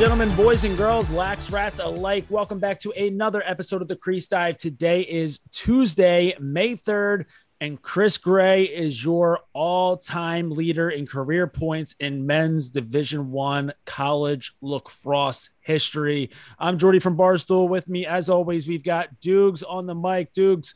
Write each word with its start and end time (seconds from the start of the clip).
Gentlemen, 0.00 0.34
boys 0.34 0.64
and 0.64 0.78
girls, 0.78 1.10
lax 1.10 1.50
rats 1.50 1.78
alike, 1.78 2.24
welcome 2.30 2.58
back 2.58 2.78
to 2.78 2.90
another 2.92 3.42
episode 3.44 3.82
of 3.82 3.88
the 3.88 3.96
Crease 3.96 4.28
Dive. 4.28 4.56
Today 4.56 5.02
is 5.02 5.40
Tuesday, 5.52 6.34
May 6.40 6.74
3rd, 6.74 7.26
and 7.60 7.82
Chris 7.82 8.16
Gray 8.16 8.64
is 8.64 9.04
your 9.04 9.40
all-time 9.52 10.52
leader 10.52 10.88
in 10.88 11.06
career 11.06 11.46
points 11.46 11.96
in 12.00 12.24
men's 12.24 12.70
Division 12.70 13.30
One 13.30 13.74
college 13.84 14.54
lacrosse 14.62 15.50
history. 15.60 16.30
I'm 16.58 16.78
Jordy 16.78 16.98
from 16.98 17.18
Barstool. 17.18 17.68
With 17.68 17.86
me, 17.86 18.06
as 18.06 18.30
always, 18.30 18.66
we've 18.66 18.82
got 18.82 19.20
Dukes 19.20 19.62
on 19.62 19.84
the 19.84 19.94
mic. 19.94 20.32
Dukes, 20.32 20.74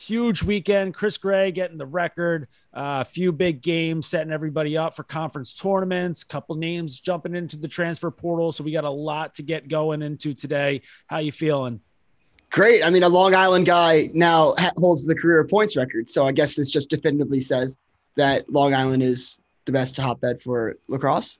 huge 0.00 0.42
weekend. 0.42 0.94
Chris 0.94 1.18
Gray 1.18 1.52
getting 1.52 1.78
the 1.78 1.86
record. 1.86 2.48
Uh, 2.74 3.02
a 3.02 3.04
few 3.04 3.32
big 3.32 3.62
games, 3.62 4.06
setting 4.06 4.32
everybody 4.32 4.76
up 4.76 4.96
for 4.96 5.02
conference 5.02 5.54
tournaments. 5.54 6.24
Couple 6.24 6.56
names 6.56 7.00
jumping 7.00 7.34
into 7.34 7.56
the 7.56 7.68
transfer 7.68 8.10
portal. 8.10 8.52
So 8.52 8.64
we 8.64 8.72
got 8.72 8.84
a 8.84 8.90
lot 8.90 9.34
to 9.34 9.42
get 9.42 9.68
going 9.68 10.02
into 10.02 10.34
today. 10.34 10.82
How 11.06 11.18
you 11.18 11.32
feeling? 11.32 11.80
Great. 12.50 12.84
I 12.84 12.90
mean, 12.90 13.02
a 13.02 13.08
Long 13.08 13.34
Island 13.34 13.66
guy 13.66 14.10
now 14.12 14.54
holds 14.76 15.04
the 15.04 15.14
career 15.14 15.44
points 15.44 15.76
record. 15.76 16.10
So 16.10 16.26
I 16.26 16.32
guess 16.32 16.54
this 16.54 16.70
just 16.70 16.90
definitively 16.90 17.40
says 17.40 17.76
that 18.16 18.50
Long 18.50 18.74
Island 18.74 19.02
is 19.02 19.38
the 19.66 19.72
best 19.72 19.96
hotbed 19.96 20.42
for 20.42 20.76
lacrosse. 20.88 21.38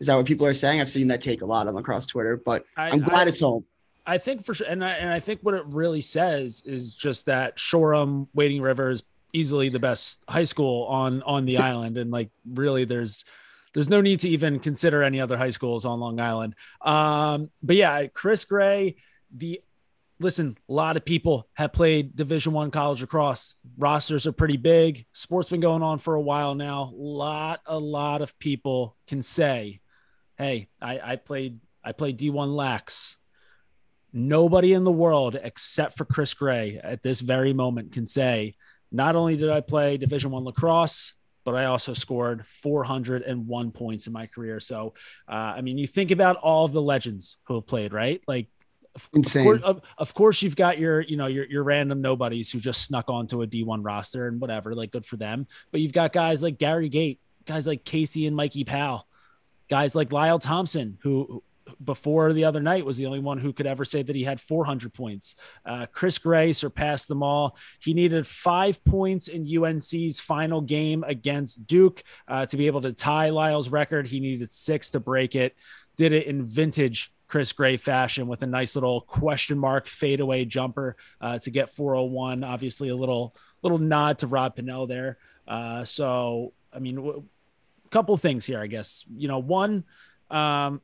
Is 0.00 0.06
that 0.06 0.16
what 0.16 0.26
people 0.26 0.46
are 0.46 0.54
saying? 0.54 0.80
I've 0.80 0.88
seen 0.88 1.08
that 1.08 1.20
take 1.20 1.42
a 1.42 1.46
lot 1.46 1.66
on 1.66 1.74
lacrosse 1.74 2.06
Twitter, 2.06 2.36
but 2.36 2.64
I, 2.76 2.90
am 2.90 3.00
glad 3.00 3.26
I, 3.26 3.30
it's 3.30 3.40
home. 3.40 3.64
I 4.06 4.18
think 4.18 4.44
for 4.44 4.54
sure, 4.54 4.66
and 4.68 4.84
I, 4.84 4.90
and 4.90 5.10
I 5.10 5.20
think 5.20 5.40
what 5.42 5.54
it 5.54 5.64
really 5.66 6.00
says 6.00 6.62
is 6.64 6.94
just 6.94 7.26
that 7.26 7.58
Shoreham, 7.58 8.28
Wading 8.34 8.62
River 8.62 8.90
is 8.90 9.02
easily 9.32 9.68
the 9.68 9.80
best 9.80 10.22
high 10.28 10.44
school 10.44 10.84
on 10.84 11.22
on 11.22 11.44
the 11.44 11.58
island, 11.70 11.98
and 11.98 12.10
like 12.10 12.30
really, 12.48 12.84
there's 12.84 13.24
there's 13.74 13.88
no 13.90 14.00
need 14.00 14.20
to 14.20 14.28
even 14.28 14.60
consider 14.60 15.02
any 15.02 15.20
other 15.20 15.36
high 15.36 15.50
schools 15.50 15.84
on 15.84 16.00
Long 16.00 16.20
Island. 16.20 16.54
Um, 16.80 17.50
but 17.62 17.76
yeah, 17.76 18.06
Chris 18.06 18.44
Gray, 18.44 18.96
the 19.34 19.60
listen, 20.18 20.56
a 20.68 20.72
lot 20.72 20.96
of 20.96 21.04
people 21.04 21.48
have 21.54 21.72
played 21.72 22.16
Division 22.16 22.52
One 22.52 22.70
college 22.70 23.00
lacrosse. 23.00 23.56
Rosters 23.76 24.26
are 24.26 24.32
pretty 24.32 24.56
big. 24.56 25.04
Sport's 25.12 25.50
been 25.50 25.60
going 25.60 25.82
on 25.82 25.98
for 25.98 26.14
a 26.14 26.20
while 26.20 26.54
now. 26.54 26.84
A 26.84 26.96
lot, 26.96 27.60
a 27.66 27.78
lot 27.78 28.22
of 28.22 28.38
people 28.38 28.96
can 29.08 29.20
say, 29.20 29.80
"Hey, 30.38 30.68
I, 30.80 31.00
I 31.12 31.16
played, 31.16 31.60
I 31.84 31.92
played 31.92 32.18
D1 32.18 32.54
lax." 32.54 33.18
Nobody 34.16 34.72
in 34.72 34.84
the 34.84 34.90
world 34.90 35.38
except 35.40 35.98
for 35.98 36.06
Chris 36.06 36.32
Gray 36.32 36.80
at 36.82 37.02
this 37.02 37.20
very 37.20 37.52
moment 37.52 37.92
can 37.92 38.06
say, 38.06 38.56
"Not 38.90 39.14
only 39.14 39.36
did 39.36 39.50
I 39.50 39.60
play 39.60 39.98
Division 39.98 40.30
One 40.30 40.44
lacrosse." 40.44 41.12
But 41.44 41.54
I 41.54 41.66
also 41.66 41.92
scored 41.92 42.44
401 42.44 43.70
points 43.70 44.08
in 44.08 44.12
my 44.12 44.26
career. 44.26 44.58
So, 44.58 44.94
uh, 45.28 45.54
I 45.54 45.60
mean, 45.60 45.78
you 45.78 45.86
think 45.86 46.10
about 46.10 46.38
all 46.38 46.64
of 46.64 46.72
the 46.72 46.82
legends 46.82 47.36
who 47.44 47.54
have 47.54 47.68
played, 47.68 47.92
right? 47.92 48.20
Like 48.26 48.48
Insane. 49.14 49.42
Of 49.42 49.46
course, 49.46 49.62
of, 49.62 49.82
of 49.98 50.14
course, 50.14 50.42
you've 50.42 50.56
got 50.56 50.78
your, 50.78 51.00
you 51.00 51.16
know, 51.16 51.26
your 51.26 51.44
your 51.46 51.62
random 51.62 52.00
nobodies 52.00 52.50
who 52.50 52.58
just 52.58 52.82
snuck 52.82 53.08
onto 53.08 53.42
a 53.42 53.46
D1 53.46 53.84
roster 53.84 54.26
and 54.28 54.40
whatever, 54.40 54.74
like 54.74 54.90
good 54.90 55.04
for 55.04 55.16
them. 55.16 55.46
But 55.70 55.80
you've 55.80 55.92
got 55.92 56.12
guys 56.12 56.42
like 56.42 56.58
Gary 56.58 56.88
Gait, 56.88 57.20
guys 57.44 57.66
like 57.66 57.84
Casey 57.84 58.26
and 58.26 58.34
Mikey 58.34 58.64
Powell, 58.64 59.06
guys 59.68 59.94
like 59.94 60.12
Lyle 60.12 60.38
Thompson, 60.38 60.98
who 61.02 61.42
before 61.82 62.32
the 62.32 62.44
other 62.44 62.60
night 62.60 62.84
was 62.84 62.96
the 62.96 63.06
only 63.06 63.18
one 63.18 63.38
who 63.38 63.52
could 63.52 63.66
ever 63.66 63.84
say 63.84 64.02
that 64.02 64.16
he 64.16 64.24
had 64.24 64.40
400 64.40 64.92
points. 64.92 65.36
Uh, 65.64 65.86
Chris 65.92 66.18
Gray 66.18 66.52
surpassed 66.52 67.08
them 67.08 67.22
all. 67.22 67.56
He 67.80 67.94
needed 67.94 68.26
five 68.26 68.82
points 68.84 69.28
in 69.28 69.46
UNC's 69.46 70.20
final 70.20 70.60
game 70.60 71.04
against 71.06 71.66
Duke 71.66 72.02
uh, 72.28 72.46
to 72.46 72.56
be 72.56 72.66
able 72.66 72.82
to 72.82 72.92
tie 72.92 73.30
Lyle's 73.30 73.68
record. 73.68 74.06
He 74.06 74.20
needed 74.20 74.52
six 74.52 74.90
to 74.90 75.00
break 75.00 75.34
it. 75.34 75.56
Did 75.96 76.12
it 76.12 76.26
in 76.26 76.44
vintage 76.44 77.12
Chris 77.28 77.52
Gray 77.52 77.76
fashion 77.76 78.28
with 78.28 78.42
a 78.42 78.46
nice 78.46 78.76
little 78.76 79.00
question 79.00 79.58
mark 79.58 79.88
fadeaway 79.88 80.44
jumper 80.44 80.96
uh, 81.20 81.38
to 81.40 81.50
get 81.50 81.70
401. 81.70 82.44
Obviously, 82.44 82.88
a 82.88 82.96
little 82.96 83.34
little 83.62 83.78
nod 83.78 84.18
to 84.18 84.26
Rob 84.26 84.56
Pannell 84.56 84.88
there. 84.88 85.18
Uh, 85.48 85.84
so, 85.84 86.52
I 86.72 86.78
mean, 86.78 86.98
a 86.98 87.90
couple 87.90 88.16
things 88.16 88.46
here, 88.46 88.60
I 88.60 88.68
guess. 88.68 89.04
You 89.16 89.28
know, 89.28 89.38
one 89.38 89.84
um, 90.30 90.80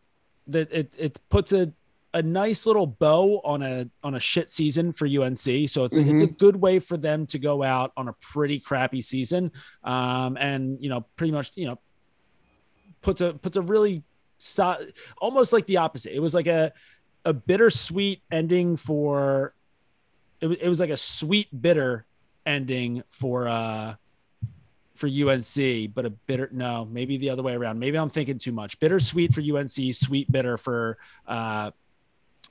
that 0.48 0.72
it 0.72 0.94
it 0.98 1.18
puts 1.28 1.52
a 1.52 1.72
a 2.14 2.22
nice 2.22 2.66
little 2.66 2.86
bow 2.86 3.40
on 3.44 3.62
a 3.62 3.88
on 4.02 4.14
a 4.14 4.20
shit 4.20 4.50
season 4.50 4.92
for 4.92 5.06
UNC. 5.06 5.36
So 5.36 5.48
it's 5.48 5.96
mm-hmm. 5.96 6.10
a, 6.10 6.12
it's 6.12 6.22
a 6.22 6.26
mm-hmm. 6.26 6.34
good 6.36 6.56
way 6.56 6.78
for 6.78 6.96
them 6.96 7.26
to 7.28 7.38
go 7.38 7.62
out 7.62 7.92
on 7.96 8.08
a 8.08 8.12
pretty 8.14 8.58
crappy 8.58 9.00
season, 9.00 9.52
um, 9.84 10.36
and 10.36 10.82
you 10.82 10.88
know, 10.88 11.06
pretty 11.16 11.32
much 11.32 11.52
you 11.54 11.66
know 11.66 11.78
puts 13.00 13.20
a 13.20 13.32
puts 13.34 13.56
a 13.56 13.62
really 13.62 14.02
so, 14.38 14.76
almost 15.18 15.52
like 15.52 15.66
the 15.66 15.78
opposite. 15.78 16.14
It 16.14 16.20
was 16.20 16.34
like 16.34 16.46
a 16.46 16.72
a 17.24 17.32
bittersweet 17.32 18.22
ending 18.30 18.76
for 18.76 19.54
it, 20.40 20.48
it 20.60 20.68
was 20.68 20.80
like 20.80 20.90
a 20.90 20.96
sweet 20.96 21.48
bitter 21.62 22.04
ending 22.44 23.04
for 23.08 23.46
uh 23.46 23.94
for 25.02 25.08
UNC, 25.08 25.92
but 25.94 26.06
a 26.06 26.10
bitter 26.10 26.48
no, 26.52 26.84
maybe 26.84 27.16
the 27.16 27.30
other 27.30 27.42
way 27.42 27.54
around. 27.54 27.80
Maybe 27.80 27.98
I'm 27.98 28.08
thinking 28.08 28.38
too 28.38 28.52
much. 28.52 28.78
Bittersweet 28.78 29.34
for 29.34 29.40
UNC, 29.40 29.92
sweet 29.92 30.30
bitter 30.30 30.56
for 30.56 30.96
uh 31.26 31.72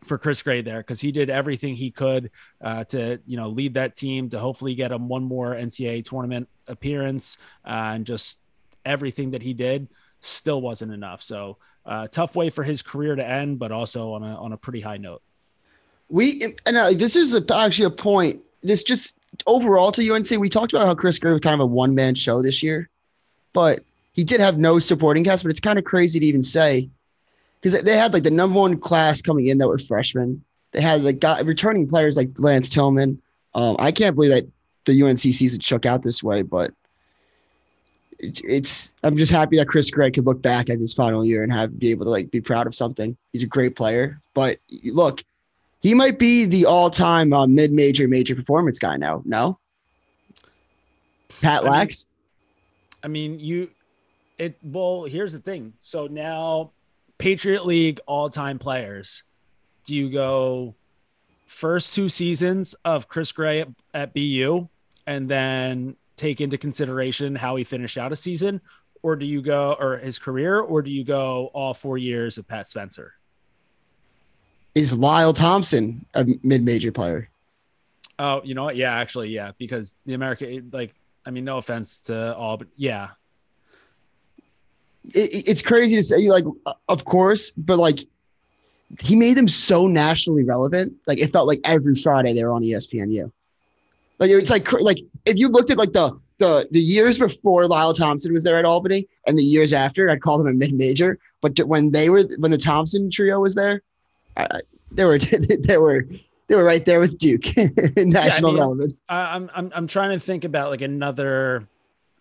for 0.03 0.17
Chris 0.17 0.43
Gray 0.43 0.61
there 0.61 0.79
because 0.79 0.99
he 0.99 1.13
did 1.13 1.29
everything 1.29 1.75
he 1.75 1.91
could 1.91 2.29
uh, 2.59 2.83
to 2.85 3.19
you 3.25 3.37
know 3.37 3.47
lead 3.47 3.75
that 3.75 3.95
team 3.95 4.27
to 4.29 4.39
hopefully 4.39 4.75
get 4.75 4.91
him 4.91 5.07
one 5.07 5.23
more 5.23 5.55
NCAA 5.55 6.03
tournament 6.03 6.49
appearance 6.67 7.37
uh, 7.65 7.93
and 7.93 8.05
just 8.05 8.41
everything 8.83 9.31
that 9.31 9.41
he 9.41 9.53
did 9.53 9.87
still 10.19 10.59
wasn't 10.59 10.91
enough. 10.91 11.23
So 11.23 11.55
uh, 11.85 12.07
tough 12.07 12.35
way 12.35 12.49
for 12.49 12.65
his 12.65 12.81
career 12.81 13.15
to 13.15 13.25
end, 13.25 13.59
but 13.59 13.71
also 13.71 14.11
on 14.11 14.23
a 14.23 14.35
on 14.35 14.51
a 14.51 14.57
pretty 14.57 14.81
high 14.81 14.97
note. 14.97 15.21
We 16.09 16.57
and 16.65 16.75
uh, 16.75 16.91
this 16.91 17.15
is 17.15 17.33
a, 17.33 17.55
actually 17.55 17.85
a 17.85 17.91
point. 17.91 18.41
This 18.61 18.83
just 18.83 19.13
overall 19.47 19.91
to 19.93 20.13
UNC. 20.13 20.29
We 20.39 20.49
talked 20.49 20.73
about 20.73 20.85
how 20.85 20.95
Chris 20.95 21.19
Gray 21.19 21.31
was 21.31 21.41
kind 21.41 21.53
of 21.53 21.59
a 21.59 21.65
one 21.65 21.95
man 21.95 22.15
show 22.15 22.41
this 22.41 22.61
year, 22.61 22.89
but 23.53 23.83
he 24.13 24.23
did 24.23 24.41
have 24.41 24.57
no 24.57 24.79
supporting 24.79 25.23
cast. 25.23 25.43
But 25.43 25.51
it's 25.51 25.59
kind 25.59 25.79
of 25.79 25.85
crazy 25.85 26.19
to 26.19 26.25
even 26.25 26.43
say 26.43 26.89
because 27.61 27.81
they 27.83 27.97
had 27.97 28.13
like 28.13 28.23
the 28.23 28.31
number 28.31 28.59
one 28.59 28.79
class 28.79 29.21
coming 29.21 29.47
in 29.47 29.57
that 29.59 29.67
were 29.67 29.77
freshmen. 29.77 30.43
They 30.71 30.81
had 30.81 31.03
like 31.03 31.19
got 31.19 31.45
returning 31.45 31.87
players 31.87 32.17
like 32.17 32.29
Lance 32.37 32.69
Tillman. 32.69 33.21
Um, 33.53 33.75
I 33.79 33.91
can't 33.91 34.15
believe 34.15 34.31
that 34.31 34.47
the 34.85 35.03
UNC 35.03 35.19
season 35.19 35.59
shook 35.59 35.85
out 35.85 36.03
this 36.03 36.23
way, 36.23 36.41
but 36.41 36.73
it's 38.19 38.95
I'm 39.03 39.17
just 39.17 39.31
happy 39.31 39.57
that 39.57 39.67
Chris 39.67 39.89
Gray 39.89 40.11
could 40.11 40.25
look 40.25 40.41
back 40.41 40.69
at 40.69 40.79
his 40.79 40.93
final 40.93 41.25
year 41.25 41.43
and 41.43 41.51
have 41.51 41.77
be 41.77 41.89
able 41.91 42.05
to 42.05 42.11
like 42.11 42.31
be 42.31 42.41
proud 42.41 42.67
of 42.67 42.75
something. 42.75 43.17
He's 43.31 43.43
a 43.43 43.47
great 43.47 43.75
player, 43.75 44.21
but 44.33 44.59
look, 44.83 45.23
he 45.81 45.93
might 45.93 46.19
be 46.19 46.45
the 46.45 46.65
all-time 46.65 47.33
uh, 47.33 47.47
mid-major 47.47 48.07
major 48.07 48.35
performance 48.35 48.79
guy 48.79 48.97
now. 48.97 49.21
No, 49.25 49.59
Pat 51.41 51.63
Lax. 51.63 52.05
I 53.03 53.07
mean, 53.07 53.31
I 53.31 53.33
mean, 53.33 53.39
you. 53.39 53.69
It 54.37 54.57
well. 54.63 55.03
Here's 55.03 55.33
the 55.33 55.39
thing. 55.39 55.73
So 55.81 56.07
now, 56.07 56.71
Patriot 57.17 57.65
League 57.65 57.99
all-time 58.05 58.59
players. 58.59 59.23
Do 59.85 59.95
you 59.95 60.09
go 60.09 60.75
first 61.47 61.93
two 61.95 62.09
seasons 62.09 62.75
of 62.85 63.07
Chris 63.07 63.31
Gray 63.31 63.61
at, 63.61 63.67
at 63.93 64.13
BU, 64.13 64.67
and 65.07 65.29
then 65.29 65.95
take 66.15 66.39
into 66.39 66.57
consideration 66.57 67.35
how 67.35 67.55
he 67.55 67.63
finished 67.63 67.97
out 67.97 68.11
a 68.11 68.15
season, 68.15 68.61
or 69.01 69.15
do 69.15 69.25
you 69.25 69.41
go 69.41 69.75
or 69.79 69.97
his 69.97 70.19
career, 70.19 70.59
or 70.59 70.81
do 70.81 70.91
you 70.91 71.03
go 71.03 71.49
all 71.53 71.73
four 71.73 71.97
years 71.97 72.37
of 72.37 72.47
Pat 72.47 72.67
Spencer? 72.67 73.13
Is 74.75 74.97
Lyle 74.97 75.33
Thompson 75.33 76.05
a 76.13 76.25
mid-major 76.43 76.91
player? 76.91 77.29
Oh, 78.19 78.41
you 78.43 78.55
know 78.55 78.63
what? 78.63 78.75
Yeah, 78.75 78.93
actually, 78.93 79.29
yeah, 79.29 79.51
because 79.57 79.97
the 80.05 80.13
American, 80.13 80.69
like, 80.71 80.93
I 81.25 81.31
mean, 81.31 81.43
no 81.43 81.57
offense 81.57 82.01
to 82.01 82.35
all, 82.35 82.57
but 82.57 82.67
yeah, 82.75 83.09
it, 85.05 85.47
it's 85.47 85.61
crazy 85.61 85.95
to 85.95 86.03
say, 86.03 86.29
like, 86.29 86.45
uh, 86.65 86.73
of 86.87 87.05
course, 87.05 87.51
but 87.51 87.77
like, 87.77 87.99
he 88.99 89.15
made 89.15 89.35
them 89.35 89.47
so 89.47 89.87
nationally 89.87 90.43
relevant. 90.43 90.93
Like, 91.07 91.19
it 91.19 91.31
felt 91.31 91.47
like 91.47 91.61
every 91.63 91.95
Friday 91.95 92.33
they 92.33 92.43
were 92.43 92.53
on 92.53 92.63
ESPNU. 92.63 93.31
Like 94.21 94.29
it's 94.29 94.51
like 94.51 94.71
like 94.73 94.99
if 95.25 95.37
you 95.37 95.49
looked 95.49 95.71
at 95.71 95.79
like 95.79 95.93
the 95.93 96.15
the 96.37 96.67
the 96.69 96.79
years 96.79 97.17
before 97.17 97.65
Lyle 97.65 97.91
Thompson 97.91 98.31
was 98.31 98.43
there 98.43 98.59
at 98.59 98.65
Albany 98.65 99.07
and 99.25 99.37
the 99.37 99.43
years 99.43 99.73
after, 99.73 100.11
I'd 100.11 100.21
call 100.21 100.37
them 100.37 100.47
a 100.47 100.53
mid 100.53 100.75
major. 100.75 101.17
But 101.41 101.57
when 101.61 101.89
they 101.89 102.11
were 102.11 102.21
when 102.37 102.51
the 102.51 102.57
Thompson 102.57 103.09
trio 103.09 103.39
was 103.39 103.55
there, 103.55 103.81
I, 104.37 104.61
they 104.91 105.05
were 105.05 105.17
they 105.59 105.77
were 105.77 106.07
they 106.47 106.55
were 106.55 106.63
right 106.63 106.85
there 106.85 106.99
with 106.99 107.17
Duke 107.17 107.57
in 107.97 108.09
national 108.09 108.13
yeah, 108.13 108.27
I 108.27 108.41
mean, 108.41 108.59
relevance. 108.59 109.03
I'm 109.09 109.49
I'm 109.53 109.71
I'm 109.73 109.87
trying 109.87 110.17
to 110.17 110.19
think 110.19 110.43
about 110.43 110.69
like 110.69 110.81
another 110.81 111.67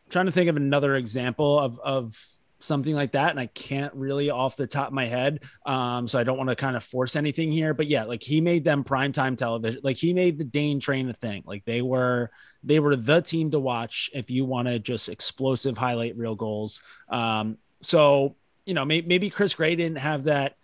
trying 0.08 0.26
to 0.26 0.32
think 0.32 0.48
of 0.48 0.56
another 0.56 0.96
example 0.96 1.58
of 1.58 1.78
of 1.80 2.26
something 2.60 2.94
like 2.94 3.12
that. 3.12 3.30
And 3.30 3.40
I 3.40 3.46
can't 3.46 3.92
really 3.94 4.30
off 4.30 4.56
the 4.56 4.66
top 4.66 4.88
of 4.88 4.92
my 4.92 5.06
head. 5.06 5.40
Um, 5.66 6.06
so 6.06 6.18
I 6.18 6.24
don't 6.24 6.36
want 6.36 6.50
to 6.50 6.56
kind 6.56 6.76
of 6.76 6.84
force 6.84 7.16
anything 7.16 7.50
here. 7.50 7.74
But 7.74 7.88
yeah, 7.88 8.04
like 8.04 8.22
he 8.22 8.40
made 8.40 8.64
them 8.64 8.84
primetime 8.84 9.36
television. 9.36 9.80
Like 9.82 9.96
he 9.96 10.12
made 10.12 10.38
the 10.38 10.44
Dane 10.44 10.78
train 10.78 11.08
a 11.08 11.14
thing. 11.14 11.42
Like 11.46 11.64
they 11.64 11.82
were 11.82 12.30
they 12.62 12.78
were 12.78 12.94
the 12.94 13.22
team 13.22 13.50
to 13.50 13.58
watch 13.58 14.10
if 14.14 14.30
you 14.30 14.44
want 14.44 14.68
to 14.68 14.78
just 14.78 15.08
explosive 15.08 15.76
highlight 15.76 16.16
real 16.16 16.34
goals. 16.36 16.82
Um, 17.08 17.58
so 17.82 18.36
you 18.66 18.74
know, 18.74 18.84
maybe, 18.84 19.08
maybe 19.08 19.30
Chris 19.30 19.54
Gray 19.54 19.74
didn't 19.74 19.98
have 19.98 20.24
that 20.24 20.54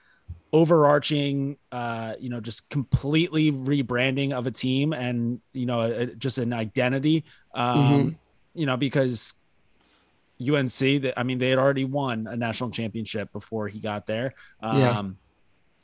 overarching, 0.53 1.57
uh, 1.73 2.15
you 2.19 2.29
know, 2.29 2.41
just 2.41 2.69
completely 2.71 3.53
rebranding 3.53 4.33
of 4.33 4.47
a 4.47 4.51
team 4.51 4.93
and 4.93 5.41
you 5.53 5.67
know, 5.67 5.81
a, 5.81 6.07
just 6.07 6.39
an 6.39 6.53
identity. 6.53 7.25
Um, 7.55 7.77
mm-hmm. 7.77 8.09
You 8.55 8.67
know, 8.67 8.77
because 8.77 9.35
UNC, 10.41 10.79
that 11.03 11.15
I 11.17 11.23
mean, 11.23 11.39
they 11.39 11.51
had 11.51 11.59
already 11.59 11.85
won 11.85 12.27
a 12.27 12.37
national 12.37 12.71
championship 12.71 13.33
before 13.33 13.69
he 13.69 13.81
got 13.81 14.07
there. 14.07 14.35
Um, 14.61 14.77
yeah 14.79 15.03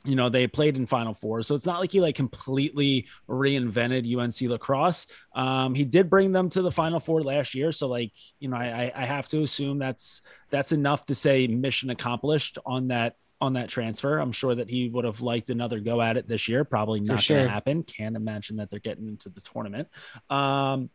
you 0.03 0.15
know 0.15 0.29
they 0.29 0.47
played 0.47 0.75
in 0.75 0.85
final 0.85 1.13
four 1.13 1.41
so 1.41 1.55
it's 1.55 1.65
not 1.65 1.79
like 1.79 1.91
he 1.91 2.01
like 2.01 2.15
completely 2.15 3.07
reinvented 3.29 4.05
unc 4.17 4.49
lacrosse 4.49 5.07
um 5.35 5.73
he 5.73 5.83
did 5.83 6.09
bring 6.09 6.31
them 6.31 6.49
to 6.49 6.61
the 6.61 6.71
final 6.71 6.99
four 6.99 7.21
last 7.23 7.55
year 7.55 7.71
so 7.71 7.87
like 7.87 8.11
you 8.39 8.49
know 8.49 8.57
i 8.57 8.91
i 8.95 9.05
have 9.05 9.27
to 9.27 9.41
assume 9.41 9.79
that's 9.79 10.21
that's 10.49 10.71
enough 10.71 11.05
to 11.05 11.15
say 11.15 11.47
mission 11.47 11.89
accomplished 11.89 12.57
on 12.65 12.89
that 12.89 13.15
on 13.43 13.53
that 13.53 13.67
transfer. 13.67 14.17
I'm 14.19 14.31
sure 14.31 14.55
that 14.55 14.69
he 14.69 14.87
would 14.87 15.03
have 15.03 15.19
liked 15.19 15.49
another 15.49 15.81
go 15.81 16.01
at 16.01 16.15
it 16.15 16.27
this 16.27 16.47
year. 16.47 16.63
Probably 16.63 17.01
not 17.01 17.19
sure. 17.19 17.37
gonna 17.37 17.49
happen. 17.49 17.83
Can't 17.83 18.15
imagine 18.15 18.55
that 18.57 18.69
they're 18.69 18.79
getting 18.79 19.09
into 19.09 19.29
the 19.29 19.41
tournament. 19.41 19.89
Um 20.29 20.89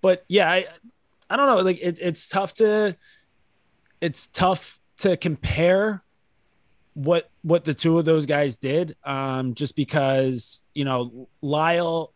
but 0.00 0.24
yeah 0.26 0.50
i 0.50 0.66
i 1.30 1.36
don't 1.36 1.46
know. 1.46 1.58
Like 1.58 1.78
it, 1.80 1.98
it's 2.00 2.28
tough 2.28 2.54
to 2.54 2.96
it's 4.00 4.26
tough 4.26 4.80
to 4.98 5.16
compare 5.16 6.02
what 6.94 7.30
what 7.42 7.64
the 7.64 7.72
two 7.72 7.98
of 7.98 8.04
those 8.04 8.26
guys 8.26 8.56
did 8.56 8.96
um 9.04 9.54
just 9.54 9.76
because 9.76 10.60
you 10.74 10.84
know 10.84 11.28
Lyle 11.40 12.12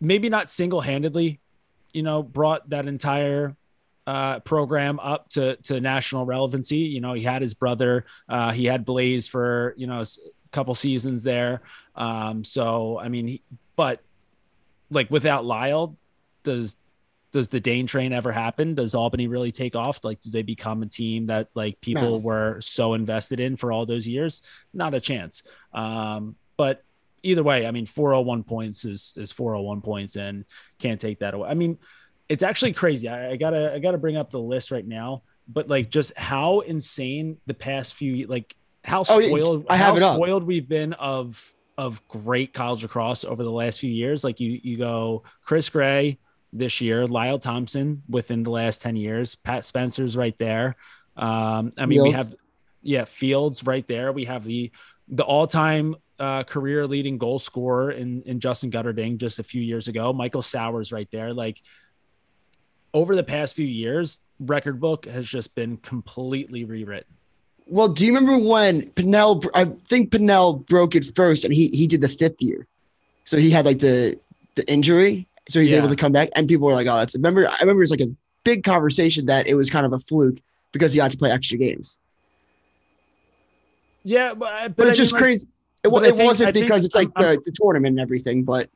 maybe 0.00 0.30
not 0.30 0.48
single-handedly 0.48 1.40
you 1.92 2.02
know 2.02 2.22
brought 2.22 2.70
that 2.70 2.86
entire 2.86 3.56
uh, 4.08 4.40
program 4.40 4.98
up 5.00 5.28
to 5.28 5.56
to 5.56 5.80
national 5.80 6.24
relevancy 6.24 6.78
you 6.78 7.00
know 7.00 7.12
he 7.12 7.22
had 7.22 7.42
his 7.42 7.52
brother 7.52 8.06
uh, 8.28 8.50
he 8.50 8.64
had 8.64 8.86
Blaze 8.86 9.28
for 9.28 9.74
you 9.76 9.86
know 9.86 10.00
a 10.00 10.06
couple 10.50 10.74
seasons 10.74 11.22
there 11.22 11.60
um 11.94 12.42
so 12.42 12.98
I 12.98 13.08
mean 13.08 13.28
he, 13.28 13.42
but 13.76 14.00
like 14.90 15.10
without 15.10 15.44
Lyle 15.44 15.98
does 16.42 16.78
does 17.32 17.50
the 17.50 17.60
Dane 17.60 17.86
train 17.86 18.14
ever 18.14 18.32
happen? 18.32 18.74
Does 18.74 18.94
Albany 18.94 19.26
really 19.26 19.52
take 19.52 19.76
off? 19.76 20.02
Like, 20.02 20.18
do 20.22 20.30
they 20.30 20.40
become 20.40 20.82
a 20.82 20.86
team 20.86 21.26
that 21.26 21.50
like 21.54 21.78
people 21.82 22.12
no. 22.12 22.16
were 22.16 22.58
so 22.62 22.94
invested 22.94 23.38
in 23.38 23.56
for 23.56 23.70
all 23.70 23.84
those 23.84 24.08
years? 24.08 24.40
Not 24.72 24.94
a 24.94 25.00
chance. 25.00 25.42
Um, 25.74 26.36
but 26.56 26.82
either 27.22 27.42
way, 27.42 27.66
I 27.66 27.70
mean, 27.70 27.84
401 27.84 28.44
points 28.44 28.86
is 28.86 29.12
is 29.16 29.30
401 29.32 29.82
points 29.82 30.16
and 30.16 30.46
can't 30.78 31.00
take 31.00 31.18
that 31.18 31.34
away. 31.34 31.50
I 31.50 31.54
mean, 31.54 31.78
it's 32.28 32.42
actually 32.42 32.72
crazy. 32.72 33.08
I, 33.08 33.32
I 33.32 33.36
gotta 33.36 33.74
I 33.74 33.78
gotta 33.78 33.98
bring 33.98 34.16
up 34.16 34.30
the 34.30 34.40
list 34.40 34.70
right 34.70 34.86
now, 34.86 35.22
but 35.46 35.68
like 35.68 35.90
just 35.90 36.16
how 36.18 36.60
insane 36.60 37.38
the 37.46 37.54
past 37.54 37.94
few 37.94 38.26
like 38.26 38.54
how 38.84 39.02
spoiled 39.02 39.64
oh. 39.64 39.72
I 39.72 39.76
have 39.76 39.98
how 39.98 40.14
spoiled 40.14 40.44
we've 40.44 40.68
been 40.68 40.92
of 40.94 41.54
of 41.76 42.06
great 42.08 42.52
college 42.52 42.82
lacrosse 42.82 43.24
over 43.24 43.42
the 43.42 43.50
last 43.50 43.80
few 43.80 43.90
years. 43.90 44.24
Like 44.24 44.40
you 44.40 44.60
you 44.62 44.76
go 44.76 45.22
Chris 45.42 45.68
Gray, 45.68 46.18
this 46.52 46.80
year. 46.80 47.06
Lyle 47.06 47.38
Thompson 47.38 48.02
within 48.08 48.42
the 48.42 48.50
last 48.50 48.82
10 48.82 48.96
years. 48.96 49.34
Pat 49.34 49.64
Spencer's 49.64 50.16
right 50.16 50.36
there. 50.38 50.76
Um, 51.16 51.72
I 51.76 51.86
mean, 51.86 51.98
Fields. 51.98 52.06
we 52.06 52.12
have, 52.12 52.28
yeah, 52.82 53.04
Fields 53.04 53.66
right 53.66 53.86
there. 53.86 54.12
We 54.12 54.24
have 54.26 54.44
the, 54.44 54.70
the 55.08 55.24
all 55.24 55.46
time 55.46 55.96
uh, 56.18 56.44
career 56.44 56.86
leading 56.86 57.18
goal 57.18 57.38
scorer 57.38 57.90
in, 57.90 58.22
in 58.22 58.40
Justin 58.40 58.70
Guterding 58.70 59.18
just 59.18 59.38
a 59.38 59.42
few 59.42 59.62
years 59.62 59.88
ago. 59.88 60.12
Michael 60.12 60.42
Sowers 60.42 60.92
right 60.92 61.08
there. 61.10 61.32
Like 61.32 61.60
over 62.94 63.14
the 63.14 63.24
past 63.24 63.54
few 63.54 63.66
years, 63.66 64.20
record 64.40 64.80
book 64.80 65.06
has 65.06 65.26
just 65.26 65.54
been 65.54 65.76
completely 65.78 66.64
rewritten. 66.64 67.12
Well, 67.66 67.88
do 67.88 68.06
you 68.06 68.14
remember 68.14 68.38
when 68.38 68.90
Pannell? 68.90 69.46
I 69.54 69.66
think 69.88 70.10
Pannell 70.10 70.66
broke 70.66 70.94
it 70.94 71.04
first, 71.14 71.44
and 71.44 71.52
he 71.52 71.68
he 71.68 71.86
did 71.86 72.00
the 72.00 72.08
fifth 72.08 72.40
year, 72.40 72.66
so 73.24 73.36
he 73.36 73.50
had 73.50 73.66
like 73.66 73.78
the 73.78 74.18
the 74.54 74.70
injury, 74.72 75.26
so 75.48 75.60
he's 75.60 75.70
yeah. 75.70 75.78
able 75.78 75.88
to 75.88 75.96
come 75.96 76.12
back. 76.12 76.30
And 76.34 76.48
people 76.48 76.66
were 76.66 76.72
like, 76.72 76.86
"Oh, 76.86 76.96
that's." 76.96 77.14
A 77.14 77.18
remember, 77.18 77.46
I 77.46 77.56
remember 77.60 77.82
it's 77.82 77.90
like 77.90 78.00
a 78.00 78.10
big 78.44 78.64
conversation 78.64 79.26
that 79.26 79.46
it 79.46 79.54
was 79.54 79.68
kind 79.68 79.84
of 79.84 79.92
a 79.92 79.98
fluke 79.98 80.38
because 80.72 80.94
he 80.94 80.98
had 80.98 81.10
to 81.12 81.18
play 81.18 81.30
extra 81.30 81.58
games. 81.58 81.98
Yeah, 84.04 84.32
but, 84.32 84.52
uh, 84.52 84.68
but, 84.68 84.76
but 84.76 84.86
it's 84.88 84.98
just 84.98 85.12
mean, 85.12 85.22
crazy. 85.22 85.46
Like, 85.84 86.02
it, 86.04 86.08
it 86.08 86.16
think, 86.16 86.28
wasn't 86.28 86.54
because 86.54 86.84
it's 86.84 86.94
like 86.94 87.12
the, 87.14 87.40
the, 87.44 87.52
tournament 87.52 87.92
and 87.92 88.00
everything, 88.00 88.42
but 88.42 88.70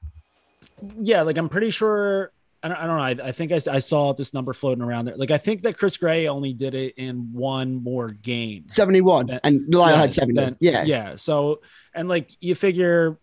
yeah, 1.00 1.22
like 1.22 1.38
I'm 1.38 1.48
pretty 1.48 1.70
sure. 1.70 2.30
I 2.62 2.68
don't, 2.68 2.76
I 2.76 2.86
don't 2.86 2.96
know. 2.96 3.24
I, 3.24 3.28
I 3.28 3.32
think 3.32 3.52
I, 3.52 3.60
I, 3.70 3.80
saw 3.80 4.12
this 4.12 4.32
number 4.32 4.52
floating 4.52 4.84
around 4.84 5.06
there. 5.06 5.16
Like 5.16 5.32
I 5.32 5.38
think 5.38 5.62
that 5.62 5.76
Chris 5.76 5.96
Gray 5.96 6.28
only 6.28 6.52
did 6.52 6.74
it 6.74 6.94
in 6.96 7.32
one 7.32 7.82
more 7.82 8.10
game, 8.10 8.68
seventy 8.68 9.00
one, 9.00 9.30
and 9.42 9.74
Lyle 9.74 9.94
yeah, 9.94 10.00
had 10.00 10.12
seventy. 10.12 10.34
Then, 10.34 10.56
yeah, 10.60 10.84
yeah. 10.84 11.16
So 11.16 11.60
and 11.92 12.08
like 12.08 12.30
you 12.40 12.54
figure 12.54 13.18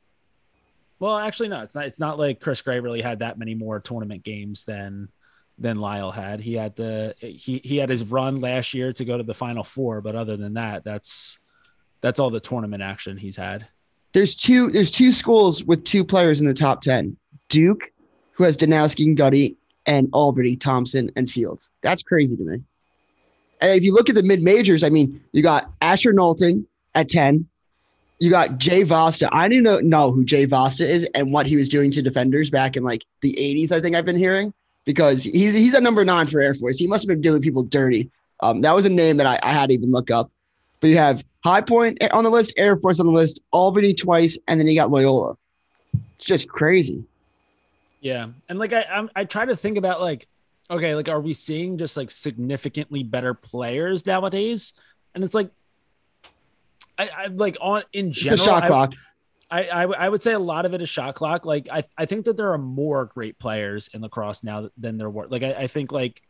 well, 1.00 1.18
actually, 1.18 1.48
no. 1.48 1.62
It's 1.62 1.76
not. 1.76 1.86
It's 1.86 2.00
not 2.00 2.20
like 2.20 2.42
Chris 2.42 2.62
Gray 2.62 2.80
really 2.80 3.02
had 3.02 3.20
that 3.20 3.40
many 3.40 3.56
more 3.56 3.80
tournament 3.80 4.24
games 4.24 4.66
than 4.66 5.08
than 5.58 5.78
Lyle 5.80 6.12
had. 6.12 6.42
He 6.42 6.54
had 6.54 6.76
the 6.76 7.16
he 7.20 7.62
he 7.64 7.78
had 7.78 7.90
his 7.90 8.04
run 8.04 8.40
last 8.40 8.74
year 8.74 8.92
to 8.94 9.06
go 9.06 9.18
to 9.18 9.24
the 9.24 9.34
Final 9.34 9.64
Four, 9.64 10.02
but 10.02 10.16
other 10.16 10.36
than 10.36 10.56
that, 10.56 10.84
that's 10.84 11.40
that's 12.02 12.20
all 12.20 12.30
the 12.30 12.42
tournament 12.42 12.84
action 12.84 13.18
he's 13.18 13.38
had. 13.38 13.68
There's 14.14 14.36
two. 14.36 14.70
There's 14.70 14.92
two 14.92 15.14
schools 15.14 15.64
with 15.64 15.86
two 15.86 16.04
players 16.04 16.42
in 16.42 16.48
the 16.48 16.54
top 16.54 16.82
ten. 16.82 17.16
Duke, 17.48 17.92
who 18.40 18.46
has 18.46 18.56
Danowski 18.56 19.06
and 19.06 19.18
Gutty, 19.18 19.58
and 19.86 20.10
Albany, 20.14 20.56
Thompson, 20.56 21.12
and 21.18 21.30
Fields. 21.30 21.72
That's 21.84 22.02
crazy 22.02 22.38
to 22.38 22.44
me. 22.44 22.62
And 23.62 23.78
if 23.78 23.84
you 23.84 23.94
look 23.94 24.08
at 24.08 24.16
the 24.16 24.24
mid 24.24 24.42
majors, 24.42 24.82
I 24.82 24.90
mean, 24.90 25.22
you 25.34 25.44
got 25.44 25.70
Asher 25.82 26.14
Nolting 26.14 26.66
at 26.96 27.10
ten, 27.10 27.48
you 28.20 28.30
got 28.30 28.58
Jay 28.58 28.84
Vasta. 28.84 29.30
I 29.34 29.50
didn't 29.50 29.88
know 29.88 30.12
who 30.12 30.24
Jay 30.24 30.46
Vasta 30.46 30.90
is 30.90 31.04
and 31.16 31.34
what 31.34 31.48
he 31.48 31.58
was 31.58 31.68
doing 31.68 31.92
to 31.92 32.02
defenders 32.02 32.50
back 32.50 32.78
in 32.78 32.84
like 32.84 33.04
the 33.22 33.34
80s, 33.34 33.74
I 33.74 33.82
think 33.82 33.96
I've 33.96 34.06
been 34.06 34.18
hearing, 34.18 34.54
because 34.86 35.24
he's 35.26 35.54
he's 35.54 35.74
a 35.74 35.82
number 35.82 36.06
nine 36.06 36.28
for 36.28 36.40
Air 36.40 36.54
Force. 36.54 36.78
He 36.78 36.88
must 36.88 37.04
have 37.04 37.10
been 37.10 37.22
doing 37.22 37.42
people 37.42 37.64
dirty. 37.64 38.10
Um, 38.40 38.62
that 38.62 38.74
was 38.74 38.86
a 38.86 38.90
name 38.90 39.18
that 39.18 39.28
I, 39.28 39.38
I 39.44 39.52
had 39.52 39.68
to 39.68 39.76
even 39.76 39.92
look 39.92 40.10
up. 40.10 40.32
But 40.80 40.92
you 40.92 40.98
have 40.98 41.26
High 41.44 41.60
Point 41.60 42.02
on 42.14 42.24
the 42.24 42.30
list, 42.30 42.54
Air 42.56 42.78
Force 42.78 43.02
on 43.02 43.06
the 43.06 43.12
list, 43.12 43.42
Albany 43.52 43.94
twice, 43.94 44.38
and 44.48 44.62
then 44.62 44.68
you 44.68 44.76
got 44.76 44.92
Loyola. 44.92 45.36
It's 46.18 46.26
just 46.26 46.48
crazy. 46.48 47.04
Yeah, 48.02 48.28
and 48.48 48.60
like 48.60 48.74
I 48.74 48.84
I'm, 48.84 49.10
I 49.16 49.26
try 49.26 49.46
to 49.46 49.56
think 49.56 49.78
about 49.78 50.02
like, 50.02 50.28
okay, 50.70 50.96
like 50.96 51.10
are 51.10 51.20
we 51.20 51.34
seeing 51.34 51.78
just 51.78 51.98
like 51.98 52.12
significantly 52.12 53.04
better 53.04 53.34
players 53.34 54.06
nowadays? 54.06 54.74
And 55.14 55.24
it's 55.24 55.34
like 55.34 55.52
I, 56.98 57.10
I 57.16 57.28
like 57.28 57.58
on 57.62 57.84
in 57.94 58.12
general. 58.12 58.38
The 58.38 58.44
shot 58.44 58.68
clock. 58.68 58.94
I, 59.52 59.64
I, 59.64 59.84
I 59.84 60.10
would 60.10 60.22
say 60.22 60.34
a 60.34 60.40
lot 60.40 60.66
of 60.66 60.76
it 60.76 60.82
is 60.82 60.90
shot 60.90 61.16
clock. 61.16 61.46
Like 61.46 61.70
I, 61.72 61.84
I 61.98 62.06
think 62.06 62.26
that 62.26 62.38
there 62.38 62.54
are 62.54 62.58
more 62.58 63.06
great 63.06 63.40
players 63.40 63.90
in 63.94 64.02
lacrosse 64.02 64.44
now 64.44 64.70
than 64.78 64.98
there 64.98 65.10
were. 65.10 65.28
Like 65.28 65.42
I, 65.42 65.54
I 65.54 65.68
think 65.68 65.92
like 65.92 66.22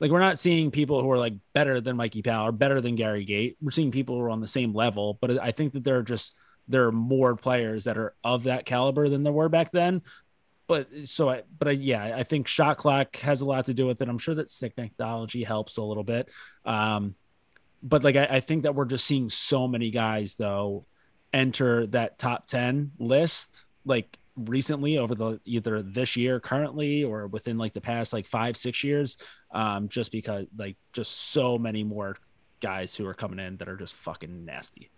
like 0.00 0.10
we're 0.10 0.18
not 0.18 0.38
seeing 0.38 0.70
people 0.70 1.00
who 1.00 1.10
are 1.12 1.18
like 1.18 1.34
better 1.54 1.80
than 1.80 1.96
Mikey 1.96 2.22
Powell 2.22 2.48
or 2.48 2.52
better 2.52 2.80
than 2.80 2.96
Gary 2.96 3.24
Gait. 3.24 3.56
We're 3.62 3.70
seeing 3.70 3.92
people 3.92 4.16
who 4.16 4.22
are 4.22 4.30
on 4.30 4.40
the 4.40 4.48
same 4.48 4.74
level, 4.74 5.16
but 5.20 5.40
I 5.40 5.52
think 5.52 5.72
that 5.74 5.84
there 5.84 5.96
are 5.96 6.02
just 6.02 6.34
there 6.68 6.86
are 6.86 6.92
more 6.92 7.36
players 7.36 7.84
that 7.84 7.96
are 7.96 8.14
of 8.22 8.44
that 8.44 8.66
caliber 8.66 9.08
than 9.08 9.22
there 9.22 9.32
were 9.32 9.48
back 9.48 9.70
then. 9.72 10.02
But 10.68 10.88
so 11.04 11.28
I, 11.28 11.42
but 11.58 11.68
I, 11.68 11.70
yeah, 11.72 12.16
I 12.16 12.22
think 12.22 12.46
shot 12.46 12.78
clock 12.78 13.16
has 13.16 13.40
a 13.40 13.46
lot 13.46 13.66
to 13.66 13.74
do 13.74 13.86
with 13.86 14.00
it. 14.00 14.08
I'm 14.08 14.18
sure 14.18 14.34
that 14.36 14.50
stick 14.50 14.76
technology 14.76 15.44
helps 15.44 15.76
a 15.76 15.82
little 15.82 16.04
bit. 16.04 16.28
Um, 16.64 17.14
but 17.82 18.04
like 18.04 18.16
I, 18.16 18.24
I 18.24 18.40
think 18.40 18.62
that 18.62 18.74
we're 18.74 18.84
just 18.84 19.04
seeing 19.04 19.28
so 19.28 19.66
many 19.66 19.90
guys 19.90 20.36
though 20.36 20.86
enter 21.32 21.86
that 21.88 22.18
top 22.18 22.46
10 22.46 22.92
list 22.98 23.64
like 23.84 24.18
recently 24.36 24.98
over 24.98 25.14
the 25.14 25.40
either 25.44 25.82
this 25.82 26.16
year 26.16 26.40
currently 26.40 27.04
or 27.04 27.26
within 27.26 27.58
like 27.58 27.74
the 27.74 27.80
past 27.80 28.12
like 28.12 28.26
five 28.26 28.56
six 28.56 28.82
years 28.82 29.18
um 29.50 29.88
just 29.88 30.10
because 30.12 30.46
like 30.56 30.76
just 30.92 31.12
so 31.32 31.58
many 31.58 31.84
more 31.84 32.16
guys 32.60 32.94
who 32.94 33.06
are 33.06 33.14
coming 33.14 33.38
in 33.38 33.56
that 33.56 33.68
are 33.68 33.76
just 33.76 33.94
fucking 33.94 34.44
nasty 34.44 34.90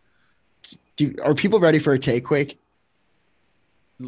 do 0.97 1.15
are 1.25 1.35
people 1.35 1.59
ready 1.59 1.79
for 1.79 1.93
a 1.95 1.99
take 1.99 2.25
quick 2.25 2.59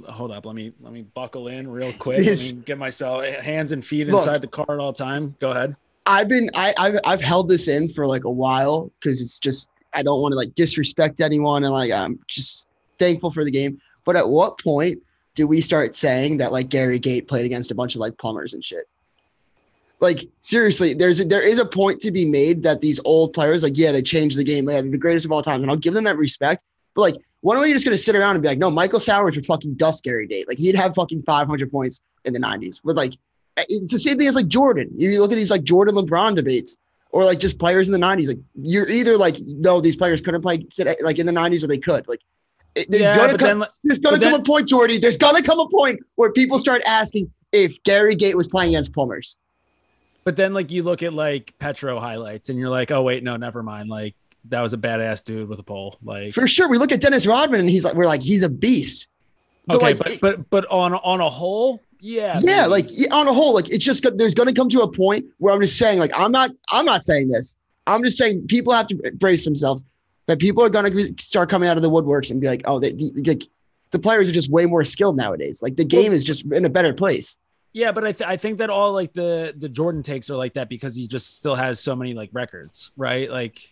hold 0.08 0.30
up 0.32 0.44
let 0.44 0.54
me 0.54 0.72
let 0.80 0.92
me 0.92 1.02
buckle 1.02 1.48
in 1.48 1.68
real 1.68 1.92
quick 1.98 2.18
this, 2.18 2.50
let 2.50 2.56
me 2.56 2.62
get 2.64 2.78
myself 2.78 3.22
eh, 3.22 3.40
hands 3.40 3.72
and 3.72 3.84
feet 3.84 4.08
inside 4.08 4.42
the 4.42 4.46
car 4.46 4.66
at 4.68 4.78
all 4.78 4.92
time 4.92 5.34
go 5.38 5.50
ahead 5.50 5.76
I've 6.06 6.28
been 6.28 6.48
I 6.54 6.72
I've, 6.78 6.98
I've 7.04 7.20
held 7.20 7.48
this 7.48 7.68
in 7.68 7.88
for 7.88 8.06
like 8.06 8.24
a 8.24 8.30
while 8.30 8.92
because 9.00 9.20
it's 9.20 9.38
just 9.38 9.68
I 9.92 10.02
don't 10.02 10.20
want 10.20 10.32
to 10.32 10.36
like 10.36 10.54
disrespect 10.54 11.20
anyone 11.20 11.64
and 11.64 11.72
like 11.72 11.90
I'm 11.90 12.18
just 12.28 12.68
thankful 12.98 13.30
for 13.30 13.44
the 13.44 13.50
game. 13.50 13.80
But 14.04 14.16
at 14.16 14.28
what 14.28 14.58
point 14.60 15.02
do 15.34 15.46
we 15.46 15.60
start 15.60 15.96
saying 15.96 16.38
that 16.38 16.52
like 16.52 16.68
Gary 16.68 16.98
Gait 16.98 17.28
played 17.28 17.44
against 17.44 17.70
a 17.70 17.74
bunch 17.74 17.94
of 17.94 18.00
like 18.00 18.16
plumbers 18.18 18.54
and 18.54 18.64
shit? 18.64 18.88
Like 19.98 20.28
seriously, 20.42 20.94
there's 20.94 21.20
a, 21.20 21.24
there 21.24 21.46
is 21.46 21.58
a 21.58 21.66
point 21.66 22.00
to 22.02 22.12
be 22.12 22.24
made 22.24 22.62
that 22.62 22.80
these 22.80 23.00
old 23.04 23.32
players 23.32 23.62
like 23.64 23.76
yeah 23.76 23.90
they 23.90 24.02
changed 24.02 24.38
the 24.38 24.44
game, 24.44 24.68
yeah, 24.68 24.80
they're 24.80 24.90
the 24.90 24.98
greatest 24.98 25.26
of 25.26 25.32
all 25.32 25.42
time, 25.42 25.62
and 25.62 25.70
I'll 25.70 25.76
give 25.76 25.94
them 25.94 26.04
that 26.04 26.18
respect. 26.18 26.62
But 26.94 27.02
like, 27.02 27.16
when 27.46 27.56
are 27.56 27.66
you 27.66 27.74
just 27.74 27.84
gonna 27.84 27.96
sit 27.96 28.16
around 28.16 28.34
and 28.36 28.42
be 28.42 28.48
like, 28.48 28.58
no, 28.58 28.70
Michael 28.70 29.00
Sowers 29.00 29.36
would 29.36 29.46
fucking 29.46 29.74
dust 29.74 30.02
Gary 30.04 30.26
Gait, 30.26 30.48
like 30.48 30.58
he'd 30.58 30.76
have 30.76 30.94
fucking 30.94 31.22
500 31.22 31.70
points 31.70 32.00
in 32.24 32.32
the 32.32 32.40
90s 32.40 32.80
with 32.84 32.96
like 32.96 33.12
eh, 33.56 33.64
it's 33.68 33.92
the 33.92 33.98
same 33.98 34.18
thing 34.18 34.26
as 34.28 34.34
like 34.34 34.48
Jordan. 34.48 34.90
You 34.96 35.20
look 35.20 35.30
at 35.32 35.36
these 35.36 35.50
like 35.50 35.62
Jordan 35.64 35.94
LeBron 35.94 36.34
debates. 36.36 36.76
or 37.12 37.24
like 37.24 37.38
just 37.38 37.58
players 37.58 37.88
in 37.88 37.92
the 37.98 38.04
'90s. 38.06 38.28
Like 38.28 38.38
you're 38.60 38.88
either 38.88 39.16
like 39.16 39.36
no, 39.46 39.80
these 39.80 39.96
players 39.96 40.20
couldn't 40.20 40.42
play 40.42 40.66
like 41.02 41.18
in 41.18 41.26
the 41.26 41.32
'90s, 41.32 41.62
or 41.64 41.68
they 41.68 41.78
could. 41.78 42.06
Like 42.08 42.20
eh, 42.76 42.84
there's 42.88 43.02
Yeah, 43.02 43.16
gonna 43.16 43.38
come, 43.38 43.58
then 43.60 43.68
there's 43.84 44.00
gonna 44.00 44.18
come 44.18 44.32
then- 44.32 44.40
a 44.40 44.42
point, 44.42 44.66
Jordy. 44.68 44.98
There's 44.98 45.16
gonna 45.16 45.42
come 45.42 45.58
a 45.60 45.68
point 45.68 46.00
where 46.16 46.32
people 46.32 46.58
start 46.58 46.82
asking 46.86 47.30
if 47.52 47.80
Gary 47.84 48.14
Gait 48.16 48.36
was 48.36 48.48
playing 48.48 48.70
against 48.70 48.92
Plumbers. 48.92 49.36
But 50.24 50.34
then 50.36 50.52
like 50.52 50.70
you 50.72 50.82
look 50.82 51.02
at 51.04 51.12
like 51.14 51.54
Petro 51.60 52.00
highlights 52.00 52.48
and 52.50 52.58
you're 52.58 52.68
like, 52.68 52.90
oh 52.90 53.02
wait, 53.02 53.22
no, 53.22 53.36
never 53.36 53.62
mind. 53.62 53.88
Like 53.88 54.14
that 54.48 54.60
was 54.60 54.72
a 54.72 54.76
badass 54.76 55.24
dude 55.24 55.48
with 55.48 55.58
a 55.58 55.62
pole. 55.62 55.98
Like 56.02 56.32
For 56.32 56.46
sure, 56.46 56.68
we 56.68 56.78
look 56.78 56.92
at 56.92 57.00
Dennis 57.00 57.26
Rodman 57.26 57.60
and 57.60 57.70
he's 57.70 57.84
like, 57.84 57.94
we're 57.94 58.06
like, 58.06 58.22
he's 58.22 58.42
a 58.42 58.48
beast. 58.48 59.08
But 59.66 59.76
okay, 59.76 59.86
like, 59.86 59.98
but 59.98 60.10
it- 60.10 60.20
but 60.20 60.50
but 60.50 60.66
on 60.70 60.94
on 60.94 61.20
a 61.20 61.28
whole, 61.28 61.80
yeah, 62.00 62.38
yeah, 62.42 62.66
like 62.66 62.88
on 63.10 63.26
a 63.26 63.32
whole, 63.32 63.52
like 63.54 63.68
it's 63.70 63.84
just 63.84 64.06
there's 64.16 64.34
going 64.34 64.48
to 64.48 64.54
come 64.54 64.68
to 64.68 64.80
a 64.82 64.90
point 64.92 65.24
where 65.38 65.52
I'm 65.52 65.60
just 65.60 65.76
saying, 65.78 65.98
like 65.98 66.12
I'm 66.18 66.30
not, 66.30 66.50
I'm 66.72 66.84
not 66.86 67.02
saying 67.04 67.28
this. 67.28 67.56
I'm 67.88 68.02
just 68.04 68.16
saying 68.18 68.46
people 68.48 68.72
have 68.72 68.86
to 68.88 69.12
brace 69.14 69.44
themselves 69.44 69.84
that 70.26 70.38
people 70.40 70.62
are 70.64 70.68
going 70.68 70.92
to 70.92 71.14
start 71.22 71.48
coming 71.50 71.68
out 71.68 71.76
of 71.76 71.82
the 71.82 71.90
woodworks 71.90 72.30
and 72.30 72.40
be 72.40 72.46
like, 72.48 72.62
oh, 72.64 72.78
they, 72.80 72.90
the, 72.92 73.22
like 73.26 73.42
the 73.92 73.98
players 73.98 74.28
are 74.28 74.32
just 74.32 74.50
way 74.50 74.66
more 74.66 74.82
skilled 74.84 75.16
nowadays. 75.16 75.62
Like 75.62 75.76
the 75.76 75.84
game 75.84 76.12
is 76.12 76.22
just 76.24 76.44
in 76.52 76.64
a 76.64 76.68
better 76.70 76.92
place. 76.92 77.36
yeah, 77.72 77.92
but 77.92 78.04
I 78.04 78.12
th- 78.12 78.28
I 78.28 78.36
think 78.36 78.58
that 78.58 78.70
all 78.70 78.92
like 78.92 79.12
the 79.12 79.52
the 79.56 79.68
Jordan 79.68 80.02
takes 80.04 80.30
are 80.30 80.36
like 80.36 80.54
that 80.54 80.68
because 80.68 80.94
he 80.94 81.08
just 81.08 81.36
still 81.36 81.54
has 81.56 81.80
so 81.80 81.96
many 81.96 82.14
like 82.14 82.30
records, 82.32 82.90
right? 82.96 83.28
Like 83.30 83.68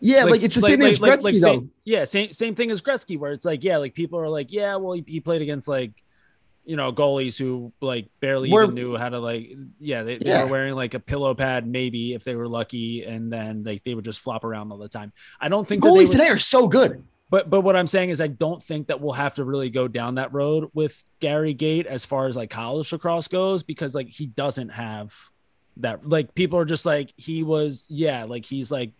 Yeah, 0.00 0.24
like, 0.24 0.42
it's 0.42 0.54
the 0.54 0.60
same 0.60 0.78
thing 0.78 0.88
as 0.88 0.98
Gretzky 0.98 1.40
though. 1.40 1.46
same, 1.48 1.70
yeah, 1.84 2.04
same 2.04 2.32
same 2.32 2.54
thing 2.54 2.70
as 2.70 2.82
Gretzky, 2.82 3.18
where 3.18 3.32
it's 3.32 3.46
like, 3.46 3.64
yeah, 3.64 3.78
like 3.78 3.94
people 3.94 4.18
are 4.18 4.28
like, 4.28 4.52
yeah, 4.52 4.76
well, 4.76 4.92
he, 4.92 5.04
he 5.06 5.20
played 5.20 5.40
against 5.42 5.68
like, 5.68 5.92
you 6.64 6.76
know, 6.76 6.92
goalies 6.92 7.38
who 7.38 7.72
like 7.80 8.08
barely 8.20 8.50
We're- 8.50 8.64
even 8.64 8.74
knew 8.74 8.96
how 8.96 9.08
to 9.08 9.18
like, 9.20 9.52
yeah, 9.80 10.02
they, 10.02 10.18
they 10.18 10.30
Yeah. 10.30 10.44
were 10.44 10.50
wearing 10.50 10.74
like 10.74 10.94
a 10.94 11.00
pillow 11.00 11.34
pad 11.34 11.66
maybe 11.66 12.12
if 12.12 12.24
they 12.24 12.34
were 12.34 12.48
lucky, 12.48 13.04
and 13.04 13.32
then 13.32 13.62
like 13.64 13.84
they 13.84 13.94
would 13.94 14.04
just 14.04 14.20
flop 14.20 14.44
around 14.44 14.70
all 14.72 14.78
the 14.78 14.88
time. 14.88 15.12
I 15.40 15.48
don't 15.48 15.66
think 15.66 15.82
they 15.82 15.88
Goalies 15.88 16.08
would- 16.08 16.12
today 16.12 16.28
are 16.28 16.36
so 16.38 16.68
good. 16.68 17.02
but 17.30 17.48
but 17.48 17.62
what 17.62 17.74
I'm 17.76 17.86
saying 17.86 18.10
is 18.10 18.20
I 18.20 18.26
don't 18.26 18.62
think 18.62 18.88
that 18.88 19.00
we'll 19.00 19.12
have 19.14 19.34
to 19.36 19.44
really 19.44 19.70
go 19.70 19.88
down 19.88 20.16
that 20.16 20.32
road 20.34 20.68
with 20.74 21.02
Gary 21.20 21.54
Gait 21.54 21.86
as 21.86 22.04
far 22.04 22.26
as 22.26 22.36
like 22.36 22.50
college 22.50 22.92
lacrosse 22.92 23.28
goes 23.28 23.62
because 23.62 23.94
like 23.94 24.08
he 24.08 24.26
doesn't 24.26 24.68
have 24.70 25.14
that 25.78 26.06
like 26.08 26.34
people 26.34 26.58
are 26.58 26.64
just 26.64 26.84
like 26.86 27.12
he 27.16 27.42
was 27.42 27.86
yeah 27.90 28.24
like 28.24 28.44
he's 28.46 28.70
like 28.70 28.92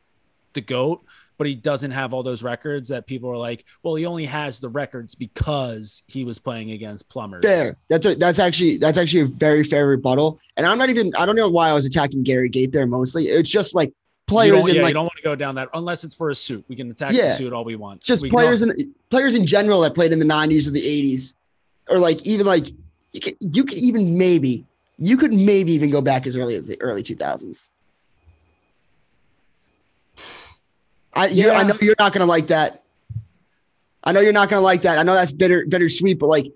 the 0.57 0.61
goat 0.61 1.05
but 1.39 1.47
he 1.47 1.55
doesn't 1.55 1.91
have 1.91 2.15
all 2.15 2.23
those 2.23 2.43
records 2.43 2.89
that 2.89 3.07
people 3.07 3.31
are 3.31 3.37
like 3.37 3.65
well 3.83 3.95
he 3.95 4.07
only 4.07 4.25
has 4.25 4.59
the 4.59 4.69
records 4.69 5.15
because 5.15 6.03
he 6.09 6.25
was 6.25 6.39
playing 6.39 6.71
against 6.73 7.09
plumbers 7.09 7.45
Fair. 7.45 7.77
That's 7.89 8.07
a, 8.07 8.15
that's 8.17 8.39
actually 8.41 8.79
that's 8.79 8.99
actually 8.99 9.21
a 9.21 9.27
very 9.27 9.63
fair 9.63 9.87
rebuttal. 9.87 10.41
And 10.57 10.67
I'm 10.67 10.79
not 10.79 10.89
even 10.91 11.13
I 11.17 11.27
don't 11.27 11.37
know 11.37 11.49
why 11.51 11.69
I 11.69 11.75
was 11.75 11.85
attacking 11.85 12.23
Gary 12.25 12.49
Gait 12.49 12.73
there 12.73 12.87
mostly. 12.87 13.25
It's 13.25 13.51
just 13.51 13.75
like 13.75 13.93
players 14.27 14.67
in 14.67 14.77
yeah, 14.77 14.83
like 14.83 14.89
you 14.91 14.95
don't 14.95 15.05
want 15.05 15.17
to 15.19 15.23
go 15.23 15.35
down 15.37 15.55
that 15.57 15.69
unless 15.75 16.03
it's 16.05 16.15
for 16.15 16.31
a 16.31 16.35
suit 16.35 16.65
we 16.69 16.75
can 16.75 16.91
attack 16.91 17.13
Yeah. 17.13 17.29
the 17.29 17.35
suit 17.35 17.53
all 17.53 17.65
we 17.65 17.77
want 17.77 18.01
just 18.01 18.23
We 18.25 18.31
players 18.31 18.63
all- 18.63 18.71
in 18.71 18.93
players 19.11 19.35
in 19.37 19.47
general 19.47 19.83
that 19.83 19.95
played 19.95 20.13
in 20.13 20.19
the 20.19 20.25
90s 20.25 20.67
or 20.67 20.71
the 20.73 20.81
80s 20.81 21.35
or 21.91 21.99
like 21.99 22.27
even 22.27 22.45
like 22.47 22.67
you 23.13 23.21
could 23.21 23.37
you 23.41 23.63
could 23.65 23.79
even 23.79 24.17
maybe 24.19 24.65
you 24.99 25.17
could 25.19 25.33
maybe 25.35 25.73
even 25.73 25.91
go 25.91 26.01
back 26.01 26.27
as 26.27 26.35
early 26.37 26.57
as 26.57 26.65
the 26.65 26.81
early 26.81 27.03
2000s 27.03 27.71
I 31.17 31.29
you 31.29 31.51
I 31.51 31.63
know 31.63 31.77
you're 31.81 31.97
not 31.99 32.13
gonna 32.13 32.27
like 32.27 32.49
that 32.49 32.83
I 34.05 34.13
know 34.13 34.21
you're 34.21 34.33
not 34.33 34.49
gonna 34.49 34.63
like 34.63 34.83
that 34.83 34.99
I 34.99 35.03
know 35.03 35.15
that's 35.15 35.33
bitter 35.33 35.65
bittersweet 35.67 36.19
but 36.19 36.27
like 36.27 36.53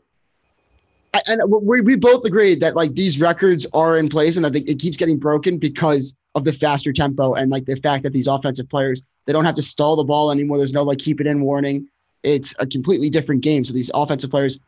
I, 1.13 1.21
and 1.27 1.43
we, 1.51 1.81
we 1.81 1.97
both 1.97 2.25
agreed 2.25 2.61
that 2.61 2.77
like 2.77 2.95
these 2.95 3.21
records 3.21 3.67
are 3.73 3.97
in 3.99 4.09
place 4.09 4.37
and 4.37 4.45
that 4.45 4.53
they, 4.53 4.61
it 4.61 4.79
keeps 4.79 4.97
getting 4.97 5.19
broken 5.19 5.59
because 5.59 6.15
of 6.35 6.45
the 6.45 6.53
faster 6.53 6.93
tempo 6.93 7.35
and 7.35 7.51
like 7.51 7.65
the 7.65 7.77
fact 7.77 8.05
that 8.05 8.13
these 8.13 8.29
offensive 8.29 8.69
players 8.69 9.03
they 9.27 9.33
don't 9.33 9.45
have 9.45 9.55
to 9.57 9.63
stall 9.63 9.97
the 9.97 10.05
ball 10.05 10.31
anymore. 10.31 10.59
There's 10.59 10.73
no 10.73 10.83
like 10.83 10.99
keep 10.99 11.21
it 11.21 11.27
in 11.27 11.41
warning. 11.41 11.89
It's 12.23 12.55
a 12.59 12.67
completely 12.67 13.11
different 13.11 13.43
game. 13.43 13.65
So 13.65 13.73
these 13.73 13.91
offensive 13.95 14.31
players 14.31 14.59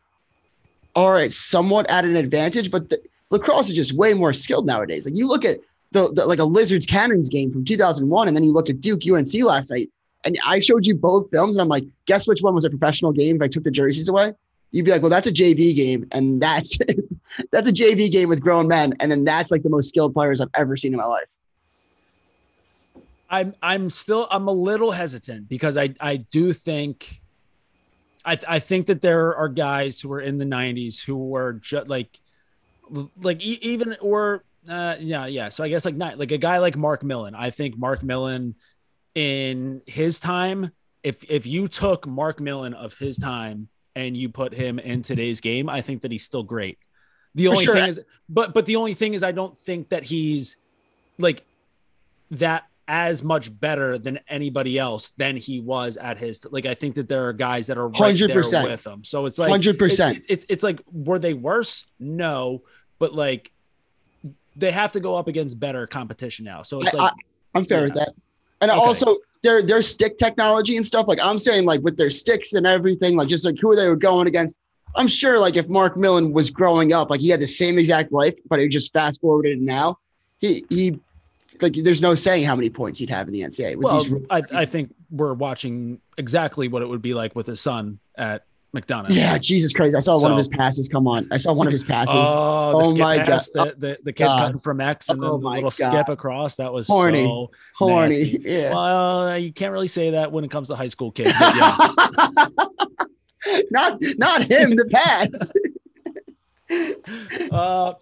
are 0.95 1.17
at 1.17 1.33
somewhat 1.33 1.89
at 1.89 2.05
an 2.05 2.15
advantage, 2.15 2.71
but 2.71 2.89
the, 2.89 3.01
lacrosse 3.29 3.69
is 3.69 3.75
just 3.75 3.93
way 3.93 4.13
more 4.13 4.31
skilled 4.31 4.65
nowadays. 4.65 5.05
Like 5.05 5.17
you 5.17 5.27
look 5.27 5.43
at 5.43 5.59
the, 5.93 6.11
the 6.13 6.25
like 6.25 6.39
a 6.39 6.43
Lizards 6.43 6.85
Cannons 6.85 7.29
game 7.29 7.51
from 7.51 7.63
2001, 7.63 8.27
and 8.27 8.35
then 8.35 8.43
you 8.43 8.51
look 8.51 8.69
at 8.69 8.81
Duke 8.81 9.01
UNC 9.09 9.33
last 9.43 9.71
night, 9.71 9.89
and 10.25 10.35
I 10.45 10.59
showed 10.59 10.85
you 10.85 10.95
both 10.95 11.29
films, 11.31 11.55
and 11.55 11.61
I'm 11.61 11.69
like, 11.69 11.85
guess 12.05 12.27
which 12.27 12.41
one 12.41 12.53
was 12.53 12.65
a 12.65 12.69
professional 12.69 13.11
game 13.11 13.37
if 13.37 13.41
I 13.41 13.47
took 13.47 13.63
the 13.63 13.71
jerseys 13.71 14.09
away? 14.09 14.33
You'd 14.71 14.85
be 14.85 14.91
like, 14.91 15.01
well, 15.01 15.11
that's 15.11 15.27
a 15.27 15.31
JV 15.31 15.75
game, 15.75 16.07
and 16.11 16.41
that's 16.41 16.77
that's 17.51 17.69
a 17.69 17.73
JV 17.73 18.11
game 18.11 18.29
with 18.29 18.41
grown 18.41 18.67
men, 18.67 18.93
and 18.99 19.11
then 19.11 19.23
that's 19.23 19.51
like 19.51 19.63
the 19.63 19.69
most 19.69 19.89
skilled 19.89 20.13
players 20.13 20.41
I've 20.41 20.49
ever 20.55 20.75
seen 20.75 20.93
in 20.93 20.97
my 20.97 21.05
life. 21.05 21.27
I'm 23.29 23.55
I'm 23.63 23.89
still 23.89 24.27
I'm 24.29 24.47
a 24.47 24.51
little 24.51 24.91
hesitant 24.91 25.49
because 25.49 25.77
I 25.77 25.95
I 25.99 26.17
do 26.17 26.53
think 26.53 27.21
I 28.23 28.37
I 28.47 28.59
think 28.59 28.87
that 28.87 29.01
there 29.01 29.35
are 29.35 29.49
guys 29.49 29.99
who 29.99 30.09
were 30.09 30.21
in 30.21 30.37
the 30.37 30.45
90s 30.45 31.03
who 31.03 31.15
were 31.15 31.53
just 31.53 31.87
like 31.87 32.19
like 33.21 33.41
e- 33.41 33.59
even 33.61 33.95
or 34.01 34.43
uh 34.69 34.95
yeah 34.99 35.25
yeah 35.25 35.49
so 35.49 35.63
I 35.63 35.69
guess 35.69 35.85
like 35.85 35.95
not 35.95 36.17
like 36.17 36.31
a 36.31 36.37
guy 36.37 36.59
like 36.59 36.75
Mark 36.77 37.03
Millon 37.03 37.35
I 37.35 37.49
think 37.49 37.77
Mark 37.77 38.03
Millon 38.03 38.55
in 39.15 39.81
his 39.85 40.19
time 40.19 40.71
if 41.03 41.23
if 41.29 41.45
you 41.45 41.67
took 41.67 42.07
Mark 42.07 42.39
Millon 42.39 42.73
of 42.73 42.93
his 42.95 43.17
time 43.17 43.67
and 43.95 44.15
you 44.15 44.29
put 44.29 44.53
him 44.53 44.79
in 44.79 45.01
today's 45.01 45.41
game 45.41 45.69
I 45.69 45.81
think 45.81 46.01
that 46.03 46.11
he's 46.11 46.23
still 46.23 46.43
great 46.43 46.79
the 47.35 47.47
only 47.47 47.63
sure. 47.63 47.75
thing 47.75 47.89
is 47.89 47.99
but 48.29 48.53
but 48.53 48.65
the 48.65 48.75
only 48.77 48.93
thing 48.93 49.13
is 49.13 49.23
I 49.23 49.31
don't 49.31 49.57
think 49.57 49.89
that 49.89 50.03
he's 50.03 50.57
like 51.17 51.43
that 52.31 52.63
as 52.87 53.23
much 53.23 53.57
better 53.59 53.97
than 53.97 54.19
anybody 54.27 54.77
else 54.77 55.09
than 55.11 55.37
he 55.37 55.59
was 55.59 55.95
at 55.97 56.17
his 56.17 56.41
like 56.51 56.65
I 56.65 56.73
think 56.73 56.95
that 56.95 57.07
there 57.07 57.27
are 57.27 57.33
guys 57.33 57.67
that 57.67 57.77
are 57.77 57.87
right 57.89 58.17
there 58.17 58.27
100%. 58.27 58.69
with 58.69 58.85
him. 58.85 59.03
So 59.03 59.25
it's 59.25 59.39
like 59.39 59.49
Hundred 59.49 59.79
percent. 59.79 60.17
it- 60.17 60.25
it's 60.27 60.45
it's 60.49 60.63
like 60.63 60.81
were 60.91 61.19
they 61.19 61.33
worse? 61.33 61.85
No, 61.99 62.63
but 62.99 63.13
like 63.13 63.51
they 64.55 64.71
have 64.71 64.91
to 64.93 64.99
go 64.99 65.15
up 65.15 65.27
against 65.27 65.59
better 65.59 65.87
competition 65.87 66.45
now. 66.45 66.63
So 66.63 66.79
it's 66.79 66.93
I- 66.95 66.97
like 66.97 67.13
I'm 67.55 67.65
fair 67.65 67.83
with 67.83 67.95
that. 67.95 68.13
And 68.61 68.71
Okay. 68.71 68.79
also 68.79 69.17
their 69.41 69.61
their 69.61 69.81
stick 69.81 70.17
technology 70.17 70.77
and 70.77 70.85
stuff. 70.85 71.05
Like 71.07 71.19
I'm 71.21 71.37
saying, 71.37 71.65
like 71.65 71.81
with 71.81 71.97
their 71.97 72.09
sticks 72.09 72.53
and 72.53 72.65
everything, 72.65 73.15
like 73.17 73.27
just 73.27 73.45
like 73.45 73.55
who 73.59 73.75
they 73.75 73.87
were 73.87 73.95
going 73.95 74.27
against. 74.27 74.57
I'm 74.95 75.07
sure 75.07 75.39
like 75.39 75.55
if 75.55 75.67
Mark 75.67 75.97
Millon 75.97 76.31
was 76.33 76.49
growing 76.51 76.93
up, 76.93 77.09
like 77.09 77.19
he 77.19 77.29
had 77.29 77.39
the 77.39 77.47
same 77.47 77.77
exact 77.79 78.11
life, 78.11 78.35
but 78.47 78.59
he 78.59 78.67
just 78.67 78.93
fast 78.93 79.21
forwarded 79.21 79.57
it 79.57 79.61
now. 79.61 79.97
He 80.39 80.63
he 80.69 80.99
like 81.61 81.73
there's 81.73 82.01
no 82.01 82.15
saying 82.15 82.45
how 82.45 82.55
many 82.55 82.69
points 82.69 82.99
he'd 82.99 83.09
have 83.09 83.27
in 83.27 83.33
the 83.33 83.41
NCAA 83.41 83.75
with 83.75 83.85
well, 83.85 84.03
these 84.03 84.13
I, 84.29 84.43
I 84.53 84.65
think 84.65 84.93
we're 85.09 85.33
watching 85.33 85.99
exactly 86.17 86.67
what 86.67 86.81
it 86.81 86.87
would 86.89 87.01
be 87.01 87.13
like 87.13 87.35
with 87.35 87.47
his 87.47 87.59
son 87.59 87.99
at 88.17 88.45
McDonogh. 88.75 89.05
Yeah, 89.09 89.37
Jesus 89.37 89.71
Christ. 89.71 89.95
I 89.95 89.99
saw 89.99 90.19
one 90.19 90.31
of 90.31 90.37
his 90.37 90.47
passes 90.47 90.87
come 90.87 91.07
on. 91.07 91.27
I 91.31 91.37
saw 91.37 91.53
one 91.53 91.67
of 91.67 91.73
his 91.73 91.83
passes. 91.83 92.13
Oh, 92.15 92.71
Oh 92.75 92.95
my 92.95 93.19
pass, 93.19 93.49
God. 93.49 93.75
The, 93.79 93.87
the, 93.89 93.97
the 94.05 94.13
kid 94.13 94.23
God. 94.25 94.39
cutting 94.45 94.59
from 94.59 94.81
X 94.81 95.09
and 95.09 95.21
then 95.21 95.29
Oh 95.29 95.37
the 95.37 95.47
little 95.47 95.63
God. 95.63 95.71
skip 95.71 96.09
across. 96.09 96.55
That 96.55 96.73
was 96.73 96.87
Horny. 96.87 97.23
so 97.25 97.51
Horny. 97.77 98.09
nasty. 98.33 98.39
Yeah. 98.43 98.73
Well, 98.73 99.37
you 99.37 99.53
can't 99.53 99.71
really 99.71 99.87
say 99.87 100.09
that 100.11 100.31
when 100.31 100.43
it 100.43 100.49
comes 100.51 100.69
to 100.69 100.75
high 100.75 100.87
school 100.87 101.11
kids. 101.11 101.33
Yeah. 101.39 101.75
not 103.71 103.99
not 104.17 104.41
him, 104.43 104.75
the 104.75 104.85
pass. 104.91 105.51
uh, 107.51 107.93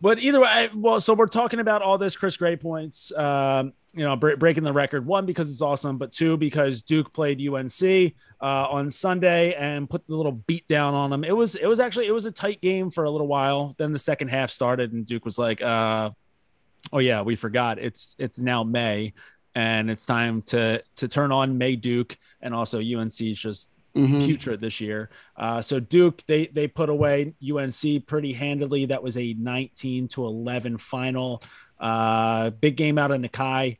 but 0.00 0.18
either 0.20 0.40
way, 0.40 0.46
I- 0.48 0.70
well, 0.74 1.00
so 1.00 1.14
we're 1.14 1.26
talking 1.26 1.60
about 1.60 1.82
all 1.82 1.98
this 1.98 2.16
Chris 2.16 2.36
Gray 2.36 2.56
points, 2.56 3.10
um, 3.16 3.72
you 3.94 4.04
know, 4.04 4.16
bre- 4.16 4.36
breaking 4.36 4.64
the 4.64 4.72
record. 4.72 5.06
One 5.06 5.24
because 5.26 5.50
it's 5.50 5.60
awesome, 5.62 5.98
but 5.98 6.12
two 6.12 6.36
because 6.36 6.82
Duke 6.82 7.12
played 7.12 7.40
UNC 7.40 8.12
uh, 8.40 8.44
on 8.68 8.90
Sunday 8.90 9.54
and 9.54 9.88
put 9.88 10.06
the 10.06 10.16
little 10.16 10.32
beat 10.32 10.66
down 10.68 10.94
on 10.94 11.10
them. 11.10 11.24
It 11.24 11.36
was 11.36 11.54
it 11.54 11.66
was 11.66 11.80
actually 11.80 12.06
it 12.06 12.12
was 12.12 12.26
a 12.26 12.32
tight 12.32 12.60
game 12.60 12.90
for 12.90 13.04
a 13.04 13.10
little 13.10 13.28
while. 13.28 13.74
Then 13.78 13.92
the 13.92 13.98
second 13.98 14.28
half 14.28 14.50
started, 14.50 14.92
and 14.92 15.06
Duke 15.06 15.24
was 15.24 15.38
like, 15.38 15.62
uh, 15.62 16.10
"Oh 16.92 16.98
yeah, 16.98 17.22
we 17.22 17.36
forgot. 17.36 17.78
It's 17.78 18.16
it's 18.18 18.38
now 18.38 18.64
May." 18.64 19.12
And 19.56 19.88
it's 19.88 20.04
time 20.04 20.42
to 20.46 20.82
to 20.96 21.06
turn 21.08 21.30
on 21.30 21.56
May 21.58 21.76
Duke, 21.76 22.16
and 22.40 22.52
also 22.52 22.80
UNC 22.80 23.20
is 23.20 23.38
just 23.38 23.70
Mhm. 23.94 24.26
putrid 24.26 24.60
this 24.60 24.80
year. 24.80 25.08
Uh, 25.36 25.62
so 25.62 25.78
Duke, 25.78 26.20
they 26.26 26.46
they 26.48 26.66
put 26.66 26.88
away 26.88 27.34
UNC 27.40 28.00
pretty 28.06 28.32
handily. 28.32 28.86
That 28.86 29.04
was 29.04 29.16
a 29.16 29.34
19 29.34 30.08
to 30.08 30.24
11 30.26 30.78
final. 30.78 31.40
Uh, 31.78 32.50
big 32.50 32.76
game 32.76 32.98
out 32.98 33.12
of 33.12 33.20
Nakeie. 33.20 33.78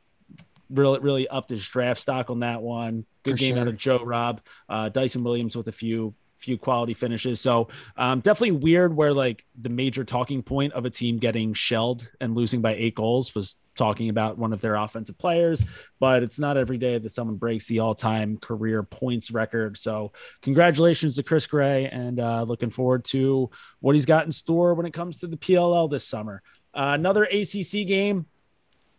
Really, 0.69 0.99
really 0.99 1.27
upped 1.27 1.49
his 1.49 1.67
draft 1.67 2.01
stock 2.01 2.29
on 2.29 2.39
that 2.39 2.61
one. 2.61 3.05
Good 3.23 3.31
For 3.31 3.37
game 3.37 3.57
out 3.57 3.67
of 3.67 3.77
Joe 3.77 4.03
Rob. 4.03 4.41
Uh, 4.67 4.89
Dyson 4.89 5.23
Williams 5.23 5.55
with 5.55 5.67
a 5.67 5.71
few 5.71 6.13
few 6.37 6.57
quality 6.57 6.93
finishes. 6.93 7.41
So 7.41 7.69
um, 7.97 8.19
definitely 8.19 8.51
weird 8.51 8.95
where 8.95 9.13
like 9.13 9.45
the 9.59 9.69
major 9.69 10.03
talking 10.03 10.43
point 10.43 10.73
of 10.73 10.85
a 10.85 10.89
team 10.89 11.17
getting 11.17 11.53
shelled 11.53 12.11
and 12.21 12.35
losing 12.35 12.61
by 12.61 12.75
eight 12.75 12.95
goals 12.95 13.33
was 13.33 13.55
talking 13.75 14.09
about 14.09 14.37
one 14.37 14.53
of 14.53 14.61
their 14.61 14.75
offensive 14.75 15.17
players, 15.17 15.63
but 15.99 16.23
it's 16.23 16.39
not 16.39 16.55
every 16.55 16.77
day 16.77 16.97
that 16.97 17.11
someone 17.11 17.35
breaks 17.35 17.65
the 17.65 17.79
all-time 17.79 18.37
career 18.37 18.83
points 18.83 19.31
record. 19.31 19.77
So 19.77 20.13
congratulations 20.41 21.17
to 21.17 21.23
Chris 21.23 21.45
Gray 21.47 21.87
and 21.87 22.19
uh, 22.19 22.43
looking 22.43 22.69
forward 22.69 23.03
to 23.05 23.49
what 23.81 23.95
he's 23.95 24.05
got 24.05 24.25
in 24.25 24.31
store 24.31 24.73
when 24.75 24.85
it 24.85 24.93
comes 24.93 25.17
to 25.17 25.27
the 25.27 25.37
PLL 25.37 25.89
this 25.89 26.07
summer. 26.07 26.41
Uh, 26.73 26.91
another 26.93 27.23
ACC 27.23 27.85
game. 27.87 28.27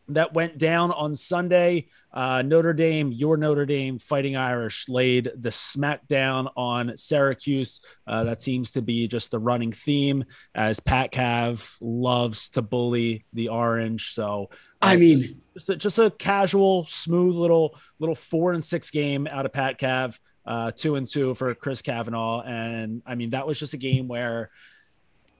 That 0.08 0.34
went 0.34 0.58
down 0.58 0.92
on 0.92 1.14
Sunday. 1.14 1.88
Uh, 2.12 2.40
Notre 2.40 2.72
Dame, 2.72 3.12
your 3.12 3.36
Notre 3.36 3.66
Dame 3.66 3.98
Fighting 3.98 4.36
Irish 4.36 4.88
laid 4.88 5.30
the 5.36 5.50
smackdown 5.50 6.50
on 6.56 6.96
Syracuse. 6.96 7.82
Uh, 8.06 8.24
that 8.24 8.40
seems 8.40 8.70
to 8.70 8.82
be 8.82 9.06
just 9.08 9.30
the 9.30 9.38
running 9.38 9.72
theme 9.72 10.24
as 10.54 10.80
Pat 10.80 11.12
Cav 11.12 11.76
loves 11.80 12.48
to 12.50 12.62
bully 12.62 13.24
the 13.32 13.48
Orange. 13.48 14.14
So, 14.14 14.48
uh, 14.80 14.86
I 14.86 14.96
mean, 14.96 15.18
just, 15.18 15.34
just, 15.54 15.68
a, 15.68 15.76
just, 15.76 15.98
a, 15.98 16.10
casual, 16.10 16.84
smooth 16.84 17.34
little 17.34 17.76
little 17.98 18.14
four 18.14 18.52
and 18.52 18.64
six 18.64 18.90
game 18.90 19.26
out 19.26 19.44
of 19.44 19.52
Pat 19.52 19.78
Cav, 19.78 20.18
uh, 20.46 20.70
two 20.70 20.94
and 20.94 21.06
two 21.06 21.34
for 21.34 21.54
Chris 21.54 21.82
Kavanagh, 21.82 22.42
and 22.46 23.02
I 23.04 23.14
mean 23.14 23.30
that 23.30 23.46
was 23.46 23.58
just 23.58 23.74
a 23.74 23.78
game 23.78 24.08
where 24.08 24.50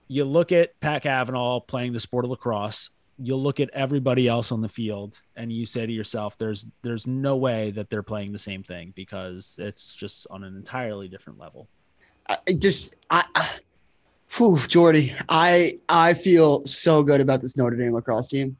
you 0.07 0.25
look 0.25 0.51
at 0.51 0.79
Pat 0.79 1.03
Kavanagh 1.03 1.61
playing 1.67 1.93
the 1.93 1.99
sport 1.99 2.25
of 2.25 2.31
lacrosse 2.31 2.89
you'll 3.19 3.41
look 3.41 3.59
at 3.59 3.69
everybody 3.71 4.27
else 4.27 4.51
on 4.51 4.61
the 4.61 4.69
field 4.69 5.19
and 5.35 5.51
you 5.51 5.65
say 5.65 5.85
to 5.85 5.91
yourself 5.91 6.37
there's 6.37 6.65
there's 6.83 7.07
no 7.07 7.35
way 7.35 7.71
that 7.71 7.89
they're 7.89 8.03
playing 8.03 8.31
the 8.31 8.39
same 8.39 8.63
thing 8.63 8.93
because 8.95 9.55
it's 9.59 9.95
just 9.95 10.27
on 10.29 10.43
an 10.43 10.55
entirely 10.55 11.07
different 11.07 11.39
level. 11.39 11.67
I 12.29 12.37
just 12.57 12.95
i, 13.09 13.23
I 13.35 13.49
whew, 14.35 14.59
jordy 14.67 15.15
i 15.29 15.79
i 15.89 16.13
feel 16.13 16.65
so 16.65 17.01
good 17.01 17.21
about 17.21 17.41
this 17.41 17.57
notre 17.57 17.75
dame 17.75 17.93
lacrosse 17.93 18.27
team. 18.27 18.57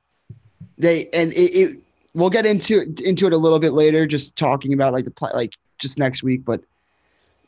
They 0.78 1.10
and 1.14 1.34
it, 1.34 1.52
it 1.56 1.80
we'll 2.14 2.30
get 2.30 2.46
into 2.46 2.82
into 3.04 3.28
it 3.28 3.34
a 3.34 3.38
little 3.38 3.60
bit 3.60 3.74
later 3.74 4.08
just 4.08 4.36
talking 4.36 4.74
about 4.74 4.94
like 4.94 5.06
the 5.06 5.12
play 5.12 5.32
like 5.34 5.54
just 5.78 6.00
next 6.00 6.24
week 6.24 6.44
but 6.44 6.62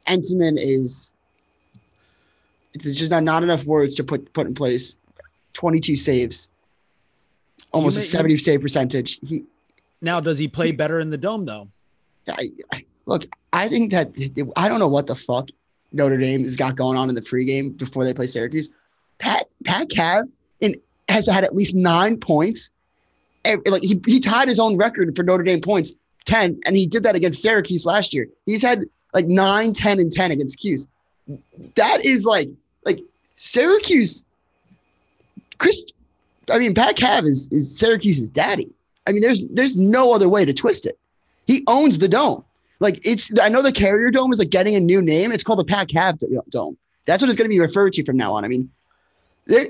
Entenmann 0.08 0.58
is 0.58 1.14
there's 2.74 2.96
just 2.96 3.12
not, 3.12 3.24
not 3.24 3.44
enough 3.44 3.66
words 3.66 3.96
to 3.96 4.04
put 4.04 4.32
put 4.34 4.48
in 4.48 4.54
place. 4.54 4.96
22 5.54 5.96
saves 5.96 6.50
almost 7.72 7.98
may, 7.98 8.04
a 8.04 8.06
70 8.06 8.38
save 8.38 8.62
percentage. 8.62 9.20
He 9.26 9.46
now 10.02 10.20
does 10.20 10.38
he 10.38 10.48
play 10.48 10.72
better 10.72 11.00
in 11.00 11.10
the 11.10 11.18
dome 11.18 11.46
though? 11.46 11.68
I, 12.28 12.50
I, 12.72 12.86
look, 13.06 13.26
I 13.54 13.68
think 13.68 13.92
that 13.92 14.12
I 14.56 14.70
don't 14.70 14.80
know 14.80 14.88
what 14.88 15.08
the 15.08 15.16
fuck 15.16 15.50
Notre 15.92 16.18
Dame 16.18 16.42
has 16.42 16.56
got 16.56 16.76
going 16.76 16.98
on 16.98 17.10
in 17.10 17.16
the 17.16 17.22
pregame 17.22 17.78
before 17.78 18.06
they 18.06 18.14
play 18.14 18.28
Syracuse. 18.28 18.72
Pat 19.18 19.48
Pat 19.66 19.90
Cav 19.90 20.30
in, 20.62 20.76
has 21.10 21.28
had 21.28 21.44
at 21.44 21.56
least 21.56 21.76
nine 21.76 22.18
points. 22.18 22.72
Eh, 23.46 23.58
like 23.66 23.84
he, 23.84 24.02
he 24.06 24.20
tied 24.20 24.48
his 24.48 24.60
own 24.60 24.78
record 24.78 25.16
for 25.16 25.24
Notre 25.24 25.44
Dame 25.44 25.62
points, 25.62 25.94
10, 26.26 26.60
and 26.66 26.76
he 26.76 26.86
did 26.86 27.04
that 27.04 27.16
against 27.16 27.42
Syracuse 27.42 27.86
last 27.86 28.14
year. 28.14 28.28
He's 28.46 28.62
had 28.62 28.84
like 29.14 29.28
9, 29.28 29.74
10, 29.74 30.00
and 30.00 30.12
10 30.12 30.32
against 30.32 30.60
Cuse. 30.60 30.88
That 31.76 32.06
is 32.06 32.26
like 32.26 32.50
like 32.86 33.00
Syracuse. 33.36 34.26
Chris 35.58 35.92
I 36.52 36.60
mean, 36.60 36.74
Pat 36.74 36.98
Cav 36.98 37.24
is, 37.24 37.48
is 37.52 37.78
Syracuse's 37.78 38.30
daddy. 38.30 38.70
I 39.08 39.12
mean, 39.12 39.22
there's 39.22 39.46
there's 39.48 39.76
no 39.76 40.14
other 40.14 40.30
way 40.30 40.46
to 40.46 40.54
twist 40.54 40.86
it. 40.86 40.98
He 41.46 41.64
owns 41.68 41.98
the 41.98 42.08
dome. 42.08 42.44
Like 42.80 43.06
it's, 43.06 43.32
I 43.42 43.50
know 43.50 43.62
the 43.62 43.72
Carrier 43.72 44.10
Dome 44.12 44.32
is 44.32 44.40
like 44.40 44.50
getting 44.50 44.76
a 44.76 44.80
new 44.80 45.02
name. 45.02 45.32
It's 45.32 45.44
called 45.44 45.60
the 45.60 45.66
Pat 45.66 45.90
Cav 45.90 46.24
Dome. 46.50 46.78
That's 47.06 47.22
what 47.22 47.30
it's 47.30 47.38
going 47.38 47.50
to 47.50 47.54
be 47.54 47.60
referred 47.60 47.94
to 47.94 48.06
from 48.06 48.18
now 48.18 48.34
on. 48.34 48.46
I 48.46 48.48
mean, 48.48 48.70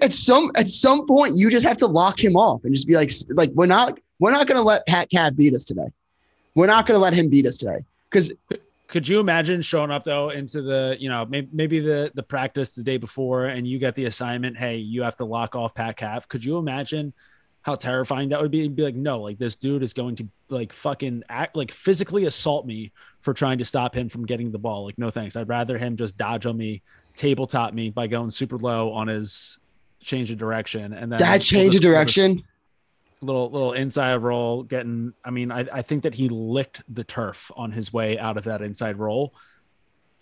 at 0.01 0.13
some 0.13 0.51
at 0.55 0.69
some 0.69 1.07
point, 1.07 1.35
you 1.35 1.49
just 1.49 1.65
have 1.65 1.77
to 1.77 1.87
lock 1.87 2.21
him 2.21 2.35
off 2.35 2.63
and 2.63 2.73
just 2.73 2.87
be 2.87 2.95
like, 2.95 3.11
like 3.29 3.49
we're 3.51 3.65
not 3.65 3.97
we're 4.19 4.31
not 4.31 4.47
going 4.47 4.57
to 4.57 4.63
let 4.63 4.85
Pat 4.87 5.09
Cav 5.09 5.35
beat 5.35 5.55
us 5.55 5.63
today. 5.63 5.87
We're 6.55 6.67
not 6.67 6.85
going 6.85 6.97
to 6.97 7.01
let 7.01 7.13
him 7.13 7.29
beat 7.29 7.47
us 7.47 7.57
today 7.57 7.85
because 8.11 8.33
could 8.89 9.07
you 9.07 9.21
imagine 9.21 9.61
showing 9.61 9.91
up 9.91 10.03
though 10.03 10.29
into 10.29 10.61
the 10.61 10.97
you 10.99 11.07
know 11.07 11.25
maybe, 11.25 11.47
maybe 11.53 11.79
the 11.79 12.11
the 12.15 12.23
practice 12.23 12.71
the 12.71 12.83
day 12.83 12.97
before 12.97 13.45
and 13.45 13.65
you 13.65 13.79
get 13.79 13.95
the 13.95 14.05
assignment 14.05 14.57
hey 14.57 14.75
you 14.75 15.03
have 15.03 15.15
to 15.15 15.23
lock 15.23 15.55
off 15.55 15.73
pat 15.73 15.97
cav 15.97 16.27
could 16.27 16.43
you 16.43 16.57
imagine 16.57 17.13
how 17.61 17.75
terrifying 17.75 18.29
that 18.29 18.41
would 18.41 18.51
be? 18.51 18.67
Be 18.67 18.83
like 18.83 18.95
no 18.95 19.21
like 19.21 19.37
this 19.37 19.55
dude 19.55 19.83
is 19.83 19.93
going 19.93 20.15
to 20.17 20.27
like 20.49 20.73
fucking 20.73 21.23
act 21.29 21.55
like 21.55 21.71
physically 21.71 22.25
assault 22.25 22.65
me 22.65 22.91
for 23.19 23.33
trying 23.33 23.57
to 23.57 23.65
stop 23.65 23.95
him 23.95 24.09
from 24.09 24.25
getting 24.25 24.51
the 24.51 24.57
ball. 24.57 24.85
Like 24.85 24.97
no 24.97 25.11
thanks. 25.11 25.35
I'd 25.35 25.49
rather 25.49 25.77
him 25.77 25.95
just 25.95 26.17
dodge 26.17 26.45
on 26.45 26.57
me 26.57 26.81
tabletop 27.15 27.73
me 27.73 27.89
by 27.89 28.07
going 28.07 28.31
super 28.31 28.57
low 28.57 28.91
on 28.93 29.07
his 29.07 29.59
change 29.99 30.31
of 30.31 30.37
direction 30.37 30.93
and 30.93 31.11
then 31.11 31.19
that 31.19 31.41
change 31.41 31.75
of 31.75 31.81
direction 31.81 32.41
little 33.21 33.49
little 33.49 33.73
inside 33.73 34.15
roll 34.17 34.63
getting 34.63 35.13
i 35.25 35.29
mean 35.29 35.51
I, 35.51 35.65
I 35.71 35.81
think 35.81 36.03
that 36.03 36.15
he 36.15 36.29
licked 36.29 36.81
the 36.87 37.03
turf 37.03 37.51
on 37.55 37.71
his 37.71 37.91
way 37.91 38.17
out 38.17 38.37
of 38.37 38.45
that 38.45 38.61
inside 38.61 38.97
roll 38.97 39.33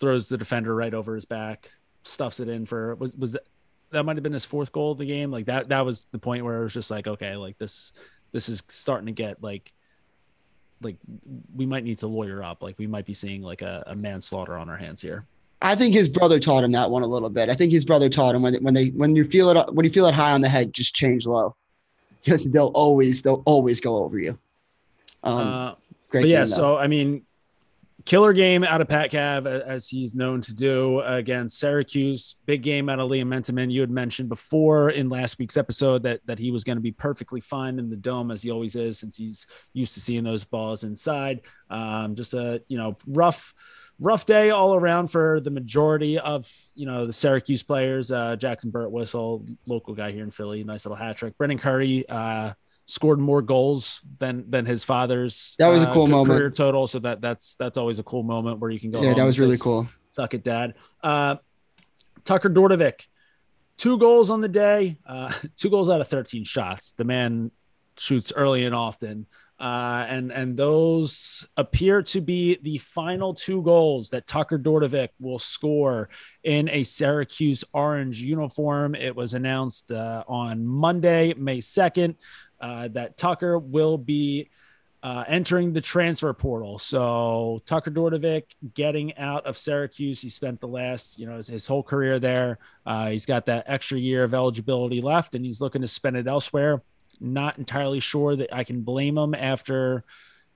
throws 0.00 0.28
the 0.28 0.38
defender 0.38 0.74
right 0.74 0.92
over 0.92 1.14
his 1.14 1.24
back 1.24 1.70
stuffs 2.02 2.40
it 2.40 2.48
in 2.48 2.66
for 2.66 2.96
was 2.96 3.14
was 3.14 3.32
that, 3.32 3.42
that 3.90 4.02
might 4.04 4.16
have 4.16 4.22
been 4.22 4.32
his 4.32 4.44
fourth 4.44 4.72
goal 4.72 4.92
of 4.92 4.98
the 4.98 5.06
game 5.06 5.30
like 5.30 5.46
that 5.46 5.68
that 5.68 5.84
was 5.84 6.06
the 6.10 6.18
point 6.18 6.44
where 6.44 6.60
it 6.60 6.64
was 6.64 6.74
just 6.74 6.90
like 6.90 7.06
okay 7.06 7.36
like 7.36 7.56
this 7.58 7.92
this 8.32 8.48
is 8.48 8.62
starting 8.68 9.06
to 9.06 9.12
get 9.12 9.42
like 9.42 9.72
like 10.82 10.96
we 11.54 11.66
might 11.66 11.84
need 11.84 11.98
to 11.98 12.06
lawyer 12.06 12.42
up 12.42 12.62
like 12.62 12.78
we 12.78 12.86
might 12.86 13.06
be 13.06 13.14
seeing 13.14 13.42
like 13.42 13.62
a, 13.62 13.84
a 13.86 13.94
manslaughter 13.94 14.56
on 14.56 14.68
our 14.68 14.76
hands 14.76 15.00
here 15.00 15.24
I 15.60 15.74
think 15.74 15.92
his 15.92 16.08
brother 16.08 16.38
taught 16.38 16.62
him 16.62 16.72
that 16.72 16.90
one 16.90 17.02
a 17.02 17.06
little 17.06 17.30
bit. 17.30 17.48
I 17.48 17.54
think 17.54 17.72
his 17.72 17.84
brother 17.84 18.08
taught 18.08 18.34
him 18.34 18.42
when 18.42 18.54
when 18.62 18.74
they 18.74 18.90
when 18.90 19.16
you 19.16 19.24
feel 19.24 19.50
it 19.50 19.74
when 19.74 19.84
you 19.84 19.92
feel 19.92 20.06
it 20.06 20.14
high 20.14 20.30
on 20.30 20.40
the 20.40 20.48
head, 20.48 20.72
just 20.72 20.94
change 20.94 21.26
low. 21.26 21.56
they'll 22.46 22.72
always 22.74 23.22
they'll 23.22 23.42
always 23.46 23.80
go 23.80 23.96
over 24.04 24.18
you. 24.18 24.38
Um, 25.22 25.48
uh, 25.48 25.74
great. 26.10 26.26
yeah, 26.26 26.44
so 26.44 26.76
I 26.76 26.86
mean, 26.86 27.24
killer 28.04 28.32
game 28.32 28.64
out 28.64 28.80
of 28.80 28.88
Pat 28.88 29.10
Cav 29.10 29.46
as 29.46 29.88
he's 29.88 30.14
known 30.14 30.40
to 30.42 30.54
do 30.54 31.00
against 31.00 31.58
Syracuse. 31.58 32.36
Big 32.46 32.62
game 32.62 32.88
out 32.88 33.00
of 33.00 33.10
Liam 33.10 33.34
Entenmann. 33.34 33.70
You 33.70 33.80
had 33.80 33.90
mentioned 33.90 34.28
before 34.28 34.90
in 34.90 35.08
last 35.08 35.38
week's 35.38 35.56
episode 35.56 36.02
that 36.04 36.20
that 36.26 36.38
he 36.38 36.50
was 36.50 36.64
going 36.64 36.76
to 36.76 36.82
be 36.82 36.92
perfectly 36.92 37.40
fine 37.40 37.78
in 37.78 37.90
the 37.90 37.96
dome 37.96 38.30
as 38.30 38.42
he 38.42 38.50
always 38.50 38.76
is 38.76 38.98
since 38.98 39.16
he's 39.16 39.46
used 39.72 39.94
to 39.94 40.00
seeing 40.00 40.24
those 40.24 40.44
balls 40.44 40.84
inside. 40.84 41.42
Um, 41.68 42.14
just 42.14 42.34
a 42.34 42.62
you 42.68 42.78
know 42.78 42.96
rough 43.06 43.52
rough 44.00 44.26
day 44.26 44.50
all 44.50 44.74
around 44.74 45.08
for 45.08 45.40
the 45.40 45.50
majority 45.50 46.18
of 46.18 46.52
you 46.74 46.86
know 46.86 47.06
the 47.06 47.12
Syracuse 47.12 47.62
players. 47.62 48.10
Uh, 48.12 48.36
Jackson 48.36 48.70
Birtwistle, 48.70 49.56
local 49.66 49.94
guy 49.94 50.12
here 50.12 50.24
in 50.24 50.30
Philly, 50.30 50.64
nice 50.64 50.84
little 50.84 50.96
hat 50.96 51.16
trick. 51.16 51.36
Brendan 51.36 51.58
Curry 51.58 52.08
uh, 52.08 52.52
scored 52.86 53.18
more 53.18 53.42
goals 53.42 54.02
than 54.18 54.50
than 54.50 54.66
his 54.66 54.84
father's. 54.84 55.54
That 55.58 55.68
was 55.68 55.82
a 55.82 55.90
uh, 55.90 55.94
cool 55.94 56.06
moment. 56.06 56.56
total. 56.56 56.86
So 56.86 56.98
that 57.00 57.20
that's 57.20 57.54
that's 57.54 57.78
always 57.78 57.98
a 57.98 58.04
cool 58.04 58.22
moment 58.22 58.58
where 58.60 58.70
you 58.70 58.80
can 58.80 58.90
go. 58.90 59.02
Yeah, 59.02 59.14
that 59.14 59.24
was 59.24 59.38
really 59.38 59.58
cool. 59.58 59.88
Suck 60.12 60.34
it, 60.34 60.42
Dad. 60.42 60.74
Uh, 61.02 61.36
Tucker 62.24 62.50
Dordevic, 62.50 63.06
two 63.76 63.98
goals 63.98 64.30
on 64.30 64.40
the 64.40 64.48
day, 64.48 64.98
uh, 65.06 65.32
two 65.56 65.70
goals 65.70 65.90
out 65.90 66.00
of 66.00 66.08
thirteen 66.08 66.44
shots. 66.44 66.92
The 66.92 67.04
man 67.04 67.50
shoots 67.96 68.32
early 68.34 68.64
and 68.64 68.74
often. 68.74 69.26
Uh, 69.58 70.06
and 70.08 70.30
and 70.30 70.56
those 70.56 71.44
appear 71.56 72.00
to 72.00 72.20
be 72.20 72.58
the 72.62 72.78
final 72.78 73.34
two 73.34 73.60
goals 73.62 74.10
that 74.10 74.24
Tucker 74.24 74.56
Dordevic 74.56 75.08
will 75.18 75.40
score 75.40 76.08
in 76.44 76.68
a 76.68 76.84
Syracuse 76.84 77.64
orange 77.72 78.20
uniform. 78.22 78.94
It 78.94 79.16
was 79.16 79.34
announced 79.34 79.90
uh, 79.90 80.22
on 80.28 80.64
Monday, 80.64 81.34
May 81.34 81.60
second, 81.60 82.14
uh, 82.60 82.86
that 82.88 83.16
Tucker 83.16 83.58
will 83.58 83.98
be 83.98 84.48
uh, 85.02 85.24
entering 85.26 85.72
the 85.72 85.80
transfer 85.80 86.32
portal. 86.32 86.78
So 86.78 87.60
Tucker 87.66 87.90
Dordevic 87.90 88.44
getting 88.74 89.16
out 89.16 89.44
of 89.46 89.58
Syracuse. 89.58 90.20
He 90.20 90.28
spent 90.28 90.60
the 90.60 90.68
last, 90.68 91.18
you 91.18 91.26
know, 91.26 91.36
his, 91.36 91.48
his 91.48 91.66
whole 91.66 91.82
career 91.82 92.20
there. 92.20 92.58
Uh, 92.86 93.08
he's 93.08 93.26
got 93.26 93.46
that 93.46 93.64
extra 93.66 93.98
year 93.98 94.22
of 94.22 94.34
eligibility 94.34 95.00
left, 95.00 95.34
and 95.34 95.44
he's 95.44 95.60
looking 95.60 95.82
to 95.82 95.88
spend 95.88 96.16
it 96.16 96.28
elsewhere 96.28 96.82
not 97.20 97.58
entirely 97.58 98.00
sure 98.00 98.36
that 98.36 98.54
I 98.54 98.64
can 98.64 98.82
blame 98.82 99.16
him 99.18 99.34
after 99.34 100.04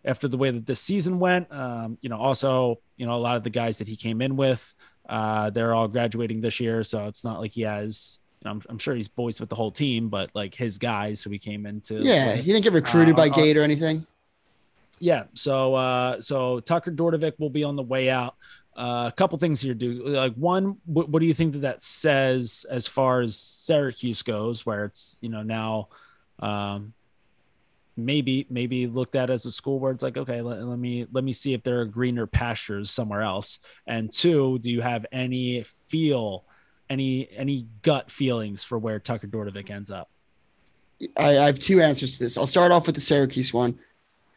after 0.05 0.29
the 0.29 0.37
way 0.37 0.51
that 0.51 0.67
this 0.67 0.81
season 0.81 1.19
went. 1.19 1.53
Um, 1.53 1.99
you 2.01 2.09
know, 2.09 2.19
also, 2.19 2.81
you 2.97 3.07
know, 3.07 3.15
a 3.15 3.19
lot 3.19 3.37
of 3.37 3.45
the 3.45 3.51
guys 3.51 3.79
that 3.79 3.87
he 3.87 3.97
came 3.97 4.21
in 4.21 4.37
with, 4.37 4.75
uh, 5.09 5.51
they're 5.51 5.75
all 5.75 5.89
graduating 5.89 6.41
this 6.41 6.61
year, 6.61 6.85
so 6.85 7.07
it's 7.07 7.25
not 7.25 7.41
like 7.41 7.53
he 7.53 7.63
has. 7.63 8.19
You 8.41 8.49
know, 8.49 8.53
I'm, 8.53 8.63
I'm 8.71 8.79
sure 8.79 8.95
he's 8.95 9.09
boys 9.09 9.39
with 9.39 9.49
the 9.49 9.55
whole 9.55 9.71
team, 9.71 10.09
but 10.09 10.31
like 10.35 10.55
his 10.55 10.79
guys 10.79 11.23
who 11.23 11.31
he 11.31 11.39
came 11.39 11.65
into. 11.65 12.01
Yeah, 12.01 12.33
with, 12.33 12.45
he 12.45 12.53
didn't 12.53 12.65
get 12.65 12.73
recruited 12.73 13.15
uh, 13.15 13.17
by 13.17 13.29
Gait 13.29 13.57
or 13.57 13.63
anything. 13.63 14.05
Yeah, 14.99 15.25
so 15.35 15.75
uh, 15.75 16.23
so 16.23 16.61
Tucker 16.61 16.93
Dordevic 16.93 17.39
will 17.39 17.51
be 17.51 17.65
on 17.65 17.77
the 17.77 17.83
way 17.83 18.11
out. 18.11 18.37
Uh, 18.77 19.05
a 19.09 19.13
couple 19.13 19.39
things 19.39 19.61
here, 19.61 19.75
dude. 19.75 19.99
Like 19.99 20.35
one, 20.35 20.79
what, 20.87 21.09
what 21.09 21.21
do 21.21 21.27
you 21.27 21.35
think 21.35 21.53
that 21.53 21.61
that 21.61 21.83
says 21.83 22.65
as 22.71 22.89
far 22.89 23.21
as 23.21 23.37
Syracuse 23.37 24.23
goes, 24.23 24.65
where 24.65 24.87
it's 24.87 25.19
you 25.21 25.29
know 25.29 25.43
now 25.43 25.89
um, 26.43 26.93
maybe 27.97 28.47
maybe 28.51 28.87
looked 28.87 29.15
at 29.15 29.31
as 29.31 29.47
a 29.47 29.53
school 29.53 29.79
where 29.79 29.93
it's 29.93 30.03
like 30.03 30.17
okay 30.17 30.41
let, 30.41 30.63
let, 30.63 30.79
me 30.79 31.07
let 31.13 31.25
me 31.25 31.33
see 31.33 31.53
if 31.53 31.63
there 31.63 31.81
are 31.81 31.85
greener 31.85 32.27
pastures 32.27 32.91
somewhere 32.91 33.23
else. 33.23 33.61
And 33.87 34.13
two 34.13 34.59
do 34.59 34.71
you 34.71 34.81
have 34.81 35.07
any 35.13 35.63
feel 35.63 36.45
any 36.91 37.29
any 37.35 37.67
gut 37.83 38.11
feelings 38.11 38.65
for 38.65 38.79
where 38.79 38.99
tucker 38.99 39.27
dordevic 39.27 39.71
ends 39.71 39.91
up? 39.91 40.11
I, 41.17 41.39
I 41.39 41.47
have 41.47 41.59
two 41.59 41.81
answers 41.83 42.13
to 42.13 42.25
this. 42.25 42.39
I'll 42.39 42.47
start 42.47 42.73
off 42.73 42.87
with 42.87 42.95
the 42.95 43.01
syracuse 43.01 43.53
one. 43.53 43.79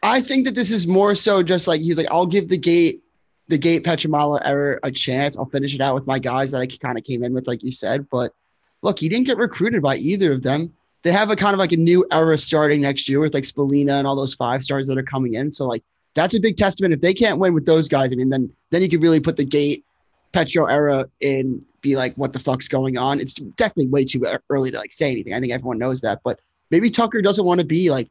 I 0.04 0.22
think 0.22 0.46
that 0.46 0.56
this 0.56 0.72
is 0.72 0.86
more 0.88 1.16
so 1.16 1.42
just 1.42 1.68
like 1.68 1.82
he's 1.82 1.98
like 1.98 2.12
i'll 2.12 2.28
give 2.28 2.50
the 2.50 2.58
Gait 2.58 3.02
the 3.48 3.58
Gait 3.58 3.84
Pietramala 3.84 4.42
error 4.44 4.80
a 4.84 4.92
chance. 4.92 5.38
I'll 5.38 5.46
finish 5.46 5.76
it 5.76 5.82
out 5.82 5.96
with 5.96 6.08
my 6.08 6.20
guys 6.20 6.52
that 6.52 6.62
i 6.62 6.66
kind 6.66 6.98
of 6.98 7.04
came 7.04 7.24
in 7.24 7.34
with 7.34 7.48
like 7.48 7.64
you 7.64 7.72
said. 7.72 8.08
But 8.10 8.34
look 8.82 9.00
he 9.00 9.08
didn't 9.08 9.28
get 9.28 9.38
recruited 9.38 9.82
by 9.82 9.96
either 9.96 10.34
of 10.34 10.44
them 10.44 10.74
they 11.06 11.12
have 11.12 11.30
a 11.30 11.36
kind 11.36 11.54
of 11.54 11.60
like 11.60 11.72
a 11.72 11.78
new 11.78 12.04
era 12.12 12.36
starting 12.36 12.82
next 12.82 13.08
year 13.08 13.20
with 13.20 13.36
like 13.36 13.44
Spallina 13.44 13.92
and 13.92 14.08
all 14.08 14.16
those 14.16 14.34
five 14.34 14.64
stars 14.64 14.88
that 14.88 14.98
are 14.98 15.04
coming 15.04 15.36
in. 15.36 15.52
So 15.52 15.68
like 15.68 15.84
that's 16.16 16.34
a 16.34 16.40
big 16.40 16.58
testament. 16.58 16.96
If 16.96 17.02
they 17.02 17.14
can't 17.14 17.38
win 17.38 17.54
with 17.54 17.68
those 17.68 17.88
guys, 17.88 18.12
I 18.12 18.16
mean, 18.16 18.32
then 18.32 18.52
then 18.72 18.82
you 18.82 18.90
could 18.90 19.04
really 19.04 19.20
put 19.20 19.38
the 19.38 19.46
Gait 19.46 19.86
Petro 20.32 20.66
era 20.66 21.08
in, 21.22 21.64
be 21.82 21.96
like, 21.96 22.16
what 22.16 22.34
the 22.34 22.40
fuck's 22.40 22.68
going 22.68 22.98
on? 22.98 23.20
It's 23.20 23.36
definitely 23.36 23.86
way 23.86 24.04
too 24.04 24.26
early 24.50 24.72
to 24.72 24.78
like 24.80 24.92
say 24.92 25.12
anything. 25.12 25.36
I 25.36 25.40
think 25.40 25.54
everyone 25.54 25.78
knows 25.78 26.02
that, 26.02 26.22
but 26.24 26.40
maybe 26.72 26.90
Tucker 26.90 27.22
doesn't 27.22 27.46
want 27.46 27.60
to 27.62 27.66
be 27.66 27.92
like. 27.92 28.10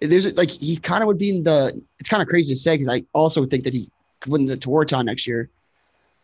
There's 0.00 0.32
like 0.36 0.50
he 0.50 0.76
kind 0.76 1.02
of 1.02 1.08
would 1.08 1.18
be 1.18 1.30
in 1.30 1.42
the. 1.42 1.82
It's 1.98 2.08
kind 2.08 2.22
of 2.22 2.28
crazy 2.28 2.54
to 2.54 2.60
say 2.60 2.78
because 2.78 2.94
I 2.94 3.04
also 3.12 3.44
think 3.44 3.64
that 3.64 3.74
he 3.74 3.90
could 4.20 4.30
win 4.30 4.46
the 4.46 4.54
Tewaaraton 4.54 5.06
next 5.06 5.26
year, 5.26 5.50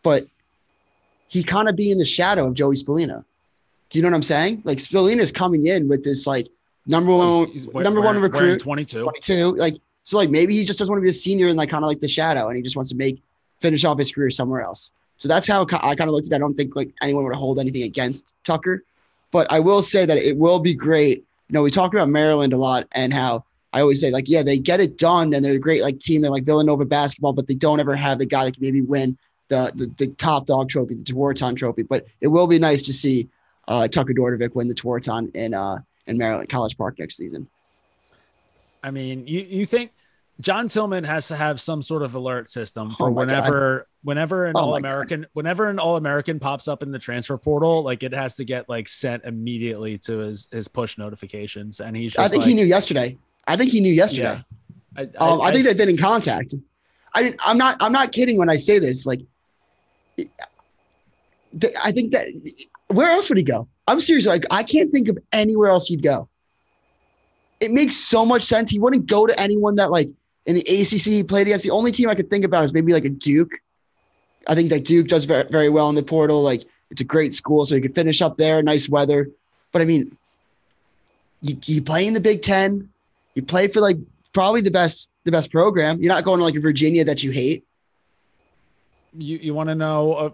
but 0.03 0.25
he 1.27 1.43
kind 1.43 1.67
of 1.67 1.75
be 1.75 1.91
in 1.91 1.97
the 1.97 2.05
shadow 2.05 2.47
of 2.47 2.53
Joey 2.53 2.75
Spallina. 2.75 3.25
Do 3.93 3.99
you 3.99 4.03
know 4.03 4.09
what 4.09 4.15
I'm 4.15 4.23
saying? 4.23 4.63
Like 4.65 4.79
Spallina's 4.79 5.31
coming 5.31 5.67
in 5.67 5.87
with 5.87 6.03
this 6.03 6.25
like 6.25 6.47
number 6.87 7.15
one, 7.15 7.47
he's, 7.51 7.65
he's 7.65 7.73
number 7.75 8.01
wearing, 8.01 8.15
one 8.15 8.23
recruit, 8.23 8.59
22, 8.59 9.03
22. 9.03 9.51
Like 9.51 9.75
so, 10.01 10.17
like 10.17 10.31
maybe 10.31 10.55
he 10.55 10.65
just 10.65 10.79
doesn't 10.79 10.91
want 10.91 10.99
to 10.99 11.03
be 11.03 11.11
a 11.11 11.13
senior 11.13 11.47
and 11.47 11.55
like 11.55 11.69
kind 11.69 11.83
of 11.83 11.89
like 11.89 12.01
the 12.01 12.07
shadow, 12.07 12.47
and 12.47 12.57
he 12.57 12.63
just 12.63 12.75
wants 12.75 12.89
to 12.89 12.97
make 12.97 13.21
finish 13.59 13.85
off 13.85 13.99
his 13.99 14.11
career 14.11 14.31
somewhere 14.31 14.61
else. 14.61 14.89
So 15.17 15.27
that's 15.27 15.47
how 15.47 15.61
I 15.61 15.93
kind 15.93 16.09
of 16.09 16.15
looked 16.15 16.25
at 16.25 16.31
it. 16.31 16.35
I 16.37 16.39
don't 16.39 16.55
think 16.55 16.75
like 16.75 16.91
anyone 17.03 17.23
would 17.23 17.35
hold 17.35 17.59
anything 17.59 17.83
against 17.83 18.33
Tucker, 18.43 18.83
but 19.29 19.45
I 19.51 19.59
will 19.59 19.83
say 19.83 20.07
that 20.07 20.17
it 20.17 20.37
will 20.37 20.57
be 20.57 20.73
great. 20.73 21.19
You 21.49 21.53
know, 21.53 21.61
we 21.61 21.69
talk 21.69 21.93
about 21.93 22.09
Maryland 22.09 22.51
a 22.51 22.57
lot 22.57 22.87
and 22.93 23.13
how 23.13 23.45
I 23.73 23.81
always 23.81 24.01
say 24.01 24.09
like, 24.09 24.27
yeah, 24.27 24.41
they 24.41 24.57
get 24.57 24.79
it 24.79 24.97
done 24.97 25.35
and 25.35 25.45
they're 25.45 25.53
a 25.53 25.59
great 25.59 25.83
like 25.83 25.99
team. 25.99 26.21
They're 26.21 26.31
like 26.31 26.45
Villanova 26.45 26.83
basketball, 26.83 27.33
but 27.33 27.47
they 27.47 27.53
don't 27.53 27.79
ever 27.79 27.95
have 27.95 28.17
the 28.17 28.25
guy 28.25 28.45
that 28.45 28.55
can 28.55 28.63
maybe 28.63 28.81
win 28.81 29.19
the 29.49 29.71
the, 29.75 29.85
the 29.99 30.07
top 30.15 30.47
dog 30.47 30.69
trophy, 30.69 30.95
the 30.95 31.03
Tewaaraton 31.03 31.55
trophy. 31.55 31.83
But 31.83 32.07
it 32.21 32.29
will 32.29 32.47
be 32.47 32.57
nice 32.57 32.81
to 32.81 32.91
see 32.91 33.29
uh, 33.67 33.87
Tucker 33.87 34.13
Dordevic 34.13 34.55
win 34.55 34.67
the 34.67 34.75
Tewaaraton 34.75 35.35
in 35.35 35.53
uh, 35.53 35.79
in 36.07 36.17
Maryland 36.17 36.49
College 36.49 36.77
Park 36.77 36.99
next 36.99 37.17
season. 37.17 37.47
I 38.83 38.91
mean, 38.91 39.25
you 39.27 39.41
you 39.41 39.65
think 39.65 39.91
John 40.41 40.67
Tillman 40.67 41.03
has 41.03 41.27
to 41.29 41.35
have 41.35 41.61
some 41.61 41.81
sort 41.81 42.01
of 42.01 42.15
alert 42.15 42.49
system 42.49 42.95
for 42.97 43.07
oh 43.07 43.11
whenever 43.11 43.79
God. 43.79 43.85
whenever 44.03 44.45
an 44.45 44.53
oh 44.55 44.61
all 44.61 44.75
American 44.75 45.25
whenever 45.33 45.69
an 45.69 45.79
all 45.79 45.95
American 45.95 46.39
pops 46.39 46.67
up 46.67 46.83
in 46.83 46.91
the 46.91 46.99
transfer 46.99 47.37
portal, 47.37 47.83
like 47.83 48.03
it 48.03 48.13
has 48.13 48.35
to 48.37 48.45
get 48.45 48.67
like 48.67 48.87
sent 48.87 49.23
immediately 49.25 49.97
to 49.99 50.17
his 50.19 50.47
his 50.51 50.67
push 50.67 50.97
notifications. 50.97 51.79
And 51.79 51.95
he's 51.95 52.17
I 52.17 52.27
think 52.27 52.41
like, 52.41 52.49
he 52.49 52.53
knew 52.55 52.65
yesterday. 52.65 53.17
I 53.47 53.55
think 53.55 53.71
he 53.71 53.79
knew 53.79 53.93
yesterday. 53.93 54.23
Yeah. 54.23 54.41
I, 54.95 55.01
I, 55.01 55.31
um, 55.31 55.41
I, 55.41 55.45
I 55.45 55.51
think 55.51 55.65
they've 55.65 55.77
been 55.77 55.89
in 55.89 55.97
contact. 55.97 56.55
I 57.13 57.33
I'm 57.39 57.57
not 57.57 57.77
I'm 57.79 57.93
not 57.93 58.11
kidding 58.11 58.37
when 58.37 58.49
I 58.49 58.57
say 58.57 58.79
this. 58.79 59.05
Like 59.05 59.21
I 61.83 61.91
think 61.91 62.11
that 62.11 62.27
where 62.93 63.11
else 63.11 63.29
would 63.29 63.37
he 63.37 63.43
go? 63.43 63.67
I'm 63.87 64.01
serious. 64.01 64.25
Like 64.25 64.45
I 64.51 64.63
can't 64.63 64.91
think 64.91 65.09
of 65.09 65.17
anywhere 65.31 65.69
else 65.69 65.87
he'd 65.87 66.03
go. 66.03 66.29
It 67.59 67.71
makes 67.71 67.95
so 67.95 68.25
much 68.25 68.43
sense. 68.43 68.69
He 68.69 68.79
wouldn't 68.79 69.07
go 69.07 69.27
to 69.27 69.39
anyone 69.39 69.75
that 69.75 69.91
like 69.91 70.09
in 70.45 70.55
the 70.55 70.61
ACC 70.61 71.01
he 71.01 71.23
played 71.23 71.47
against. 71.47 71.63
The 71.63 71.71
only 71.71 71.91
team 71.91 72.09
I 72.09 72.15
could 72.15 72.29
think 72.29 72.45
about 72.45 72.63
is 72.63 72.73
maybe 72.73 72.93
like 72.93 73.05
a 73.05 73.09
Duke. 73.09 73.51
I 74.47 74.55
think 74.55 74.69
that 74.69 74.83
Duke 74.83 75.07
does 75.07 75.23
very, 75.25 75.45
very 75.49 75.69
well 75.69 75.89
in 75.89 75.95
the 75.95 76.03
portal. 76.03 76.41
Like 76.41 76.63
it's 76.89 77.01
a 77.01 77.05
great 77.05 77.33
school, 77.33 77.65
so 77.65 77.75
he 77.75 77.81
could 77.81 77.95
finish 77.95 78.21
up 78.21 78.37
there. 78.37 78.61
Nice 78.61 78.89
weather, 78.89 79.29
but 79.71 79.81
I 79.81 79.85
mean, 79.85 80.17
you, 81.41 81.57
you 81.65 81.81
play 81.81 82.07
in 82.07 82.13
the 82.13 82.19
Big 82.19 82.41
Ten. 82.41 82.89
You 83.35 83.43
play 83.43 83.67
for 83.67 83.81
like 83.81 83.97
probably 84.33 84.61
the 84.61 84.71
best 84.71 85.09
the 85.23 85.31
best 85.31 85.51
program. 85.51 86.01
You're 86.01 86.13
not 86.13 86.23
going 86.23 86.39
to 86.39 86.43
like 86.43 86.55
a 86.55 86.59
Virginia 86.59 87.05
that 87.05 87.23
you 87.23 87.31
hate. 87.31 87.65
You 89.17 89.37
you 89.37 89.53
want 89.53 89.69
to 89.69 89.75
know? 89.75 90.13
Uh, 90.13 90.29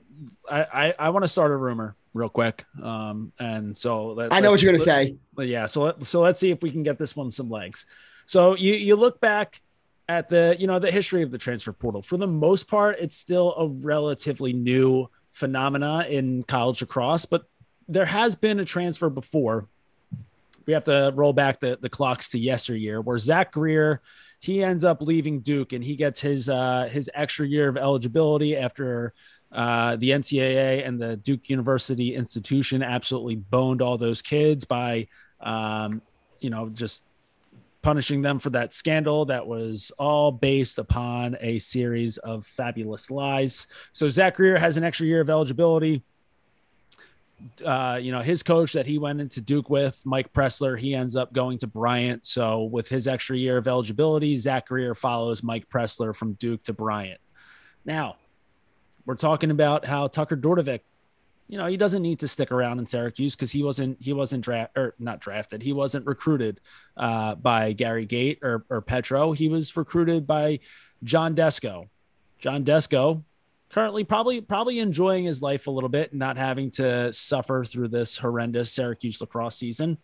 I 0.49 0.87
I, 0.87 0.93
I 0.99 1.09
want 1.09 1.23
to 1.23 1.27
start 1.27 1.51
a 1.51 1.55
rumor 1.55 1.95
real 2.13 2.29
quick. 2.29 2.65
Um, 2.81 3.31
and 3.39 3.77
so 3.77 4.07
let, 4.07 4.33
I 4.33 4.39
know 4.39 4.51
what 4.51 4.61
you're 4.61 4.71
going 4.71 4.79
to 4.79 4.83
say. 4.83 5.15
But 5.33 5.47
yeah, 5.47 5.65
so 5.65 5.83
let, 5.83 6.03
so 6.05 6.21
let's 6.21 6.39
see 6.39 6.51
if 6.51 6.61
we 6.61 6.71
can 6.71 6.83
get 6.83 6.97
this 6.97 7.15
one 7.15 7.31
some 7.31 7.49
legs. 7.49 7.85
So 8.25 8.55
you 8.55 8.73
you 8.73 8.95
look 8.95 9.19
back 9.19 9.61
at 10.09 10.27
the 10.27 10.55
you 10.59 10.67
know 10.67 10.79
the 10.79 10.91
history 10.91 11.21
of 11.21 11.31
the 11.31 11.37
transfer 11.37 11.71
portal 11.71 12.01
for 12.01 12.17
the 12.17 12.27
most 12.27 12.67
part 12.67 12.97
it's 12.99 13.15
still 13.15 13.53
a 13.55 13.67
relatively 13.67 14.51
new 14.51 15.07
phenomena 15.31 16.05
in 16.09 16.43
college 16.43 16.81
lacrosse 16.81 17.25
but 17.25 17.43
there 17.87 18.07
has 18.07 18.35
been 18.35 18.59
a 18.59 18.65
transfer 18.65 19.09
before 19.09 19.67
we 20.65 20.73
have 20.73 20.83
to 20.83 21.11
roll 21.15 21.31
back 21.31 21.59
the, 21.59 21.77
the 21.79 21.89
clocks 21.89 22.31
to 22.31 22.39
yesteryear 22.39 22.99
where 22.99 23.19
zach 23.19 23.53
greer 23.53 24.01
he 24.39 24.63
ends 24.63 24.83
up 24.83 25.01
leaving 25.01 25.41
duke 25.41 25.73
and 25.73 25.83
he 25.83 25.95
gets 25.95 26.19
his 26.19 26.49
uh, 26.49 26.89
his 26.91 27.09
extra 27.13 27.45
year 27.45 27.69
of 27.69 27.77
eligibility 27.77 28.57
after 28.57 29.13
uh, 29.51 29.95
the 29.95 30.11
ncaa 30.11 30.87
and 30.87 31.01
the 31.01 31.17
duke 31.17 31.49
university 31.49 32.15
institution 32.15 32.83
absolutely 32.83 33.35
boned 33.35 33.81
all 33.81 33.97
those 33.97 34.21
kids 34.21 34.63
by 34.65 35.07
um, 35.41 36.01
you 36.39 36.49
know 36.49 36.69
just 36.69 37.03
punishing 37.81 38.21
them 38.21 38.39
for 38.39 38.49
that 38.49 38.73
scandal 38.73 39.25
that 39.25 39.47
was 39.47 39.91
all 39.97 40.31
based 40.31 40.77
upon 40.77 41.37
a 41.39 41.59
series 41.59 42.17
of 42.17 42.45
fabulous 42.45 43.09
lies. 43.09 43.67
So 43.93 44.09
Zach 44.09 44.35
Greer 44.35 44.57
has 44.57 44.77
an 44.77 44.83
extra 44.83 45.05
year 45.05 45.21
of 45.21 45.29
eligibility. 45.29 46.03
Uh, 47.65 47.97
you 48.01 48.11
know, 48.11 48.19
his 48.19 48.43
coach 48.43 48.73
that 48.73 48.85
he 48.85 48.97
went 48.97 49.21
into 49.21 49.39
Duke 49.39 49.69
with, 49.69 49.97
Mike 50.03 50.33
Pressler, 50.33 50.77
he 50.77 50.93
ends 50.93 51.15
up 51.15 51.31
going 51.31 51.57
to 51.59 51.67
Bryant. 51.67 52.27
So 52.27 52.63
with 52.63 52.89
his 52.89 53.07
extra 53.07 53.37
year 53.37 53.57
of 53.57 53.65
eligibility, 53.65 54.35
Zach 54.35 54.67
Greer 54.67 54.93
follows 54.93 55.41
Mike 55.41 55.69
Pressler 55.69 56.13
from 56.13 56.33
Duke 56.33 56.63
to 56.63 56.73
Bryant. 56.73 57.21
Now, 57.85 58.17
we're 59.09 59.15
talking 59.15 59.49
about 59.49 59.87
how 59.87 60.07
Tucker 60.07 60.37
Dordevic 60.37 60.81
you 61.47 61.57
know, 61.57 61.65
he 61.65 61.77
doesn't 61.77 62.03
need 62.03 62.19
to 62.19 62.27
stick 62.27 62.51
around 62.51 62.77
in 62.77 62.85
Syracuse 62.85 63.35
because 63.35 63.51
he 63.51 63.63
wasn't 63.63 63.97
he 63.99 64.13
wasn't 64.13 64.43
draft 64.43 64.77
or 64.77 64.93
not 64.99 65.19
drafted. 65.19 65.63
He 65.63 65.73
wasn't 65.73 66.05
recruited 66.05 66.61
uh, 66.95 67.33
by 67.33 67.73
Gary 67.73 68.05
Gait 68.05 68.37
or, 68.43 68.65
or 68.69 68.81
Petro. 68.81 69.31
He 69.31 69.49
was 69.49 69.75
recruited 69.75 70.27
by 70.27 70.59
John 71.03 71.33
Desko. 71.33 71.89
John 72.37 72.63
Desko 72.63 73.23
currently 73.71 74.03
probably 74.03 74.41
probably 74.41 74.77
enjoying 74.77 75.23
his 75.23 75.41
life 75.41 75.65
a 75.65 75.71
little 75.71 75.89
bit, 75.89 76.13
not 76.13 76.37
having 76.37 76.69
to 76.73 77.11
suffer 77.11 77.65
through 77.65 77.87
this 77.87 78.15
horrendous 78.15 78.71
Syracuse 78.71 79.19
lacrosse 79.19 79.55
season. 79.55 79.97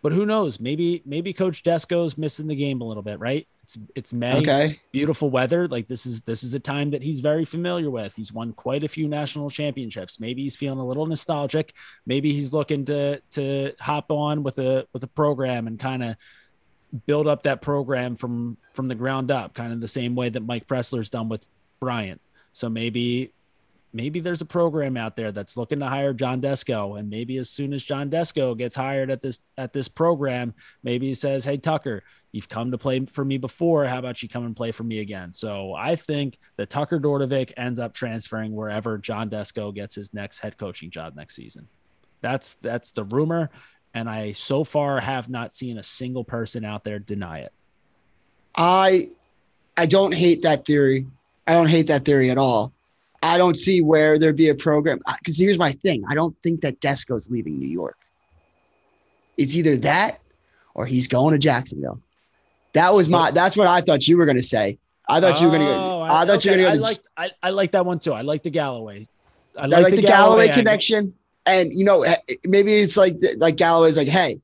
But 0.00 0.12
who 0.12 0.26
knows? 0.26 0.60
Maybe 0.60 1.02
maybe 1.04 1.32
Coach 1.32 1.62
Desko's 1.62 2.16
missing 2.16 2.46
the 2.46 2.54
game 2.54 2.80
a 2.80 2.84
little 2.84 3.02
bit, 3.02 3.18
right? 3.18 3.48
It's 3.64 3.78
it's 3.96 4.12
May, 4.12 4.38
okay. 4.38 4.80
beautiful 4.92 5.28
weather. 5.28 5.66
Like 5.66 5.88
this 5.88 6.06
is 6.06 6.22
this 6.22 6.42
is 6.42 6.54
a 6.54 6.60
time 6.60 6.90
that 6.90 7.02
he's 7.02 7.20
very 7.20 7.44
familiar 7.44 7.90
with. 7.90 8.14
He's 8.14 8.32
won 8.32 8.52
quite 8.52 8.84
a 8.84 8.88
few 8.88 9.08
national 9.08 9.50
championships. 9.50 10.20
Maybe 10.20 10.42
he's 10.42 10.56
feeling 10.56 10.78
a 10.78 10.86
little 10.86 11.06
nostalgic. 11.06 11.74
Maybe 12.06 12.32
he's 12.32 12.52
looking 12.52 12.84
to 12.86 13.20
to 13.32 13.72
hop 13.80 14.10
on 14.10 14.42
with 14.44 14.58
a 14.58 14.86
with 14.92 15.02
a 15.02 15.08
program 15.08 15.66
and 15.66 15.78
kind 15.78 16.04
of 16.04 16.16
build 17.06 17.26
up 17.26 17.42
that 17.42 17.60
program 17.60 18.16
from 18.16 18.56
from 18.72 18.88
the 18.88 18.94
ground 18.94 19.30
up, 19.30 19.54
kind 19.54 19.72
of 19.72 19.80
the 19.80 19.88
same 19.88 20.14
way 20.14 20.28
that 20.28 20.40
Mike 20.40 20.66
Pressler's 20.66 21.10
done 21.10 21.28
with 21.28 21.46
Bryant. 21.80 22.20
So 22.52 22.68
maybe 22.68 23.32
maybe 23.92 24.20
there's 24.20 24.40
a 24.40 24.46
program 24.46 24.96
out 24.96 25.16
there 25.16 25.32
that's 25.32 25.56
looking 25.56 25.80
to 25.80 25.86
hire 25.86 26.12
John 26.12 26.40
Desko, 26.40 26.98
and 26.98 27.08
maybe 27.08 27.38
as 27.38 27.50
soon 27.50 27.72
as 27.72 27.82
John 27.82 28.10
Desko 28.10 28.56
gets 28.56 28.76
hired 28.76 29.10
at 29.10 29.20
this 29.20 29.40
at 29.56 29.72
this 29.72 29.88
program, 29.88 30.54
maybe 30.82 31.06
he 31.06 31.14
says, 31.14 31.44
"Hey 31.44 31.56
Tucker, 31.56 32.02
you've 32.32 32.48
come 32.48 32.70
to 32.70 32.78
play 32.78 33.04
for 33.06 33.24
me 33.24 33.38
before. 33.38 33.86
How 33.86 33.98
about 33.98 34.22
you 34.22 34.28
come 34.28 34.44
and 34.44 34.56
play 34.56 34.72
for 34.72 34.84
me 34.84 35.00
again?" 35.00 35.32
So 35.32 35.74
I 35.74 35.96
think 35.96 36.38
that 36.56 36.70
Tucker 36.70 37.00
Dordevic 37.00 37.52
ends 37.56 37.80
up 37.80 37.94
transferring 37.94 38.52
wherever 38.54 38.98
John 38.98 39.30
Desko 39.30 39.74
gets 39.74 39.94
his 39.94 40.12
next 40.12 40.40
head 40.40 40.56
coaching 40.58 40.90
job 40.90 41.16
next 41.16 41.34
season. 41.36 41.68
That's 42.20 42.54
that's 42.54 42.92
the 42.92 43.04
rumor, 43.04 43.50
and 43.94 44.08
I 44.08 44.32
so 44.32 44.64
far 44.64 45.00
have 45.00 45.28
not 45.28 45.54
seen 45.54 45.78
a 45.78 45.82
single 45.82 46.24
person 46.24 46.64
out 46.64 46.84
there 46.84 46.98
deny 46.98 47.40
it. 47.40 47.52
I 48.54 49.10
I 49.76 49.86
don't 49.86 50.12
hate 50.12 50.42
that 50.42 50.66
theory. 50.66 51.06
I 51.46 51.54
don't 51.54 51.68
hate 51.68 51.86
that 51.86 52.04
theory 52.04 52.30
at 52.30 52.36
all. 52.36 52.72
I 53.22 53.38
don't 53.38 53.56
see 53.56 53.82
where 53.82 54.18
there'd 54.18 54.36
be 54.36 54.48
a 54.48 54.54
program. 54.54 55.00
Uh, 55.06 55.14
because 55.18 55.38
here's 55.38 55.58
my 55.58 55.72
thing 55.72 56.04
I 56.08 56.14
don't 56.14 56.36
think 56.42 56.60
that 56.62 56.80
Desko's 56.80 57.30
leaving 57.30 57.58
New 57.58 57.68
York. 57.68 57.98
It's 59.36 59.54
either 59.54 59.76
that 59.78 60.20
or 60.74 60.86
he's 60.86 61.08
going 61.08 61.32
to 61.32 61.38
Jacksonville. 61.38 62.00
That 62.74 62.94
was 62.94 63.08
my, 63.08 63.30
that's 63.30 63.56
what 63.56 63.66
I 63.66 63.80
thought 63.80 64.06
you 64.06 64.16
were 64.16 64.24
going 64.24 64.36
to 64.36 64.42
say. 64.42 64.78
I 65.08 65.20
thought 65.20 65.38
oh, 65.38 65.40
you 65.40 65.46
were 65.46 65.56
going 65.56 65.66
to 65.66 65.72
go. 65.72 65.74
Oh, 65.74 66.00
I, 66.02 66.22
I 66.22 66.26
thought 66.26 66.36
okay. 66.38 66.50
you 66.50 66.56
were 66.56 66.62
going 66.62 66.72
to 66.74 66.78
go. 66.78 66.84
I 66.84 66.88
like, 66.88 67.00
I, 67.16 67.30
I 67.42 67.50
like 67.50 67.72
that 67.72 67.86
one 67.86 67.98
too. 67.98 68.12
I 68.12 68.20
like 68.20 68.42
the 68.42 68.50
Galloway. 68.50 69.08
I 69.56 69.66
like, 69.66 69.78
I 69.78 69.80
like 69.82 69.90
the, 69.90 69.96
the, 69.96 70.06
Galloway, 70.06 70.46
Galloway 70.46 70.58
connection. 70.60 71.14
And, 71.46 71.72
you 71.72 71.84
know, 71.84 72.02
eh, 72.02 72.14
eh, 72.28 72.34
maybe 72.46 72.74
it's 72.74 72.96
like, 72.96 73.16
like 73.38 73.56
Galloway's 73.56 73.96
like, 73.96 74.08
hey, 74.08 74.40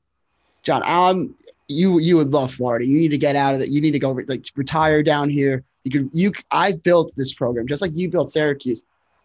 John, 0.63 0.81
I'm, 0.85 1.35
you, 1.67 1.99
you 1.99 2.17
would 2.17 2.33
love 2.33 2.53
Florida. 2.53 2.85
You 2.85 2.97
need 2.97 3.11
to 3.11 3.17
get 3.17 3.35
out 3.35 3.55
of 3.55 3.61
it. 3.61 3.69
You 3.69 3.79
need 3.79 3.91
to 3.91 3.99
go 3.99 4.11
like 4.27 4.45
retire 4.55 5.03
down 5.03 5.29
here 5.29 5.63
you 5.85 5.91
could 5.91 6.09
you 6.13 6.31
I 6.51 6.73
built 6.73 7.13
this 7.15 7.33
program 7.33 7.67
just 7.67 7.81
like 7.81 7.91
you 7.95 8.09
built 8.09 8.31
Syracuse. 8.31 8.83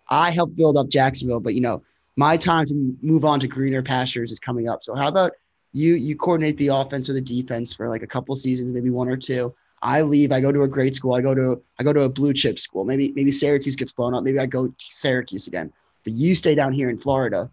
I 0.09 0.31
helped 0.31 0.57
build 0.57 0.77
up 0.77 0.89
Jacksonville, 0.89 1.41
but 1.41 1.55
you 1.55 1.61
know, 1.61 1.83
my 2.17 2.37
time 2.37 2.67
to 2.67 2.97
move 3.03 3.25
on 3.25 3.41
to 3.41 3.49
greener 3.49 3.83
pastures 3.83 4.31
is 4.31 4.39
coming 4.39 4.69
up. 4.69 4.85
So 4.85 4.95
how 4.95 5.09
about 5.09 5.33
you 5.73 5.95
you 5.95 6.17
coordinate 6.17 6.59
the 6.59 6.69
offense 6.69 7.09
or 7.09 7.15
the 7.15 7.21
defense 7.21 7.75
for 7.75 7.89
like 7.89 8.03
a 8.03 8.07
couple 8.07 8.35
seasons, 8.37 8.75
maybe 8.75 8.91
one 8.91 9.09
or 9.09 9.17
two. 9.17 9.55
I 9.83 10.03
leave, 10.03 10.31
I 10.31 10.41
go 10.41 10.53
to 10.53 10.65
a 10.65 10.69
great 10.69 10.95
school. 10.95 11.15
I 11.15 11.23
go 11.23 11.35
to 11.35 11.61
I 11.79 11.83
go 11.83 11.93
to 11.93 12.03
a 12.03 12.09
blue 12.09 12.35
chip 12.35 12.59
school. 12.59 12.85
Maybe 12.85 13.13
maybe 13.17 13.33
Syracuse 13.33 13.77
gets 13.77 13.93
blown 13.93 14.15
up. 14.15 14.23
Maybe 14.23 14.39
I 14.39 14.47
go 14.47 14.69
to 14.69 14.75
Syracuse 14.91 15.47
again. 15.47 15.73
But 16.05 16.13
you 16.13 16.35
stay 16.35 16.55
down 16.55 16.73
here 16.73 16.91
in 16.91 16.99
Florida 16.99 17.51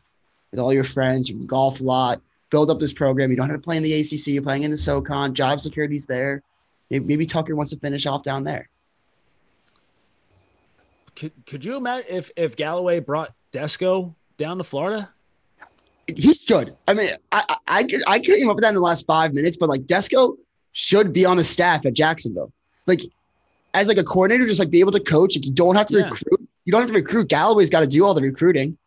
with 0.51 0.59
all 0.59 0.73
your 0.73 0.83
friends, 0.83 1.29
you 1.29 1.35
can 1.35 1.45
golf 1.45 1.81
a 1.81 1.83
lot, 1.83 2.21
build 2.49 2.69
up 2.69 2.79
this 2.79 2.93
program. 2.93 3.29
You 3.29 3.37
don't 3.37 3.49
have 3.49 3.57
to 3.57 3.63
play 3.63 3.77
in 3.77 3.83
the 3.83 3.93
ACC. 3.99 4.27
You're 4.27 4.43
playing 4.43 4.63
in 4.63 4.71
the 4.71 4.77
SoCon. 4.77 5.33
Job 5.33 5.61
security's 5.61 6.05
there. 6.05 6.41
Maybe 6.89 7.25
Tucker 7.25 7.55
wants 7.55 7.71
to 7.71 7.79
finish 7.79 8.05
off 8.05 8.23
down 8.23 8.43
there. 8.43 8.69
Could 11.17 11.31
could 11.45 11.65
you 11.65 11.75
imagine 11.75 12.05
if 12.09 12.31
if 12.35 12.55
Galloway 12.55 12.99
brought 12.99 13.33
Desko 13.51 14.13
down 14.37 14.59
to 14.59 14.63
Florida? 14.63 15.09
He 16.15 16.33
should. 16.35 16.75
I 16.87 16.93
mean, 16.93 17.09
I 17.31 17.43
I, 17.49 17.57
I 17.79 17.83
could 17.83 18.01
I 18.07 18.19
came 18.19 18.49
up 18.49 18.55
with 18.55 18.61
that 18.61 18.69
in 18.69 18.75
the 18.75 18.81
last 18.81 19.05
five 19.07 19.33
minutes, 19.33 19.57
but 19.57 19.67
like 19.67 19.81
Desko 19.81 20.37
should 20.73 21.11
be 21.11 21.25
on 21.25 21.37
the 21.37 21.43
staff 21.43 21.85
at 21.85 21.93
Jacksonville. 21.95 22.53
Like 22.85 23.01
as 23.73 23.87
like 23.87 23.97
a 23.97 24.03
coordinator, 24.03 24.45
just 24.47 24.59
like 24.59 24.69
be 24.69 24.79
able 24.79 24.91
to 24.91 24.99
coach. 24.99 25.35
Like 25.35 25.45
you 25.45 25.51
don't 25.53 25.75
have 25.75 25.87
to 25.87 25.97
Yeah. 25.97 26.09
recruit. 26.09 26.47
You 26.65 26.71
don't 26.71 26.81
have 26.81 26.89
to 26.91 26.95
recruit. 26.95 27.29
Galloway's 27.29 27.69
got 27.69 27.79
to 27.79 27.87
do 27.87 28.05
all 28.05 28.13
the 28.13 28.21
recruiting. 28.21 28.77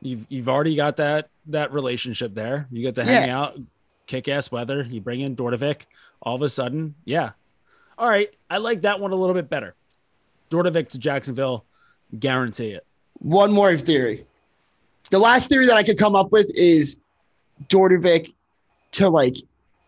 You've 0.00 0.26
you've 0.28 0.48
already 0.48 0.74
got 0.74 0.96
that 0.96 1.28
that 1.46 1.72
relationship 1.72 2.34
there. 2.34 2.66
You 2.72 2.82
get 2.82 2.96
to 2.96 3.04
hang 3.04 3.30
out, 3.30 3.58
kick 4.06 4.26
ass 4.26 4.50
weather. 4.50 4.82
You 4.82 5.00
bring 5.00 5.20
in 5.20 5.36
Dordevic. 5.36 5.82
All 6.20 6.34
of 6.34 6.42
a 6.42 6.48
sudden, 6.48 6.94
yeah. 7.04 7.30
All 7.96 8.08
right, 8.08 8.30
I 8.50 8.58
like 8.58 8.82
that 8.82 8.98
one 9.00 9.12
a 9.12 9.14
little 9.14 9.34
bit 9.34 9.48
better. 9.48 9.74
Dordevic 10.52 10.88
to 10.90 10.98
Jacksonville, 10.98 11.64
guarantee 12.18 12.70
it. 12.70 12.86
One 13.14 13.52
more 13.52 13.76
theory. 13.78 14.26
The 15.10 15.18
last 15.18 15.48
theory 15.48 15.66
that 15.66 15.76
I 15.76 15.82
could 15.82 15.98
come 15.98 16.14
up 16.14 16.30
with 16.30 16.50
is 16.54 16.98
Dordevic 17.68 18.34
to 18.92 19.08
like 19.08 19.36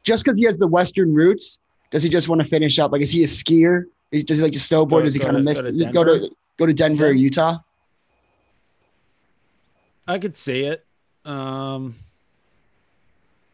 just 0.04 0.24
because 0.24 0.38
he 0.38 0.44
has 0.46 0.56
the 0.56 0.66
Western 0.66 1.14
roots. 1.14 1.58
Does 1.90 2.02
he 2.02 2.08
just 2.08 2.28
want 2.28 2.40
to 2.40 2.48
finish 2.48 2.78
up? 2.78 2.92
Like, 2.92 3.02
is 3.02 3.12
he 3.12 3.22
a 3.24 3.26
skier? 3.26 3.84
Is, 4.10 4.24
does 4.24 4.38
he 4.38 4.42
like 4.44 4.52
to 4.52 4.58
snowboard? 4.58 4.90
Go- 4.90 5.02
does 5.02 5.14
he 5.14 5.20
kind 5.20 5.36
of 5.36 5.42
miss 5.44 5.60
go 5.60 5.70
to 5.70 5.90
go 5.92 6.04
to 6.04 6.14
Denver? 6.14 6.34
go 6.58 6.66
to 6.66 6.72
Denver 6.74 7.06
or 7.06 7.12
Utah? 7.12 7.58
I 10.06 10.18
could 10.18 10.36
see 10.36 10.64
it. 10.64 10.84
Um, 11.24 11.94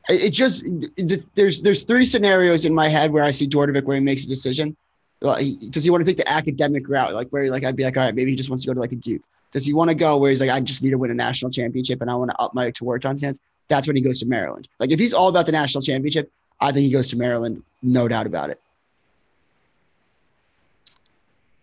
It, 0.09 0.25
it 0.25 0.31
just 0.31 0.65
th- 0.97 1.25
there's 1.35 1.61
there's 1.61 1.83
three 1.83 2.05
scenarios 2.05 2.65
in 2.65 2.75
my 2.75 2.89
head 2.89 3.13
where 3.13 3.23
I 3.23 3.31
see 3.31 3.47
Dordevic 3.47 3.85
where 3.85 3.97
he 3.97 4.03
makes 4.03 4.25
a 4.25 4.29
decision. 4.29 4.77
Like, 5.21 5.45
does 5.71 5.85
he 5.85 5.91
want 5.91 6.05
to 6.05 6.11
take 6.11 6.17
the 6.17 6.31
academic 6.31 6.89
route, 6.89 7.13
like 7.13 7.29
where 7.29 7.47
like 7.51 7.65
I'd 7.65 7.77
be 7.77 7.85
like, 7.85 7.97
all 7.97 8.05
right, 8.05 8.15
maybe 8.15 8.31
he 8.31 8.37
just 8.37 8.49
wants 8.49 8.65
to 8.65 8.69
go 8.69 8.75
to 8.75 8.81
like 8.81 8.93
a 8.93 8.97
Duke. 8.97 9.23
Does 9.53 9.67
he 9.67 9.75
want 9.75 9.91
to 9.91 9.95
go 9.95 10.17
where 10.17 10.31
he's 10.31 10.41
like, 10.41 10.51
I 10.51 10.61
just 10.61 10.83
need 10.83 10.91
to 10.91 10.99
win 10.99 11.11
a 11.11 11.15
national 11.15 11.51
championship 11.51 12.01
and 12.01 12.11
I 12.11 12.15
want 12.15 12.31
to 12.31 12.41
up 12.41 12.55
my 12.55 12.71
tour 12.71 12.99
on 13.05 13.19
chance? 13.19 13.39
That's 13.69 13.87
when 13.87 13.97
he 13.97 14.03
goes 14.03 14.21
to 14.21 14.27
Maryland. 14.27 14.69
Like 14.79 14.91
if 14.91 14.99
he's 14.99 15.13
all 15.13 15.29
about 15.29 15.47
the 15.47 15.53
national 15.53 15.83
championship, 15.83 16.33
I 16.61 16.73
think 16.73 16.85
he 16.85 16.93
goes 16.93 17.09
to 17.11 17.17
Maryland, 17.17 17.63
no 17.83 18.09
doubt 18.09 18.27
about 18.27 18.51
it. 18.51 18.61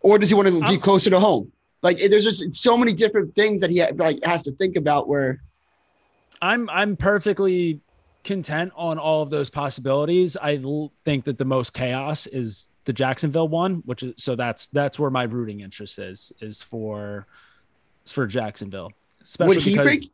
Or 0.02 0.17
does 0.17 0.30
he 0.30 0.36
want 0.36 0.48
to 0.50 0.60
be 0.65 0.78
closer 0.78 1.10
to 1.10 1.20
home? 1.20 1.52
Like 1.82 1.98
there's 1.98 2.24
just 2.24 2.56
so 2.56 2.78
many 2.78 2.93
different 2.93 3.36
things 3.36 3.62
that 3.62 3.70
he 3.70 3.84
like 3.96 4.24
has 4.24 4.43
to 4.43 4.52
think 4.52 4.76
about. 4.76 5.08
Where 5.08 5.41
I'm 6.41 6.70
I'm 6.70 6.96
perfectly 6.96 7.82
content 8.24 8.74
on 8.76 9.00
all 9.00 9.22
of 9.22 9.30
those 9.30 9.50
possibilities. 9.50 10.38
I 10.38 10.62
think 11.06 11.26
that 11.26 11.38
the 11.38 11.46
most 11.46 11.74
chaos 11.74 12.28
is 12.28 12.67
the 12.88 12.93
Jacksonville 12.93 13.50
one, 13.50 13.84
which 13.86 14.02
is 14.02 14.13
so 14.17 14.36
that's 14.36 14.67
that's 14.67 14.97
where 14.97 15.12
my 15.12 15.23
rooting 15.23 15.60
interest 15.60 16.00
is 16.00 16.32
is 16.39 16.62
for 16.62 17.28
is 18.06 18.13
for 18.13 18.26
Jacksonville. 18.26 18.93
Especially 19.21 19.56
would 19.58 19.63
he 19.63 19.71
because 19.71 20.00
break? 20.00 20.12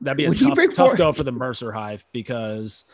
that'd 0.00 0.16
be 0.16 0.24
a 0.24 0.30
tough, 0.30 0.74
tough 0.74 0.96
go 0.96 1.12
for 1.12 1.22
the 1.22 1.32
Mercer 1.32 1.70
Hive 1.70 2.04
because 2.12 2.86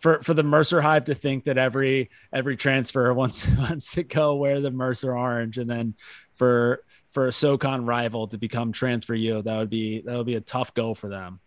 for 0.00 0.22
for 0.22 0.34
the 0.34 0.42
Mercer 0.42 0.82
Hive 0.82 1.06
to 1.06 1.14
think 1.14 1.44
that 1.44 1.56
every 1.56 2.10
every 2.34 2.54
transfer 2.54 3.12
wants 3.14 3.48
wants 3.48 3.94
to 3.94 4.02
go 4.02 4.34
wear 4.34 4.60
the 4.60 4.70
Mercer 4.70 5.16
orange 5.16 5.56
and 5.56 5.68
then 5.68 5.94
for 6.34 6.84
for 7.12 7.28
a 7.28 7.32
SoCon 7.32 7.86
rival 7.86 8.28
to 8.28 8.36
become 8.36 8.72
transfer 8.72 9.14
you, 9.14 9.40
that 9.40 9.56
would 9.56 9.70
be 9.70 10.02
that 10.02 10.18
would 10.18 10.26
be 10.26 10.34
a 10.34 10.40
tough 10.42 10.74
go 10.74 10.92
for 10.92 11.08
them. 11.08 11.40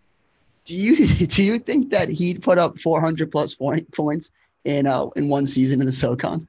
Do 0.65 0.75
you 0.75 1.05
do 1.27 1.43
you 1.43 1.59
think 1.59 1.91
that 1.91 2.09
he'd 2.09 2.41
put 2.41 2.57
up 2.57 2.79
400 2.79 3.31
plus 3.31 3.53
point, 3.53 3.93
points 3.93 4.31
in 4.65 4.87
uh 4.87 5.05
in 5.15 5.29
one 5.29 5.45
season 5.45 5.79
in 5.79 5.85
the 5.85 5.93
SoCon? 5.93 6.47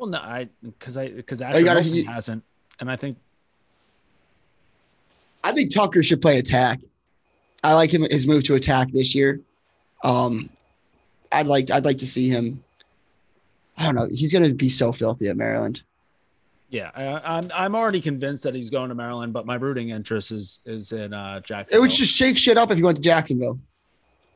Well, 0.00 0.08
no, 0.08 0.16
I 0.18 0.48
because 0.62 0.96
I 0.96 1.10
because 1.10 1.40
you 1.40 1.46
Asher 1.46 1.62
gotta- 1.62 1.80
Wilson 1.80 1.94
you- 1.94 2.06
hasn't, 2.06 2.42
and 2.80 2.90
I 2.90 2.96
think 2.96 3.18
I 5.44 5.52
think 5.52 5.72
Tucker 5.74 6.02
should 6.02 6.22
play 6.22 6.38
attack. 6.38 6.80
I 7.62 7.74
like 7.74 7.92
him 7.92 8.06
his 8.10 8.26
move 8.26 8.44
to 8.44 8.54
attack 8.54 8.90
this 8.92 9.14
year. 9.14 9.40
Um, 10.02 10.48
I'd 11.30 11.46
like 11.46 11.70
I'd 11.70 11.84
like 11.84 11.98
to 11.98 12.06
see 12.06 12.30
him. 12.30 12.64
I 13.76 13.84
don't 13.84 13.94
know. 13.94 14.08
He's 14.10 14.32
gonna 14.32 14.54
be 14.54 14.70
so 14.70 14.90
filthy 14.90 15.28
at 15.28 15.36
Maryland. 15.36 15.82
yeah, 16.70 16.90
I, 16.94 17.36
I'm 17.36 17.50
I'm 17.54 17.74
already 17.74 18.00
convinced 18.00 18.44
that 18.44 18.54
he's 18.54 18.70
going 18.70 18.88
to 18.88 18.94
Maryland, 18.94 19.34
but 19.34 19.44
my 19.44 19.56
rooting 19.56 19.90
interest 19.90 20.32
is 20.32 20.60
is 20.64 20.92
in 20.92 21.12
uh, 21.12 21.42
It 21.70 21.78
would 21.78 21.90
just 21.90 22.14
shake 22.14 22.38
shit 22.38 22.56
up 22.56 22.70
if 22.70 22.78
he 22.78 22.82
went 22.82 22.96
to 22.96 23.02
Jacksonville. 23.02 23.58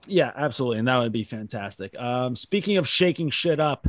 Yeah, 0.06 0.30
absolutely. 0.36 0.80
And 0.80 0.88
that 0.88 0.98
would 0.98 1.12
be 1.12 1.24
fantastic. 1.24 1.98
Um, 1.98 2.36
speaking 2.36 2.76
of 2.76 2.86
shaking 2.86 3.30
shit 3.30 3.58
up, 3.58 3.88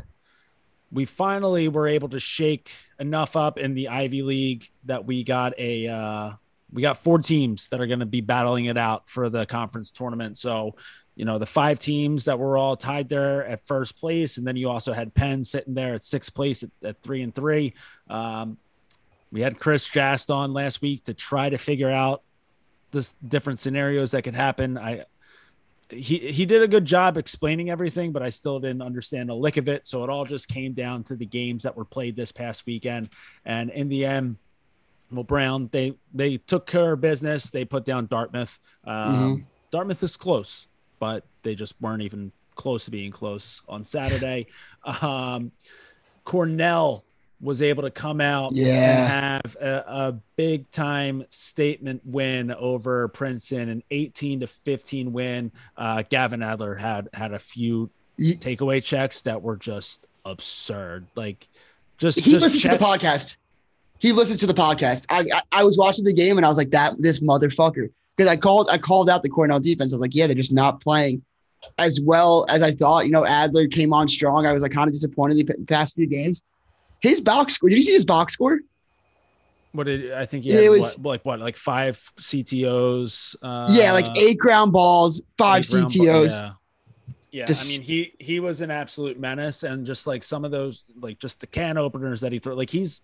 we 0.91 1.05
finally 1.05 1.67
were 1.67 1.87
able 1.87 2.09
to 2.09 2.19
shake 2.19 2.71
enough 2.99 3.35
up 3.35 3.57
in 3.57 3.73
the 3.73 3.89
Ivy 3.89 4.21
League 4.21 4.69
that 4.85 5.05
we 5.05 5.23
got 5.23 5.57
a 5.59 5.87
uh, 5.87 6.31
we 6.71 6.81
got 6.81 6.97
four 6.97 7.19
teams 7.19 7.67
that 7.69 7.79
are 7.79 7.87
going 7.87 7.99
to 7.99 8.05
be 8.05 8.21
battling 8.21 8.65
it 8.65 8.77
out 8.77 9.09
for 9.09 9.29
the 9.29 9.45
conference 9.45 9.91
tournament. 9.91 10.37
So, 10.37 10.75
you 11.15 11.23
know, 11.23 11.39
the 11.39 11.45
five 11.45 11.79
teams 11.79 12.25
that 12.25 12.37
were 12.37 12.57
all 12.57 12.75
tied 12.75 13.07
there 13.07 13.45
at 13.45 13.65
first 13.65 13.97
place, 13.97 14.37
and 14.37 14.45
then 14.45 14.57
you 14.57 14.69
also 14.69 14.91
had 14.91 15.13
Penn 15.13 15.43
sitting 15.43 15.73
there 15.73 15.93
at 15.93 16.03
sixth 16.03 16.33
place 16.33 16.63
at, 16.63 16.69
at 16.83 17.01
three 17.01 17.21
and 17.21 17.33
three. 17.33 17.73
Um, 18.09 18.57
we 19.31 19.41
had 19.41 19.59
Chris 19.59 19.87
Jast 19.89 20.29
on 20.31 20.53
last 20.53 20.81
week 20.81 21.05
to 21.05 21.13
try 21.13 21.49
to 21.49 21.57
figure 21.57 21.91
out 21.91 22.23
this 22.91 23.13
different 23.27 23.59
scenarios 23.59 24.11
that 24.11 24.23
could 24.23 24.35
happen. 24.35 24.77
I 24.77 25.05
he 25.89 26.31
he 26.31 26.45
did 26.45 26.63
a 26.63 26.67
good 26.67 26.85
job 26.85 27.17
explaining 27.17 27.69
everything, 27.69 28.11
but 28.11 28.23
I 28.23 28.29
still 28.29 28.59
didn't 28.59 28.81
understand 28.81 29.29
a 29.29 29.35
lick 29.35 29.57
of 29.57 29.69
it. 29.69 29.85
So 29.85 30.03
it 30.03 30.09
all 30.09 30.25
just 30.25 30.47
came 30.47 30.73
down 30.73 31.03
to 31.05 31.15
the 31.15 31.25
games 31.25 31.63
that 31.63 31.75
were 31.75 31.85
played 31.85 32.15
this 32.15 32.31
past 32.31 32.65
weekend, 32.65 33.09
and 33.45 33.69
in 33.69 33.89
the 33.89 34.05
end, 34.05 34.37
well, 35.11 35.23
Brown 35.23 35.69
they 35.71 35.93
they 36.13 36.37
took 36.37 36.65
care 36.65 36.93
of 36.93 37.01
business. 37.01 37.51
They 37.51 37.65
put 37.65 37.85
down 37.85 38.07
Dartmouth. 38.07 38.59
Um, 38.83 39.45
Dartmouth 39.71 40.01
is 40.03 40.17
close, 40.17 40.67
but 40.99 41.23
they 41.43 41.55
just 41.55 41.79
weren't 41.79 42.01
even 42.01 42.31
close 42.55 42.85
to 42.85 42.91
being 42.91 43.11
close 43.11 43.61
on 43.67 43.85
Saturday. 43.85 44.47
um, 45.01 45.51
Cornell 46.23 47.04
was 47.41 47.61
able 47.61 47.83
to 47.83 47.91
come 47.91 48.21
out 48.21 48.53
Yeah. 48.53 48.71
and 48.73 49.07
have 49.43 49.57
a, 49.61 49.83
a 49.87 50.11
big 50.35 50.69
time 50.71 51.25
statement 51.29 52.01
win 52.05 52.51
over 52.51 53.07
Princeton, 53.09 53.69
an 53.69 53.83
18 53.91 54.39
to 54.41 54.47
15 54.47 55.11
win. 55.13 55.51
Uh, 55.77 56.03
Gavin 56.09 56.41
Adler 56.41 56.75
had 56.75 57.09
had 57.13 57.33
a 57.33 57.39
few 57.39 57.89
Ye- 58.17 58.35
takeaway 58.35 58.81
checks 58.83 59.21
that 59.23 59.41
were 59.41 59.57
just 59.57 60.07
absurd. 60.23 61.07
Like 61.15 61.47
just 61.97 62.19
He 62.19 62.31
just 62.31 62.41
listens 62.43 62.63
to 62.63 62.69
the 62.69 62.77
podcast. 62.77 63.37
He 63.99 64.11
listens 64.11 64.39
to 64.39 64.47
the 64.47 64.53
podcast. 64.53 65.05
I, 65.09 65.25
I 65.33 65.41
I 65.59 65.63
was 65.63 65.77
watching 65.77 66.05
the 66.05 66.13
game 66.13 66.37
and 66.37 66.45
I 66.45 66.49
was 66.49 66.57
like, 66.57 66.71
that 66.71 66.93
this 66.99 67.19
motherfucker. 67.19 67.89
Because 68.17 68.29
I 68.29 68.37
called 68.37 68.69
I 68.71 68.77
called 68.77 69.09
out 69.09 69.23
the 69.23 69.29
Cornell 69.29 69.59
defense. 69.59 69.91
I 69.93 69.95
was 69.95 70.01
like, 70.01 70.15
yeah, 70.15 70.27
they're 70.27 70.35
just 70.35 70.53
not 70.53 70.79
playing 70.81 71.21
as 71.77 71.99
well 72.01 72.45
as 72.49 72.61
I 72.61 72.71
thought. 72.71 73.05
You 73.05 73.11
know, 73.11 73.25
Adler 73.25 73.67
came 73.67 73.91
on 73.91 74.07
strong. 74.07 74.45
I 74.45 74.53
was 74.53 74.63
like 74.63 74.71
kind 74.71 74.87
of 74.87 74.93
disappointed 74.93 75.37
the 75.45 75.53
past 75.67 75.95
few 75.95 76.07
games. 76.07 76.41
His 77.01 77.21
box 77.21 77.53
score. 77.53 77.69
Did 77.69 77.75
you 77.75 77.81
see 77.83 77.93
his 77.93 78.05
box 78.05 78.33
score? 78.33 78.59
What 79.73 79.85
did 79.87 80.13
I 80.13 80.25
think? 80.25 80.45
He 80.45 80.51
It 80.51 80.69
was- 80.69 80.81
what, 80.97 81.01
like 81.03 81.25
what, 81.25 81.39
like 81.39 81.57
five 81.57 81.97
CTOs? 82.17 83.35
Uh, 83.41 83.67
yeah, 83.71 83.91
like 83.91 84.05
eight 84.17 84.37
ground 84.37 84.71
balls, 84.71 85.21
five 85.37 85.63
CTOs. 85.63 86.39
ball- 86.39 86.47
Yeah. 86.47 86.51
Yeah, 87.31 87.45
Just- 87.47 87.65
I 87.65 87.69
mean 87.69 87.81
he 87.81 88.13
he 88.17 88.39
was 88.39 88.61
an 88.61 88.71
absolute 88.71 89.19
menace, 89.19 89.63
and 89.63 89.85
just 89.85 90.07
like 90.07 90.23
some 90.23 90.45
of 90.45 90.51
those, 90.51 90.85
like 91.01 91.19
just 91.19 91.41
the 91.41 91.47
can 91.47 91.77
openers 91.77 92.21
that 92.21 92.31
he 92.31 92.39
threw, 92.39 92.55
like 92.55 92.69
he's, 92.69 93.01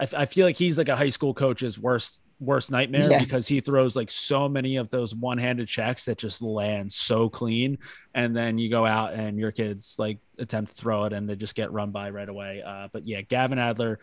I, 0.00 0.08
I 0.16 0.24
feel 0.24 0.46
like 0.46 0.56
he's 0.56 0.78
like 0.78 0.88
a 0.88 0.96
high 0.96 1.10
school 1.10 1.34
coach's 1.34 1.78
worst 1.78 2.22
worst 2.44 2.70
nightmare 2.70 3.10
Yeah. 3.10 3.18
because 3.18 3.48
he 3.48 3.60
throws 3.60 3.96
like 3.96 4.10
so 4.10 4.48
many 4.48 4.76
of 4.76 4.90
those 4.90 5.14
one 5.14 5.38
handed 5.38 5.68
checks 5.68 6.04
that 6.04 6.18
just 6.18 6.42
land 6.42 6.92
so 6.92 7.28
clean, 7.28 7.78
and 8.14 8.36
then 8.36 8.58
you 8.58 8.70
go 8.70 8.84
out 8.86 9.14
and 9.14 9.38
your 9.38 9.52
kids 9.52 9.96
like 9.98 10.18
attempt 10.38 10.72
to 10.72 10.76
throw 10.76 11.04
it 11.04 11.12
and 11.12 11.28
they 11.28 11.36
just 11.36 11.54
get 11.54 11.72
run 11.72 11.90
by 11.90 12.10
right 12.10 12.28
away. 12.28 12.62
Uh, 12.64 12.88
but 12.92 13.06
yeah, 13.06 13.20
Gavin 13.22 13.58
Adler, 13.58 13.98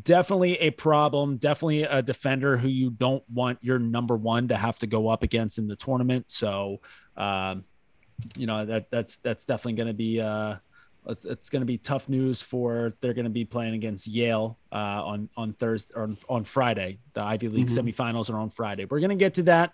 definitely 0.00 0.56
a 0.58 0.70
problem. 0.70 1.36
Definitely 1.36 1.82
a 1.82 2.02
defender 2.02 2.56
who 2.56 2.68
you 2.68 2.90
don't 2.90 3.22
want 3.32 3.58
your 3.62 3.78
number 3.78 4.16
one 4.16 4.48
to 4.48 4.56
have 4.56 4.78
to 4.80 4.86
go 4.86 5.08
up 5.08 5.22
against 5.22 5.58
in 5.58 5.66
the 5.66 5.76
tournament. 5.76 6.26
So, 6.28 6.80
um, 7.16 7.64
you 8.36 8.46
know 8.46 8.64
that 8.64 8.88
that's 8.90 9.16
that's 9.16 9.44
definitely 9.44 9.72
going 9.72 9.88
to 9.88 9.94
be 9.94 10.20
uh, 10.20 10.56
it's, 11.06 11.24
it's 11.24 11.50
going 11.50 11.60
to 11.62 11.66
be 11.66 11.78
tough 11.78 12.08
news 12.08 12.40
for 12.42 12.92
they're 13.00 13.14
going 13.14 13.24
to 13.24 13.30
be 13.30 13.44
playing 13.44 13.74
against 13.74 14.06
Yale 14.06 14.58
uh, 14.70 14.76
on 14.76 15.28
on 15.36 15.52
Thursday 15.54 15.92
or 15.96 16.04
on, 16.04 16.16
on 16.28 16.44
Friday. 16.44 16.98
The 17.14 17.22
Ivy 17.22 17.48
League 17.48 17.66
Mhm. 17.68 17.92
semifinals 17.92 18.30
are 18.30 18.38
on 18.38 18.50
Friday. 18.50 18.84
We're 18.84 19.00
going 19.00 19.10
to 19.10 19.16
get 19.16 19.34
to 19.34 19.42
that 19.44 19.72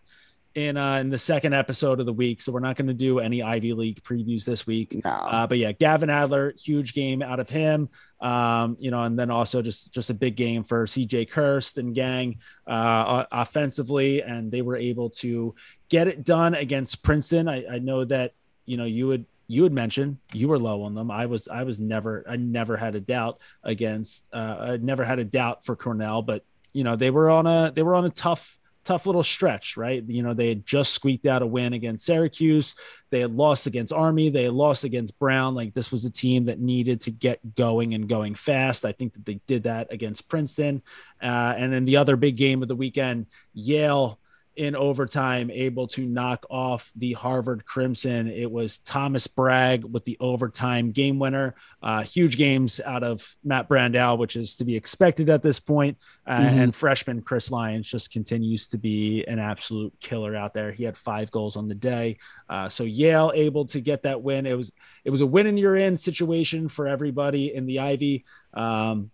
in 0.54 0.78
uh, 0.78 0.96
in 0.96 1.10
the 1.10 1.18
second 1.18 1.52
episode 1.52 2.00
of 2.00 2.06
the 2.06 2.12
week, 2.12 2.40
so 2.40 2.50
we're 2.50 2.60
not 2.60 2.74
going 2.76 2.86
to 2.88 2.94
do 2.94 3.18
any 3.18 3.42
Ivy 3.42 3.74
League 3.74 4.02
previews 4.02 4.44
this 4.46 4.66
week. 4.66 4.98
No. 5.04 5.10
Uh, 5.10 5.46
but 5.46 5.58
yeah, 5.58 5.72
Gavin 5.72 6.08
Adler, 6.08 6.54
huge 6.58 6.94
game 6.94 7.20
out 7.22 7.38
of 7.38 7.50
him. 7.50 7.90
Um, 8.20 8.76
you 8.80 8.90
know, 8.90 9.02
and 9.02 9.16
then 9.18 9.30
also 9.30 9.60
just 9.60 9.92
just 9.92 10.08
a 10.08 10.14
big 10.14 10.34
game 10.34 10.64
for 10.64 10.86
CJ 10.86 11.28
Kirst 11.30 11.76
and 11.76 11.94
gang 11.94 12.38
uh, 12.66 13.24
offensively, 13.30 14.22
and 14.22 14.50
they 14.50 14.62
were 14.62 14.76
able 14.76 15.10
to 15.10 15.54
get 15.90 16.08
it 16.08 16.24
done 16.24 16.54
against 16.54 17.02
Princeton. 17.02 17.46
I, 17.48 17.64
I 17.74 17.78
know 17.78 18.04
that 18.06 18.32
you 18.64 18.76
know 18.78 18.86
you 18.86 19.06
would 19.08 19.26
you 19.48 19.64
had 19.64 19.72
mentioned 19.72 20.18
you 20.32 20.46
were 20.46 20.58
low 20.58 20.82
on 20.82 20.94
them. 20.94 21.10
I 21.10 21.26
was 21.26 21.48
I 21.48 21.64
was 21.64 21.80
never 21.80 22.24
I 22.28 22.36
never 22.36 22.76
had 22.76 22.94
a 22.94 23.00
doubt 23.00 23.40
against 23.64 24.26
uh, 24.32 24.56
I 24.60 24.76
never 24.76 25.04
had 25.04 25.18
a 25.18 25.24
doubt 25.24 25.64
for 25.64 25.74
Cornell, 25.74 26.22
but 26.22 26.44
you 26.72 26.84
know 26.84 26.94
they 26.94 27.10
were 27.10 27.30
on 27.30 27.46
a 27.46 27.72
they 27.74 27.82
were 27.82 27.94
on 27.94 28.04
a 28.04 28.10
tough 28.10 28.58
tough 28.88 29.04
little 29.04 29.22
stretch, 29.22 29.76
right? 29.76 30.02
You 30.06 30.22
know, 30.22 30.32
they 30.32 30.48
had 30.48 30.64
just 30.64 30.94
squeaked 30.94 31.26
out 31.26 31.42
a 31.42 31.46
win 31.46 31.74
against 31.74 32.06
Syracuse. 32.06 32.74
They 33.10 33.20
had 33.20 33.34
lost 33.34 33.66
against 33.66 33.92
Army. 33.92 34.30
They 34.30 34.44
had 34.44 34.54
lost 34.54 34.82
against 34.82 35.18
Brown. 35.18 35.54
Like 35.54 35.74
this 35.74 35.92
was 35.92 36.06
a 36.06 36.10
team 36.10 36.46
that 36.46 36.58
needed 36.58 37.02
to 37.02 37.10
get 37.10 37.54
going 37.54 37.92
and 37.92 38.08
going 38.08 38.34
fast. 38.34 38.86
I 38.86 38.92
think 38.92 39.12
that 39.12 39.26
they 39.26 39.40
did 39.46 39.64
that 39.64 39.92
against 39.92 40.26
Princeton. 40.28 40.82
Uh, 41.22 41.54
and 41.58 41.70
then 41.70 41.84
the 41.84 41.98
other 41.98 42.16
big 42.16 42.36
game 42.36 42.62
of 42.62 42.68
the 42.68 42.76
weekend, 42.76 43.26
Yale 43.52 44.18
in 44.58 44.74
overtime, 44.74 45.52
able 45.52 45.86
to 45.86 46.04
knock 46.04 46.44
off 46.50 46.90
the 46.96 47.12
Harvard 47.12 47.64
Crimson. 47.64 48.26
It 48.26 48.50
was 48.50 48.78
Thomas 48.78 49.28
Bragg 49.28 49.84
with 49.84 50.04
the 50.04 50.16
overtime 50.18 50.90
game 50.90 51.20
winner. 51.20 51.54
Uh, 51.80 52.02
huge 52.02 52.36
games 52.36 52.80
out 52.84 53.04
of 53.04 53.36
Matt 53.44 53.68
Brandau, 53.68 54.18
which 54.18 54.34
is 54.34 54.56
to 54.56 54.64
be 54.64 54.74
expected 54.74 55.30
at 55.30 55.44
this 55.44 55.60
point. 55.60 55.96
Uh, 56.26 56.38
mm-hmm. 56.38 56.58
And 56.58 56.74
freshman 56.74 57.22
Chris 57.22 57.52
Lyons 57.52 57.88
just 57.88 58.12
continues 58.12 58.66
to 58.68 58.78
be 58.78 59.24
an 59.28 59.38
absolute 59.38 59.94
killer 60.00 60.34
out 60.34 60.54
there. 60.54 60.72
He 60.72 60.82
had 60.82 60.96
five 60.96 61.30
goals 61.30 61.56
on 61.56 61.68
the 61.68 61.76
day. 61.76 62.18
Uh, 62.48 62.68
so 62.68 62.82
Yale 62.82 63.30
able 63.36 63.66
to 63.66 63.80
get 63.80 64.02
that 64.02 64.22
win. 64.22 64.44
It 64.44 64.56
was 64.56 64.72
it 65.04 65.10
was 65.10 65.20
a 65.20 65.26
win 65.26 65.46
and 65.46 65.56
you're 65.56 65.76
in 65.76 65.96
situation 65.96 66.68
for 66.68 66.88
everybody 66.88 67.54
in 67.54 67.64
the 67.66 67.78
Ivy. 67.78 68.24
Um, 68.54 69.12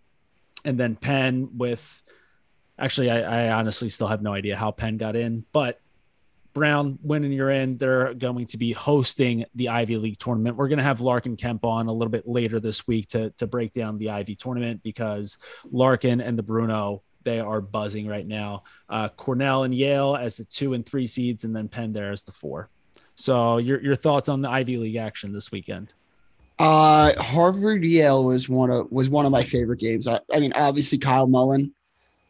and 0.63 0.79
then 0.79 0.95
Penn 0.95 1.49
with 1.55 2.01
Actually, 2.77 3.09
I, 3.09 3.47
I 3.47 3.51
honestly 3.53 3.89
still 3.89 4.07
have 4.07 4.21
no 4.21 4.33
idea 4.33 4.57
how 4.57 4.71
Penn 4.71 4.97
got 4.97 5.15
in, 5.15 5.45
but 5.53 5.79
Brown, 6.55 6.97
winning 7.03 7.33
you're 7.33 7.51
in, 7.51 7.77
they're 7.77 8.13
going 8.13 8.45
to 8.47 8.57
be 8.57 8.71
hosting 8.71 9.43
the 9.55 9.67
Ivy 9.69 9.97
League 9.97 10.17
tournament. 10.17 10.55
We're 10.55 10.69
going 10.69 10.77
to 10.77 10.85
have 10.85 11.01
Larkin 11.01 11.35
Kemp 11.35 11.65
on 11.65 11.87
a 11.87 11.91
little 11.91 12.09
bit 12.09 12.25
later 12.25 12.61
this 12.61 12.87
week 12.87 13.09
to, 13.09 13.31
to 13.31 13.45
break 13.45 13.73
down 13.73 13.97
the 13.97 14.11
Ivy 14.11 14.35
tournament 14.35 14.81
because 14.81 15.37
Larkin 15.69 16.21
and 16.21 16.37
the 16.37 16.43
Bruno, 16.43 17.03
they 17.23 17.41
are 17.41 17.59
buzzing 17.59 18.07
right 18.07 18.25
now. 18.25 18.63
Uh, 18.87 19.09
Cornell 19.09 19.63
and 19.63 19.75
Yale 19.75 20.15
as 20.15 20.37
the 20.37 20.45
two 20.45 20.73
and 20.73 20.85
three 20.85 21.07
seeds, 21.07 21.43
and 21.43 21.53
then 21.53 21.67
Penn 21.67 21.91
there 21.91 22.13
as 22.13 22.23
the 22.23 22.31
four. 22.31 22.69
So, 23.15 23.57
your, 23.57 23.81
your 23.81 23.97
thoughts 23.97 24.29
on 24.29 24.41
the 24.41 24.49
Ivy 24.49 24.77
League 24.77 24.95
action 24.95 25.33
this 25.33 25.51
weekend? 25.51 25.93
Uh, 26.57 27.21
Harvard 27.21 27.83
Yale 27.83 28.23
was 28.23 28.47
one 28.47 28.69
of 28.71 28.89
was 28.89 29.09
one 29.09 29.25
of 29.25 29.31
my 29.33 29.43
favorite 29.43 29.79
games. 29.81 30.07
I, 30.07 30.21
I 30.33 30.39
mean, 30.39 30.53
obviously 30.53 30.97
Kyle 30.97 31.27
Mullen 31.27 31.74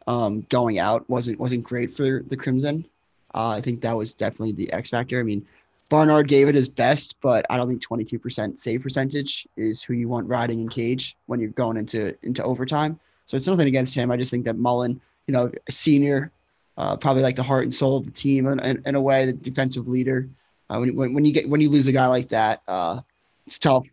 um, 0.06 0.42
going 0.48 0.78
out 0.78 1.08
wasn't 1.08 1.38
wasn't 1.38 1.64
great 1.64 1.96
for 1.96 2.22
the 2.28 2.36
Crimson. 2.36 2.86
Uh, 3.34 3.50
I 3.50 3.60
think 3.60 3.80
that 3.82 3.96
was 3.96 4.14
definitely 4.14 4.52
the 4.52 4.72
X 4.72 4.90
factor. 4.90 5.20
I 5.20 5.22
mean, 5.22 5.46
Barnard 5.88 6.28
gave 6.28 6.48
it 6.48 6.54
his 6.54 6.68
best, 6.68 7.16
but 7.20 7.44
I 7.50 7.56
don't 7.56 7.68
think 7.68 7.82
22% 7.82 8.58
save 8.58 8.82
percentage 8.82 9.46
is 9.56 9.82
who 9.82 9.92
you 9.92 10.08
want 10.08 10.28
riding 10.28 10.60
in 10.60 10.68
cage 10.68 11.16
when 11.26 11.38
you're 11.38 11.50
going 11.50 11.76
into 11.76 12.16
into 12.22 12.42
overtime. 12.42 12.98
So 13.26 13.36
it's 13.36 13.46
nothing 13.46 13.68
against 13.68 13.94
him. 13.94 14.10
I 14.10 14.16
just 14.16 14.30
think 14.30 14.44
that 14.44 14.56
Mullen, 14.56 15.00
you 15.26 15.34
know, 15.34 15.50
a 15.68 15.72
senior, 15.72 16.30
uh, 16.78 16.96
probably 16.96 17.22
like 17.22 17.36
the 17.36 17.42
heart 17.42 17.64
and 17.64 17.74
soul 17.74 17.98
of 17.98 18.04
the 18.04 18.10
team 18.12 18.46
in, 18.46 18.60
in, 18.60 18.82
in 18.86 18.94
a 18.94 19.00
way, 19.00 19.26
the 19.26 19.32
defensive 19.32 19.88
leader. 19.88 20.28
Uh, 20.70 20.78
when, 20.78 20.96
when, 20.96 21.14
when 21.14 21.24
you 21.24 21.32
get 21.32 21.48
when 21.48 21.60
you 21.60 21.68
lose 21.68 21.86
a 21.86 21.92
guy 21.92 22.06
like 22.06 22.28
that, 22.28 22.62
uh, 22.68 23.00
it's 23.46 23.58
tough. 23.58 23.84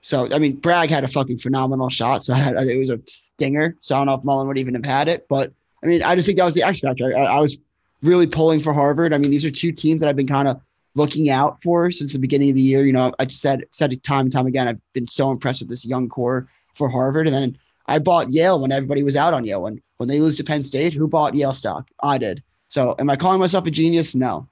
So 0.00 0.28
I 0.32 0.38
mean, 0.38 0.56
Bragg 0.56 0.90
had 0.90 1.04
a 1.04 1.08
fucking 1.08 1.38
phenomenal 1.38 1.88
shot. 1.90 2.24
So 2.24 2.34
it 2.36 2.78
was 2.78 2.90
a 2.90 3.00
stinger. 3.06 3.76
So 3.80 3.94
I 3.94 3.98
don't 3.98 4.06
know 4.06 4.14
if 4.14 4.24
Mullen 4.24 4.48
would 4.48 4.58
even 4.58 4.74
have 4.74 4.84
had 4.84 5.08
it, 5.08 5.26
but 5.28 5.52
I 5.82 5.86
mean, 5.86 6.02
I 6.02 6.14
just 6.14 6.26
think 6.26 6.38
that 6.38 6.44
was 6.44 6.54
the 6.54 6.62
X 6.62 6.80
factor. 6.80 7.16
I, 7.16 7.22
I 7.22 7.40
was 7.40 7.58
really 8.02 8.26
pulling 8.26 8.60
for 8.60 8.72
Harvard. 8.72 9.12
I 9.12 9.18
mean, 9.18 9.30
these 9.30 9.44
are 9.44 9.50
two 9.50 9.72
teams 9.72 10.00
that 10.00 10.08
I've 10.08 10.16
been 10.16 10.28
kind 10.28 10.48
of 10.48 10.60
looking 10.94 11.30
out 11.30 11.62
for 11.62 11.90
since 11.90 12.12
the 12.12 12.18
beginning 12.18 12.50
of 12.50 12.56
the 12.56 12.62
year. 12.62 12.84
You 12.84 12.92
know, 12.92 13.12
I 13.18 13.26
said 13.28 13.64
said 13.72 13.92
it 13.92 14.02
time 14.02 14.26
and 14.26 14.32
time 14.32 14.46
again. 14.46 14.68
I've 14.68 14.80
been 14.92 15.08
so 15.08 15.30
impressed 15.30 15.60
with 15.60 15.70
this 15.70 15.84
young 15.84 16.08
core 16.08 16.48
for 16.74 16.88
Harvard, 16.88 17.26
and 17.26 17.34
then 17.34 17.58
I 17.86 17.98
bought 17.98 18.32
Yale 18.32 18.60
when 18.60 18.72
everybody 18.72 19.02
was 19.02 19.16
out 19.16 19.34
on 19.34 19.44
Yale. 19.44 19.62
When 19.62 19.80
when 19.96 20.08
they 20.08 20.20
lose 20.20 20.36
to 20.36 20.44
Penn 20.44 20.62
State, 20.62 20.92
who 20.92 21.08
bought 21.08 21.34
Yale 21.34 21.52
stock? 21.52 21.88
I 22.02 22.18
did. 22.18 22.42
So, 22.68 22.94
am 22.98 23.10
I 23.10 23.16
calling 23.16 23.40
myself 23.40 23.66
a 23.66 23.70
genius? 23.70 24.14
No, 24.14 24.46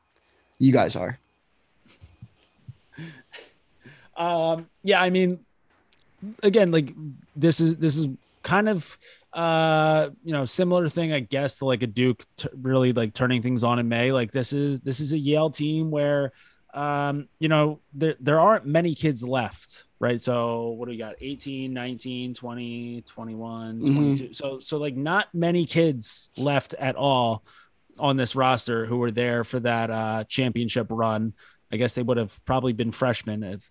you 0.59 0.73
guys 0.73 0.97
are. 0.97 1.19
Um. 4.17 4.69
Yeah. 4.83 5.01
I 5.01 5.09
mean, 5.09 5.39
again, 6.43 6.71
like 6.73 6.93
this 7.35 7.59
is 7.59 7.77
this 7.77 7.97
is 7.97 8.07
kind 8.43 8.69
of 8.69 8.99
uh 9.33 10.11
you 10.25 10.33
know 10.33 10.45
similar 10.45 10.89
thing 10.89 11.13
i 11.13 11.21
guess 11.21 11.59
to 11.59 11.65
like 11.65 11.83
a 11.83 11.87
duke 11.87 12.25
t- 12.37 12.49
really 12.53 12.93
like 12.93 13.15
turning 13.15 13.43
things 13.43 13.63
on 13.63 13.79
in 13.79 13.89
may. 13.89 14.11
Like 14.11 14.33
this 14.33 14.53
is 14.53 14.81
this 14.81 14.99
is 15.01 15.13
a 15.13 15.19
yale 15.19 15.51
team 15.51 15.91
where 15.91 16.33
um 16.75 17.29
you 17.39 17.49
know 17.49 17.81
there 17.95 18.17
there 18.21 18.41
aren't 18.41 18.67
many 18.67 18.95
kids 18.95 19.23
left 19.23 19.85
right? 20.01 20.21
So 20.23 20.71
what 20.71 20.87
do 20.87 20.93
we 20.93 20.97
got? 20.97 21.17
18 21.21 21.73
19 21.73 22.35
20 22.35 23.03
21 23.03 23.81
mm-hmm. 23.81 23.95
22 23.95 24.33
so 24.33 24.59
so 24.59 24.79
like 24.79 24.97
not 24.97 25.29
many 25.35 25.67
kids 25.67 26.31
left 26.37 26.75
at 26.75 26.97
all 26.97 27.45
on 27.99 28.17
this 28.17 28.35
roster 28.35 28.87
who 28.87 28.97
were 28.97 29.11
there 29.11 29.45
for 29.45 29.61
that 29.61 29.91
uh 29.91 30.25
championship 30.25 30.87
run. 30.91 31.35
I 31.71 31.77
guess 31.77 31.95
they 31.95 32.03
would 32.03 32.17
have 32.17 32.45
probably 32.47 32.73
been 32.73 32.91
freshmen 32.91 33.45
if 33.45 33.71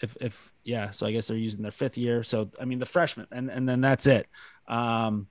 if 0.00 0.16
if 0.20 0.49
yeah 0.64 0.90
so 0.90 1.06
i 1.06 1.12
guess 1.12 1.26
they're 1.28 1.36
using 1.36 1.62
their 1.62 1.70
fifth 1.70 1.96
year 1.96 2.22
so 2.22 2.50
i 2.60 2.64
mean 2.64 2.78
the 2.78 2.86
freshman 2.86 3.26
and 3.32 3.50
and 3.50 3.68
then 3.68 3.80
that's 3.80 4.06
it 4.06 4.26
um, 4.68 5.26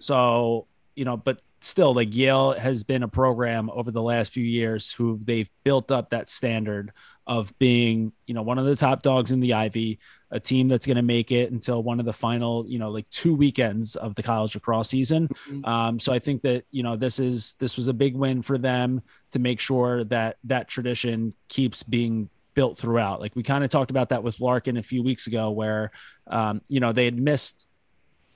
so 0.00 0.66
you 0.98 1.04
know, 1.04 1.16
but 1.16 1.40
still, 1.60 1.94
like 1.94 2.14
Yale 2.14 2.58
has 2.58 2.82
been 2.82 3.04
a 3.04 3.08
program 3.08 3.70
over 3.70 3.92
the 3.92 4.02
last 4.02 4.32
few 4.32 4.42
years 4.42 4.90
who 4.90 5.20
they've 5.22 5.48
built 5.62 5.92
up 5.92 6.10
that 6.10 6.28
standard 6.28 6.90
of 7.24 7.56
being, 7.60 8.10
you 8.26 8.34
know, 8.34 8.42
one 8.42 8.58
of 8.58 8.64
the 8.64 8.74
top 8.74 9.02
dogs 9.02 9.30
in 9.30 9.38
the 9.38 9.54
Ivy, 9.54 10.00
a 10.32 10.40
team 10.40 10.66
that's 10.66 10.86
going 10.86 10.96
to 10.96 11.02
make 11.02 11.30
it 11.30 11.52
until 11.52 11.84
one 11.84 12.00
of 12.00 12.06
the 12.06 12.12
final, 12.12 12.66
you 12.66 12.80
know, 12.80 12.90
like 12.90 13.08
two 13.10 13.32
weekends 13.32 13.94
of 13.94 14.16
the 14.16 14.24
college 14.24 14.56
lacrosse 14.56 14.88
season. 14.88 15.28
Mm-hmm. 15.28 15.64
Um, 15.64 16.00
so 16.00 16.12
I 16.12 16.18
think 16.18 16.42
that 16.42 16.64
you 16.72 16.82
know 16.82 16.96
this 16.96 17.20
is 17.20 17.54
this 17.60 17.76
was 17.76 17.86
a 17.86 17.94
big 17.94 18.16
win 18.16 18.42
for 18.42 18.58
them 18.58 19.02
to 19.30 19.38
make 19.38 19.60
sure 19.60 20.02
that 20.04 20.38
that 20.44 20.66
tradition 20.66 21.32
keeps 21.48 21.84
being 21.84 22.28
built 22.58 22.76
throughout. 22.76 23.20
Like 23.20 23.36
we 23.36 23.44
kind 23.44 23.62
of 23.62 23.70
talked 23.70 23.92
about 23.92 24.08
that 24.08 24.24
with 24.24 24.40
Larkin 24.40 24.76
a 24.76 24.82
few 24.82 25.04
weeks 25.04 25.28
ago, 25.28 25.52
where 25.52 25.92
um, 26.26 26.60
you 26.66 26.80
know 26.80 26.90
they 26.90 27.04
had 27.04 27.16
missed 27.16 27.68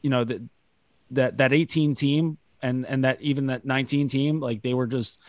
you 0.00 0.11
know 0.11 0.22
that 0.22 0.40
that 1.11 1.38
that 1.38 1.52
18 1.52 1.96
team 1.96 2.38
and 2.62 2.87
and 2.87 3.02
that 3.02 3.20
even 3.20 3.46
that 3.46 3.64
19 3.64 4.06
team 4.06 4.38
like 4.38 4.62
they 4.62 4.74
were 4.74 4.87
just 4.87 5.20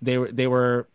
they 0.00 0.16
were 0.16 0.32
they 0.32 0.46
were 0.46 0.88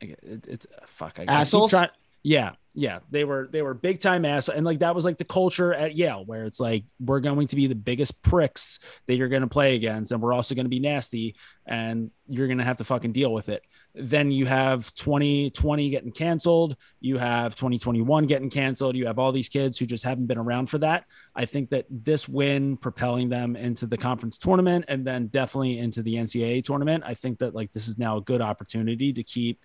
it, 0.00 0.46
it's 0.48 0.66
fuck 0.86 1.18
I 1.18 1.24
assholes. 1.24 1.72
Trying, 1.72 1.90
yeah, 2.22 2.52
yeah, 2.74 3.00
they 3.10 3.24
were 3.24 3.48
they 3.52 3.60
were 3.60 3.74
big 3.74 4.00
time 4.00 4.24
ass, 4.24 4.48
and 4.48 4.64
like 4.64 4.78
that 4.78 4.94
was 4.94 5.04
like 5.04 5.18
the 5.18 5.24
culture 5.24 5.74
at 5.74 5.94
Yale, 5.94 6.24
where 6.24 6.44
it's 6.44 6.58
like 6.58 6.84
we're 6.98 7.20
going 7.20 7.46
to 7.48 7.56
be 7.56 7.66
the 7.66 7.74
biggest 7.74 8.22
pricks 8.22 8.78
that 9.06 9.16
you're 9.16 9.28
going 9.28 9.42
to 9.42 9.48
play 9.48 9.74
against, 9.74 10.10
and 10.10 10.22
we're 10.22 10.32
also 10.32 10.54
going 10.54 10.64
to 10.64 10.70
be 10.70 10.80
nasty, 10.80 11.36
and 11.66 12.10
you're 12.28 12.46
going 12.46 12.58
to 12.58 12.64
have 12.64 12.78
to 12.78 12.84
fucking 12.84 13.12
deal 13.12 13.30
with 13.30 13.50
it. 13.50 13.62
Then 13.94 14.30
you 14.30 14.46
have 14.46 14.92
2020 14.94 15.90
getting 15.90 16.12
canceled, 16.12 16.76
you 16.98 17.18
have 17.18 17.54
2021 17.56 18.26
getting 18.26 18.48
canceled, 18.48 18.96
you 18.96 19.06
have 19.06 19.18
all 19.18 19.32
these 19.32 19.50
kids 19.50 19.78
who 19.78 19.84
just 19.84 20.04
haven't 20.04 20.26
been 20.26 20.38
around 20.38 20.70
for 20.70 20.78
that. 20.78 21.04
I 21.34 21.44
think 21.44 21.68
that 21.70 21.84
this 21.90 22.26
win 22.26 22.78
propelling 22.78 23.28
them 23.28 23.54
into 23.54 23.86
the 23.86 23.98
conference 23.98 24.38
tournament 24.38 24.86
and 24.88 25.06
then 25.06 25.26
definitely 25.26 25.78
into 25.78 26.02
the 26.02 26.14
NCAA 26.14 26.64
tournament, 26.64 27.04
I 27.06 27.12
think 27.12 27.40
that 27.40 27.54
like 27.54 27.72
this 27.72 27.86
is 27.86 27.98
now 27.98 28.16
a 28.16 28.22
good 28.22 28.40
opportunity 28.40 29.12
to 29.12 29.22
keep 29.22 29.60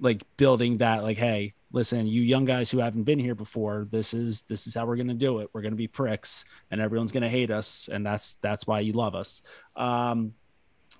like 0.00 0.22
building 0.36 0.78
that 0.78 1.02
like 1.02 1.18
hey 1.18 1.54
listen 1.72 2.06
you 2.06 2.22
young 2.22 2.44
guys 2.44 2.70
who 2.70 2.78
haven't 2.78 3.04
been 3.04 3.18
here 3.18 3.34
before 3.34 3.86
this 3.90 4.14
is 4.14 4.42
this 4.42 4.66
is 4.66 4.74
how 4.74 4.86
we're 4.86 4.96
going 4.96 5.08
to 5.08 5.14
do 5.14 5.40
it 5.40 5.48
we're 5.52 5.62
going 5.62 5.72
to 5.72 5.76
be 5.76 5.88
pricks 5.88 6.44
and 6.70 6.80
everyone's 6.80 7.12
going 7.12 7.22
to 7.22 7.28
hate 7.28 7.50
us 7.50 7.88
and 7.92 8.04
that's 8.04 8.36
that's 8.36 8.66
why 8.66 8.80
you 8.80 8.92
love 8.92 9.14
us 9.14 9.42
um 9.76 10.32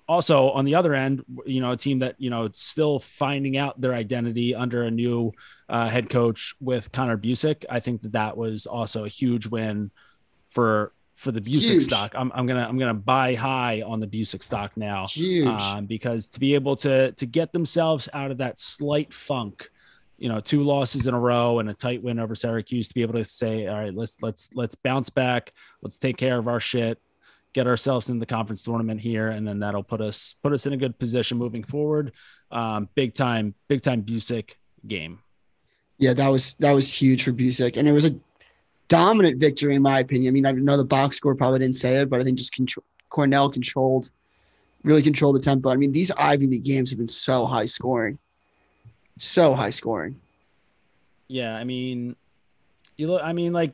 also 0.07 0.49
on 0.49 0.65
the 0.65 0.75
other 0.75 0.93
end 0.93 1.23
you 1.45 1.61
know 1.61 1.71
a 1.71 1.77
team 1.77 1.99
that 1.99 2.15
you 2.19 2.29
know 2.29 2.49
still 2.53 2.99
finding 2.99 3.57
out 3.57 3.79
their 3.79 3.93
identity 3.93 4.53
under 4.53 4.83
a 4.83 4.91
new 4.91 5.31
uh, 5.69 5.87
head 5.87 6.09
coach 6.09 6.55
with 6.59 6.91
connor 6.91 7.17
buczek 7.17 7.63
i 7.69 7.79
think 7.79 8.01
that 8.01 8.11
that 8.11 8.35
was 8.35 8.65
also 8.65 9.05
a 9.05 9.09
huge 9.09 9.47
win 9.47 9.89
for 10.49 10.91
for 11.15 11.31
the 11.31 11.41
Buczek 11.41 11.71
Huge. 11.71 11.83
stock. 11.83 12.13
I'm, 12.15 12.31
I'm 12.35 12.45
gonna 12.45 12.65
I'm 12.67 12.77
gonna 12.77 12.93
buy 12.93 13.35
high 13.35 13.81
on 13.81 13.99
the 13.99 14.07
Buczek 14.07 14.43
stock 14.43 14.75
now, 14.75 15.07
um, 15.47 15.85
because 15.85 16.27
to 16.29 16.39
be 16.39 16.53
able 16.55 16.75
to 16.77 17.11
to 17.13 17.25
get 17.25 17.51
themselves 17.51 18.09
out 18.13 18.31
of 18.31 18.37
that 18.39 18.59
slight 18.59 19.13
funk, 19.13 19.69
you 20.17 20.29
know, 20.29 20.39
two 20.39 20.63
losses 20.63 21.07
in 21.07 21.13
a 21.13 21.19
row 21.19 21.59
and 21.59 21.69
a 21.69 21.73
tight 21.73 22.03
win 22.03 22.19
over 22.19 22.35
Syracuse, 22.35 22.87
to 22.87 22.93
be 22.93 23.01
able 23.01 23.15
to 23.15 23.25
say, 23.25 23.67
all 23.67 23.79
right, 23.79 23.93
let's 23.93 24.21
let's 24.21 24.49
let's 24.55 24.75
bounce 24.75 25.09
back, 25.09 25.53
let's 25.81 25.97
take 25.97 26.17
care 26.17 26.37
of 26.37 26.47
our 26.47 26.59
shit, 26.59 26.99
get 27.53 27.67
ourselves 27.67 28.09
in 28.09 28.19
the 28.19 28.25
conference 28.25 28.63
tournament 28.63 29.01
here, 29.01 29.29
and 29.29 29.47
then 29.47 29.59
that'll 29.59 29.83
put 29.83 30.01
us 30.01 30.35
put 30.43 30.53
us 30.53 30.65
in 30.65 30.73
a 30.73 30.77
good 30.77 30.97
position 30.97 31.37
moving 31.37 31.63
forward. 31.63 32.13
Um, 32.51 32.89
big 32.95 33.13
time, 33.13 33.55
big 33.67 33.81
time 33.81 34.03
Buczek 34.03 34.51
game. 34.85 35.19
Yeah, 35.97 36.13
that 36.13 36.29
was 36.29 36.55
that 36.59 36.71
was 36.71 36.91
huge 36.91 37.23
for 37.23 37.31
Buczek, 37.31 37.77
and 37.77 37.87
it 37.87 37.93
was 37.93 38.05
a 38.05 38.15
dominant 38.87 39.39
victory 39.39 39.75
in 39.75 39.81
my 39.81 39.99
opinion. 39.99 40.31
I 40.31 40.33
mean, 40.33 40.45
I 40.45 40.51
know 40.51 40.77
the 40.77 40.83
box 40.83 41.17
score 41.17 41.35
probably 41.35 41.59
didn't 41.59 41.77
say 41.77 41.97
it, 41.97 42.09
but 42.09 42.19
I 42.19 42.23
think 42.23 42.37
just 42.37 42.53
Cornell 43.09 43.49
controlled, 43.49 44.09
really 44.83 45.01
controlled 45.01 45.35
the 45.35 45.39
tempo. 45.39 45.69
I 45.69 45.75
mean, 45.75 45.91
these 45.91 46.11
Ivy 46.11 46.47
League 46.47 46.63
games 46.63 46.89
have 46.89 46.99
been 46.99 47.07
so 47.07 47.45
high 47.45 47.65
scoring, 47.65 48.17
so 49.19 49.53
high 49.55 49.69
scoring. 49.69 50.19
Yeah, 51.27 51.55
I 51.55 51.63
mean, 51.63 52.15
you 52.97 53.07
look. 53.07 53.21
I 53.23 53.33
mean, 53.33 53.53
like 53.53 53.73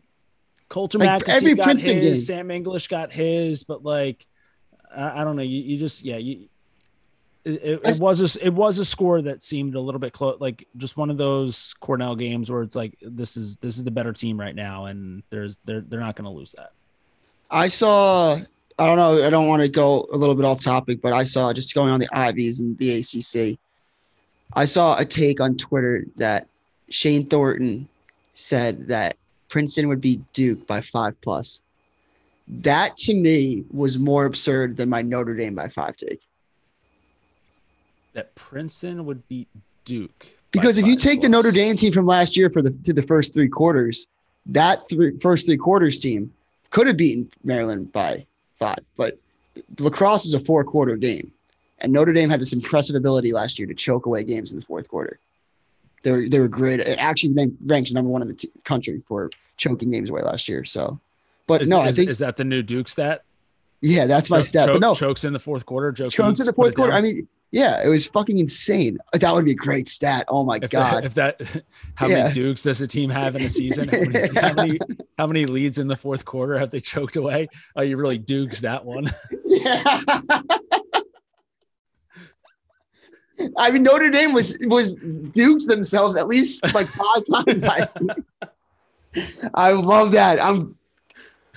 Coulter 0.69 0.97
Like, 0.97 1.23
Mackesy 1.23 1.29
every 1.29 1.55
got 1.55 1.63
Princeton 1.65 1.97
his, 1.97 2.19
game. 2.19 2.37
Sam 2.37 2.51
English 2.51 2.87
got 2.87 3.11
his, 3.11 3.63
but 3.63 3.83
like, 3.83 4.25
I, 4.95 5.21
I 5.21 5.23
don't 5.23 5.35
know. 5.35 5.41
You, 5.43 5.61
you 5.61 5.77
just 5.77 6.03
yeah 6.03 6.17
you. 6.17 6.47
It, 7.45 7.51
it, 7.63 7.81
I 7.85 7.89
s- 7.89 7.97
it 7.97 8.01
was 8.01 8.35
a 8.35 8.45
it 8.45 8.53
was 8.53 8.79
a 8.79 8.85
score 8.85 9.21
that 9.21 9.41
seemed 9.41 9.75
a 9.75 9.79
little 9.79 9.99
bit 9.99 10.13
close, 10.13 10.39
like 10.39 10.67
just 10.77 10.97
one 10.97 11.09
of 11.09 11.17
those 11.17 11.73
Cornell 11.79 12.15
games 12.15 12.51
where 12.51 12.61
it's 12.61 12.75
like 12.75 12.97
this 13.01 13.37
is 13.37 13.55
this 13.57 13.77
is 13.77 13.83
the 13.83 13.91
better 13.91 14.13
team 14.13 14.39
right 14.39 14.53
now, 14.55 14.85
and 14.85 15.23
there's 15.29 15.57
they're 15.65 15.81
they're 15.81 16.01
not 16.01 16.15
going 16.15 16.25
to 16.25 16.37
lose 16.37 16.51
that. 16.53 16.71
I 17.49 17.67
saw. 17.67 18.37
I 18.77 18.85
don't 18.85 18.97
know. 18.97 19.25
I 19.25 19.29
don't 19.29 19.47
want 19.47 19.61
to 19.61 19.67
go 19.67 20.07
a 20.13 20.17
little 20.17 20.35
bit 20.35 20.45
off 20.45 20.61
topic, 20.61 21.01
but 21.01 21.11
I 21.11 21.23
saw 21.25 21.51
just 21.51 21.73
going 21.73 21.89
on 21.91 21.99
the 21.99 22.07
Ivies 22.13 22.59
and 22.61 22.77
the 22.77 22.99
ACC. 22.99 23.59
I 24.53 24.65
saw 24.65 24.97
a 24.97 25.05
take 25.05 25.39
on 25.39 25.57
Twitter 25.57 26.05
that 26.15 26.47
Shane 26.89 27.27
Thornton 27.27 27.87
said 28.33 28.87
that 28.87 29.15
Princeton 29.47 29.87
would 29.89 30.01
beat 30.01 30.21
Duke 30.33 30.65
by 30.65 30.81
five 30.81 31.19
plus. 31.21 31.61
That 32.47 32.97
to 32.97 33.13
me 33.13 33.63
was 33.71 33.99
more 33.99 34.25
absurd 34.25 34.77
than 34.77 34.89
my 34.89 35.01
Notre 35.01 35.35
Dame 35.35 35.55
by 35.55 35.69
five 35.69 35.95
take. 35.97 36.21
That 38.13 38.33
Princeton 38.35 39.05
would 39.05 39.27
beat 39.27 39.47
Duke 39.85 40.27
Because 40.51 40.77
if 40.77 40.87
you 40.87 40.95
take 40.95 41.21
the. 41.21 41.29
Notre 41.29 41.51
Dame 41.51 41.75
team 41.75 41.93
from 41.93 42.07
last 42.07 42.35
year 42.35 42.49
for 42.49 42.61
the 42.61 42.71
to 42.71 42.93
the 42.93 43.03
first 43.03 43.33
three 43.33 43.49
quarters, 43.49 44.07
that 44.47 44.89
three, 44.89 45.17
first 45.19 45.45
three 45.45 45.57
quarters 45.57 45.99
team 45.99 46.33
could 46.71 46.87
have 46.87 46.97
beaten 46.97 47.29
Maryland 47.43 47.91
by 47.91 48.25
five. 48.57 48.79
But 48.97 49.19
lacrosse 49.77 50.25
is 50.25 50.33
a 50.33 50.39
four 50.39 50.63
quarter 50.63 50.95
game, 50.95 51.31
and 51.81 51.91
Notre 51.93 52.13
Dame 52.13 52.29
had 52.29 52.39
this 52.39 52.53
impressive 52.53 52.95
ability 52.95 53.31
last 53.33 53.59
year 53.59 53.67
to 53.67 53.73
choke 53.73 54.05
away 54.05 54.23
games 54.23 54.51
in 54.51 54.59
the 54.59 54.65
fourth 54.65 54.87
quarter. 54.87 55.19
They 56.03 56.11
were 56.11 56.27
they 56.27 56.39
were 56.39 56.47
great. 56.47 56.79
It 56.79 56.97
actually 56.97 57.33
ranked, 57.65 57.91
number 57.91 58.09
one 58.09 58.21
in 58.21 58.27
the 58.27 58.33
t- 58.33 58.51
country 58.63 59.01
for 59.07 59.29
choking 59.57 59.91
games 59.91 60.09
away 60.09 60.21
last 60.21 60.47
year. 60.47 60.63
So, 60.63 60.99
but 61.47 61.61
is, 61.61 61.69
no, 61.69 61.81
I 61.81 61.91
think 61.91 62.09
is 62.09 62.19
that 62.19 62.37
the 62.37 62.43
new 62.45 62.63
Duke 62.63 62.87
stat? 62.87 63.23
yeah, 63.81 64.05
that's 64.05 64.29
my 64.29 64.41
stat. 64.41 64.67
cho- 64.67 64.73
but 64.75 64.81
no, 64.81 64.93
chokes 64.93 65.23
in 65.23 65.33
the 65.33 65.39
fourth 65.39 65.65
quarter. 65.65 65.91
Joe 65.91 66.09
chokes 66.09 66.39
in 66.39 66.45
the 66.45 66.53
fourth 66.53 66.75
quarter. 66.75 66.93
I 66.93 67.01
mean, 67.01 67.27
yeah, 67.51 67.83
it 67.83 67.89
was 67.89 68.05
fucking 68.05 68.37
insane. 68.37 68.97
That 69.13 69.33
would 69.33 69.43
be 69.43 69.51
a 69.51 69.55
great 69.55 69.89
stat. 69.89 70.25
Oh 70.29 70.43
my 70.45 70.59
if 70.61 70.69
god. 70.69 71.03
That, 71.03 71.05
if 71.05 71.13
that, 71.15 71.63
how 71.95 72.07
Yeah. 72.07 72.23
many 72.23 72.33
Dukes 72.33 72.63
does 72.63 72.79
a 72.81 72.87
team 72.87 73.09
have 73.09 73.35
in 73.35 73.41
a 73.41 73.49
season? 73.49 73.89
How 73.93 73.99
many, 73.99 74.29
how 74.39 74.53
many, 74.53 74.79
how 75.17 75.27
many 75.27 75.45
leads 75.47 75.79
in 75.79 75.87
the 75.87 75.95
fourth 75.97 76.23
quarter 76.25 76.57
have 76.59 76.69
they 76.71 76.79
choked 76.79 77.15
away? 77.17 77.47
Oh, 77.75 77.81
you 77.81 77.97
really 77.97 78.17
Dukes 78.19 78.61
that 78.61 78.85
one. 78.85 79.07
Yeah. 79.45 80.01
I 83.57 83.71
mean, 83.71 83.83
Notre 83.83 84.09
Dame 84.09 84.33
was 84.33 84.57
was 84.61 84.93
Dukes 84.93 85.67
themselves 85.67 86.17
at 86.17 86.27
least 86.27 86.61
like 86.73 86.87
five 86.87 87.23
times. 87.45 87.65
I, 87.65 87.87
I 89.53 89.71
love 89.71 90.11
that. 90.11 90.41
I'm 90.41 90.75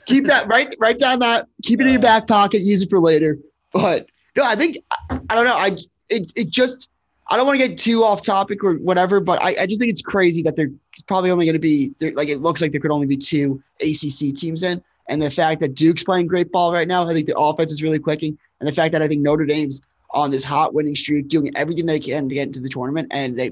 keep 0.06 0.26
that 0.26 0.48
right 0.48 0.74
right 0.78 0.98
down 0.98 1.20
that. 1.20 1.48
Keep 1.62 1.80
it 1.80 1.86
in 1.86 1.92
your 1.92 2.02
back 2.02 2.26
pocket. 2.26 2.62
Use 2.62 2.82
it 2.82 2.90
for 2.90 3.00
later. 3.00 3.38
But 3.72 4.06
no, 4.36 4.44
I 4.44 4.54
think 4.54 4.78
I, 5.10 5.34
don't 5.34 5.44
know. 5.44 5.56
I 5.56 5.76
it 6.08 6.32
it 6.36 6.50
just 6.50 6.90
I 7.30 7.36
don't 7.36 7.46
want 7.46 7.58
to 7.58 7.66
get 7.66 7.78
too 7.78 8.04
off 8.04 8.22
topic 8.22 8.62
or 8.62 8.74
whatever. 8.74 9.20
But 9.20 9.42
I, 9.42 9.54
I 9.62 9.66
just 9.66 9.80
think 9.80 9.90
it's 9.90 10.02
crazy 10.02 10.42
that 10.42 10.56
there's 10.56 10.70
probably 11.06 11.30
only 11.30 11.46
going 11.46 11.54
to 11.54 11.58
be 11.58 11.92
like 12.14 12.28
it 12.28 12.38
looks 12.38 12.60
like 12.60 12.72
there 12.72 12.80
could 12.80 12.90
only 12.90 13.06
be 13.06 13.16
two 13.16 13.62
ACC 13.80 14.34
teams 14.36 14.62
in. 14.62 14.82
And 15.08 15.20
the 15.20 15.30
fact 15.30 15.60
that 15.60 15.74
Duke's 15.74 16.04
playing 16.04 16.28
great 16.28 16.52
ball 16.52 16.72
right 16.72 16.86
now, 16.86 17.08
I 17.08 17.12
think 17.12 17.26
the 17.26 17.36
offense 17.36 17.72
is 17.72 17.82
really 17.82 17.98
clicking. 17.98 18.38
And 18.60 18.68
the 18.68 18.72
fact 18.72 18.92
that 18.92 19.02
I 19.02 19.08
think 19.08 19.20
Notre 19.22 19.44
Dame's 19.44 19.82
on 20.12 20.30
this 20.30 20.44
hot 20.44 20.74
winning 20.74 20.94
streak, 20.94 21.28
doing 21.28 21.50
everything 21.56 21.86
they 21.86 22.00
can 22.00 22.28
to 22.28 22.34
get 22.34 22.46
into 22.46 22.60
the 22.60 22.68
tournament, 22.68 23.08
and 23.10 23.38
they, 23.38 23.50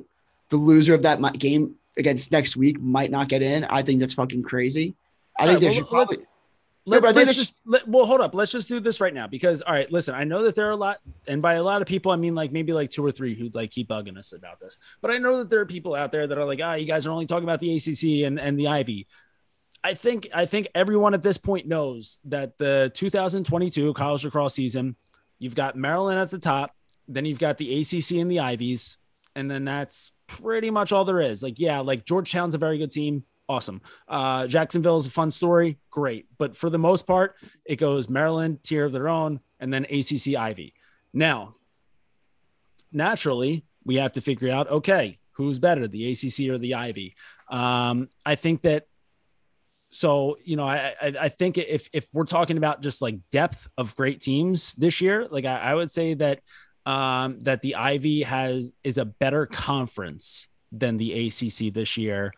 the 0.51 0.57
loser 0.57 0.95
of 0.95 1.03
that 1.03 1.21
game 1.39 1.75
against 1.97 2.33
next 2.33 2.57
week 2.57 2.81
might 2.81 3.11
not 3.11 3.29
get 3.29 3.43
in. 3.43 3.65
I 3.65 3.83
think 3.83 4.01
that's 4.01 4.15
fucking 4.15 4.43
crazy. 4.43 4.95
I 5.39 5.47
think 5.47 5.57
Alright, 5.57 5.61
they 5.61 5.67
well, 5.67 5.75
should 5.75 5.89
probably. 5.89 6.19
Let's, 6.87 7.03
but 7.03 7.09
I 7.11 7.13
think 7.13 7.27
let's 7.27 7.37
that's- 7.37 7.37
just 7.37 7.55
let, 7.67 7.87
well 7.87 8.07
hold 8.07 8.21
up. 8.21 8.35
Let's 8.35 8.53
just 8.53 8.69
do 8.69 8.81
this 8.81 9.01
right 9.01 9.13
now 9.13 9.27
because 9.27 9.61
all 9.63 9.73
right, 9.73 9.91
listen. 9.93 10.15
I 10.15 10.25
know 10.25 10.45
that 10.45 10.55
there 10.55 10.67
are 10.69 10.73
a 10.73 10.77
lot, 10.77 10.99
and 11.29 11.43
by 11.43 11.55
a 11.55 11.63
lot 11.63 11.83
of 11.83 11.89
people, 11.89 12.11
I 12.11 12.17
mean 12.17 12.35
like 12.35 12.53
maybe 12.53 12.73
like 12.73 12.91
two 12.91 13.05
or 13.05 13.13
three 13.13 13.35
who 13.35 13.51
like 13.53 13.71
keep 13.71 13.89
bugging 13.89 14.17
us 14.19 14.33
about 14.33 14.61
this. 14.61 14.79
But 15.01 15.11
I 15.11 15.19
know 15.19 15.39
that 15.39 15.51
there 15.51 15.61
are 15.61 15.67
people 15.67 15.95
out 15.95 16.11
there 16.11 16.27
that 16.27 16.39
are 16.39 16.45
like, 16.45 16.61
ah, 16.63 16.75
you 16.75 16.87
guys 16.87 17.07
are 17.07 17.11
only 17.11 17.27
talking 17.27 17.45
about 17.45 17.61
the 17.61 17.77
ACC 17.77 18.27
and 18.27 18.41
and 18.41 18.59
the 18.59 18.69
Ivy. 18.69 19.07
I 19.85 19.95
think 19.95 20.29
I 20.35 20.47
think 20.47 20.69
everyone 20.75 21.15
at 21.15 21.23
this 21.23 21.39
point 21.39 21.67
knows 21.67 22.19
that 22.25 22.59
the 22.59 22.91
2022 22.95 23.93
college 23.95 24.25
lacrosse 24.25 24.55
season, 24.55 24.97
you've 25.41 25.57
got 25.57 25.75
Maryland 25.75 26.21
at 26.21 26.31
the 26.31 26.39
top, 26.39 26.77
then 27.09 27.25
you've 27.25 27.41
got 27.41 27.59
the 27.59 27.81
ACC 27.81 28.13
and 28.13 28.31
the 28.31 28.39
Ivies, 28.39 28.99
and 29.35 29.51
then 29.51 29.65
that's 29.65 30.13
pretty 30.29 30.71
much 30.71 30.93
all 30.93 31.05
there 31.05 31.21
is. 31.21 31.43
Like, 31.43 31.59
yeah, 31.59 31.81
like 31.81 32.05
Georgetown's 32.05 32.55
a 32.55 32.59
very 32.59 32.79
good 32.79 32.93
team, 32.93 33.25
awesome. 33.49 33.81
Uh, 34.07 34.47
Jacksonville 34.47 34.99
is 34.99 35.07
a 35.07 35.11
fun 35.11 35.33
story, 35.33 35.79
great. 35.91 36.27
But 36.39 36.57
for 36.57 36.71
the 36.71 36.79
most 36.79 37.07
part, 37.07 37.35
it 37.65 37.77
goes 37.77 38.09
Maryland 38.09 38.63
tier 38.63 38.85
of 38.85 38.93
their 38.93 39.09
own, 39.09 39.41
and 39.59 39.75
then 39.75 39.85
ACC 39.85 40.37
Ivy. 40.37 40.75
Now, 41.13 41.57
naturally, 42.93 43.65
we 43.85 43.97
have 43.97 44.13
to 44.13 44.21
figure 44.21 44.53
out 44.53 44.71
okay, 44.71 45.19
who's 45.33 45.59
better, 45.59 45.89
the 45.89 46.13
ACC 46.13 46.51
or 46.51 46.59
the 46.59 46.75
Ivy? 46.75 47.17
Um, 47.49 48.09
I 48.25 48.35
think 48.37 48.63
that 48.63 48.87
so 49.91 50.39
you 50.45 50.57
know 50.57 50.69
I, 50.69 50.95
I 51.03 51.29
think 51.29 51.59
if 51.59 51.89
if 51.93 52.07
we're 52.13 52.25
talking 52.25 52.57
about 52.57 52.83
just 52.83 53.03
like 53.03 53.19
depth 53.31 53.69
of 53.77 53.97
great 53.97 54.21
teams 54.21 54.73
this 54.75 55.01
year 55.01 55.27
like 55.31 55.45
i, 55.45 55.57
I 55.59 55.75
would 55.75 55.91
say 55.91 56.15
that 56.15 56.41
um 56.87 57.41
that 57.41 57.61
the 57.61 57.75
ivy 57.75 58.23
has 58.23 58.73
is 58.85 58.99
a 58.99 59.05
better 59.05 59.47
conference 59.47 60.49
than 60.73 60.97
the 60.97 61.27
acc 61.27 61.75
this 61.75 61.97
year 61.97 62.33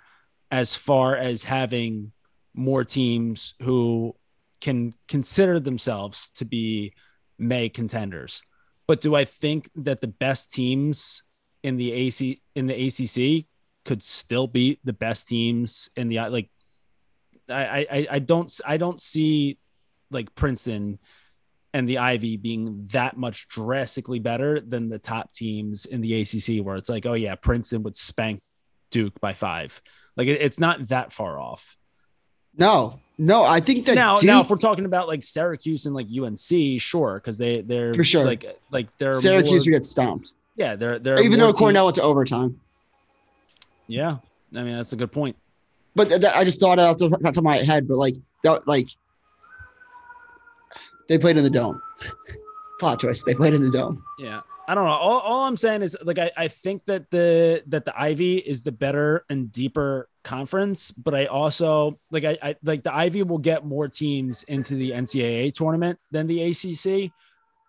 as 0.51 0.75
far 0.75 1.17
as 1.17 1.43
having 1.43 2.13
more 2.55 2.85
teams 2.85 3.55
who 3.63 4.15
can 4.61 4.95
consider 5.09 5.59
themselves 5.59 6.31
to 6.31 6.45
be 6.45 6.95
may 7.39 7.69
contenders. 7.69 8.43
But 8.87 9.01
do 9.01 9.15
i 9.15 9.25
think 9.25 9.71
that 9.77 10.01
the 10.01 10.09
best 10.09 10.53
teams 10.53 11.23
in 11.63 11.77
the 11.77 11.93
ac 11.93 12.43
in 12.55 12.67
the 12.67 12.87
acc 12.87 13.47
could 13.85 14.03
still 14.03 14.47
beat 14.47 14.79
the 14.85 14.93
best 14.93 15.29
teams 15.29 15.89
in 15.97 16.09
the 16.09 16.21
like 16.29 16.51
I, 17.53 17.87
I 17.91 18.07
I 18.13 18.19
don't 18.19 18.61
I 18.67 18.77
don't 18.77 19.01
see 19.01 19.59
like 20.11 20.35
Princeton 20.35 20.99
and 21.75 21.89
the 21.89 21.99
Ivy 21.99 22.37
being 22.37 22.87
that 22.93 23.17
much 23.17 23.49
drastically 23.49 24.19
better 24.19 24.61
than 24.61 24.89
the 24.91 24.99
top 24.99 25.33
teams 25.33 25.87
in 25.87 26.01
the 26.03 26.21
ACC, 26.21 26.65
where 26.65 26.77
it's 26.77 26.91
like, 26.91 27.07
oh 27.07 27.15
yeah, 27.15 27.35
Princeton 27.35 27.83
would 27.85 27.97
spank 27.97 28.43
Duke 28.91 29.19
by 29.21 29.33
five. 29.33 29.81
Like 30.17 30.29
it, 30.29 30.43
it's 30.43 30.61
not 30.61 30.89
that 30.89 31.13
far 31.13 31.41
off. 31.41 31.77
No, 32.59 33.01
no, 33.17 33.45
I 33.45 33.61
think 33.61 33.87
that 33.87 33.95
now, 33.95 34.17
Duke, 34.17 34.27
now 34.27 34.41
if 34.43 34.51
we're 34.51 34.57
talking 34.57 34.85
about 34.85 35.09
like 35.09 35.23
Syracuse 35.23 35.87
and 35.87 35.95
like 35.95 36.07
UNC, 36.15 36.79
sure, 36.81 37.15
because 37.15 37.39
they 37.39 37.63
they're 37.63 37.95
For 37.95 38.05
sure. 38.05 38.27
like 38.27 38.45
like 38.71 38.89
they're 38.99 39.15
Syracuse 39.15 39.51
more- 39.67 39.73
would 39.73 39.79
get 39.79 39.85
stomped, 39.87 40.35
yeah, 40.57 40.77
they're 40.77 40.99
they're 40.99 41.23
even 41.23 41.39
though 41.39 41.55
Cornell 41.55 41.87
went 41.87 41.95
to 41.97 42.03
overtime. 42.03 42.61
yeah, 43.87 44.19
I 44.55 44.63
mean 44.63 44.77
that's 44.77 44.93
a 44.93 44.97
good 44.97 45.13
point. 45.13 45.37
But 45.95 46.09
th- 46.09 46.21
th- 46.21 46.33
I 46.35 46.45
just 46.45 46.61
thought 46.61 46.79
off 46.79 46.99
the 46.99 47.11
top 47.11 47.37
of 47.37 47.45
my 47.45 47.59
head. 47.59 47.87
But 47.87 47.99
like, 47.99 48.17
that, 48.45 48.67
like 48.67 48.89
they 51.09 51.19
played 51.19 51.37
in 51.37 51.45
the 51.45 51.51
dome. 51.51 51.81
Plot 52.81 53.01
twist: 53.01 53.27
they 53.27 53.35
played 53.35 53.55
in 53.55 53.63
the 53.63 53.71
dome. 53.71 54.03
Yeah. 54.19 54.41
I 54.69 54.75
don't 54.75 54.85
know. 54.85 54.93
All, 54.93 55.19
all 55.21 55.45
I'm 55.45 55.57
saying 55.57 55.83
is 55.83 55.97
like 56.03 56.19
I, 56.19 56.31
I 56.37 56.49
think 56.49 56.85
that 56.87 57.11
the 57.11 57.63
that 57.67 57.85
the 57.85 58.01
Ivy 58.01 58.39
is 58.39 58.63
the 58.63 58.73
better 58.73 59.25
and 59.29 59.51
deeper 59.51 60.09
conference, 60.23 60.93
but 60.93 61.15
I 61.15 61.27
also 61.27 61.99
like 62.11 62.25
I, 62.25 62.39
I 62.41 62.57
like 62.63 62.83
the 62.83 62.95
Ivy 62.95 63.25
will 63.25 63.39
get 63.39 63.67
more 63.67 63.89
teams 63.89 64.45
into 64.45 64.77
the 64.77 64.93
NCAA 64.93 65.53
tournament 65.53 65.99
than 66.13 66.27
the 66.27 66.43
ACC, 66.43 67.13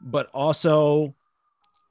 but 0.02 0.28
also 0.34 1.16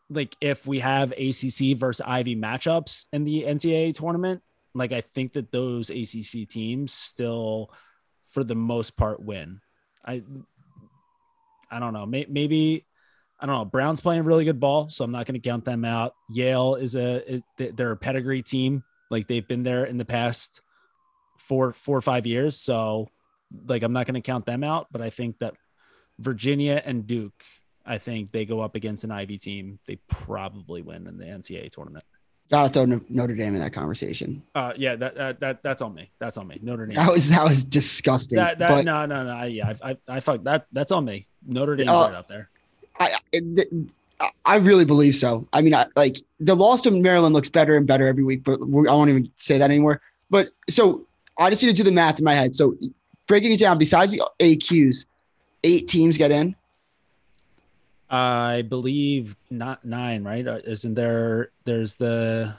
like 0.09 0.37
if 0.41 0.67
we 0.67 0.79
have 0.81 1.13
ACC 1.13 1.77
versus 1.77 2.03
Ivy 2.07 2.37
matchups 2.37 3.07
in 3.13 3.25
the 3.25 3.43
NCAA 3.43 3.97
tournament, 3.97 4.43
like 4.75 4.93
I 4.93 5.01
think 5.01 5.35
that 5.35 5.53
those 5.53 5.91
ACC 5.91 6.49
teams 6.49 6.93
still, 6.93 7.71
for 8.31 8.45
the 8.45 8.55
most 8.55 8.97
part, 8.97 9.23
win. 9.23 9.61
I 10.05 10.23
I 11.71 11.79
don't 11.79 11.93
know. 11.93 12.07
May, 12.07 12.27
maybe 12.29 12.87
I 13.41 13.47
don't 13.47 13.57
know. 13.57 13.65
Brown's 13.65 14.01
playing 14.01 14.25
really 14.25 14.45
good 14.45 14.61
ball, 14.61 14.89
so 14.89 15.05
I'm 15.05 15.11
not 15.11 15.27
going 15.27 15.41
to 15.41 15.49
count 15.49 15.65
them 15.65 15.85
out. 15.85 16.15
Yale 16.31 16.77
is 16.77 16.95
a 16.95 17.43
they're 17.59 17.93
a 17.93 17.97
pedigree 17.97 18.43
team. 18.43 18.85
Like 19.11 19.27
they've 19.27 19.47
been 19.47 19.63
there 19.63 19.85
in 19.85 19.99
the 19.99 20.05
past 20.05 20.61
four 21.39 21.73
four 21.73 21.99
or 21.99 22.03
five 22.03 22.27
years. 22.27 22.59
So 22.59 23.09
like 23.67 23.83
I'm 23.83 23.93
not 23.93 24.07
going 24.07 24.15
to 24.15 24.21
count 24.21 24.47
them 24.47 24.63
out. 24.63 24.87
But 24.93 25.03
I 25.03 25.11
think 25.11 25.39
that 25.41 25.55
Virginia 26.19 26.81
and 26.85 27.07
Duke. 27.07 27.45
I 27.85 27.99
think 27.99 28.31
they 28.31 28.45
go 28.45 28.61
up 28.61 28.77
against 28.77 29.03
an 29.03 29.11
Ivy 29.11 29.39
team. 29.39 29.81
They 29.89 29.97
probably 30.07 30.83
win 30.83 31.09
in 31.09 31.19
the 31.19 31.25
NCAA 31.25 31.73
tournament. 31.73 32.05
Gotta 32.53 32.69
throw 32.69 33.01
Notre 33.09 33.35
Dame 33.35 33.55
in 33.55 33.61
that 33.61 33.73
conversation. 33.73 34.43
Uh, 34.55 34.75
yeah, 34.77 34.95
that, 34.95 35.15
that 35.15 35.41
that 35.41 35.63
that's 35.63 35.81
on 35.81 35.95
me. 35.95 36.11
That's 36.19 36.37
on 36.37 36.47
me. 36.47 36.59
Notre 36.61 36.85
Dame. 36.85 36.97
That 36.97 37.11
was 37.11 37.31
that 37.31 37.43
was 37.43 37.65
disgusting. 37.65 38.37
That, 38.37 38.59
that 38.59 38.69
but 38.69 38.85
no 38.85 39.07
no 39.07 39.25
no. 39.25 39.31
I, 39.31 39.47
yeah, 39.47 39.73
I, 39.83 39.93
I 39.93 39.97
I 40.07 40.21
fuck 40.21 40.45
that. 40.45 40.67
That's 40.71 40.93
on 40.93 41.07
me. 41.07 41.27
Notre 41.47 41.77
Dame's 41.77 41.89
Uh, 41.89 42.09
right 42.11 42.15
up 42.15 42.29
there. 42.29 42.51
I, 43.01 43.11
I 44.21 44.31
I 44.45 44.57
really 44.57 44.85
believe 44.85 45.15
so. 45.15 45.49
I 45.55 45.63
mean, 45.63 45.75
I, 45.75 45.87
like 45.97 46.19
the 46.41 46.55
loss 46.55 46.83
to 46.83 46.91
Maryland 46.91 47.35
looks 47.35 47.49
better 47.49 47.75
and 47.75 47.87
better 47.87 48.07
every 48.07 48.23
week, 48.23 48.45
but 48.45 48.61
I 48.61 48.67
won't 48.67 49.09
even 49.09 49.33
say 49.39 49.57
that 49.57 49.71
anymore. 49.71 50.03
But 50.29 50.51
so 50.69 51.07
I 51.39 51.49
just 51.49 51.63
need 51.63 51.71
to 51.71 51.77
do 51.77 51.85
the 51.85 51.91
math 51.91 52.19
in 52.19 52.25
my 52.27 52.35
head. 52.35 52.55
So 52.55 52.77
breaking 53.29 53.53
it 53.53 53.61
down, 53.61 53.79
besides 53.79 54.13
the 54.13 54.23
AQs, 54.41 55.07
eight 55.65 55.89
teams 55.89 56.19
get 56.19 56.31
in. 56.31 56.55
I 58.13 58.61
believe 58.63 59.37
not 59.51 59.85
nine, 59.87 60.23
right? 60.23 60.47
Uh, 60.47 60.59
Isn't 60.65 60.95
there? 60.95 61.51
There's 61.65 61.95
the 61.95 62.55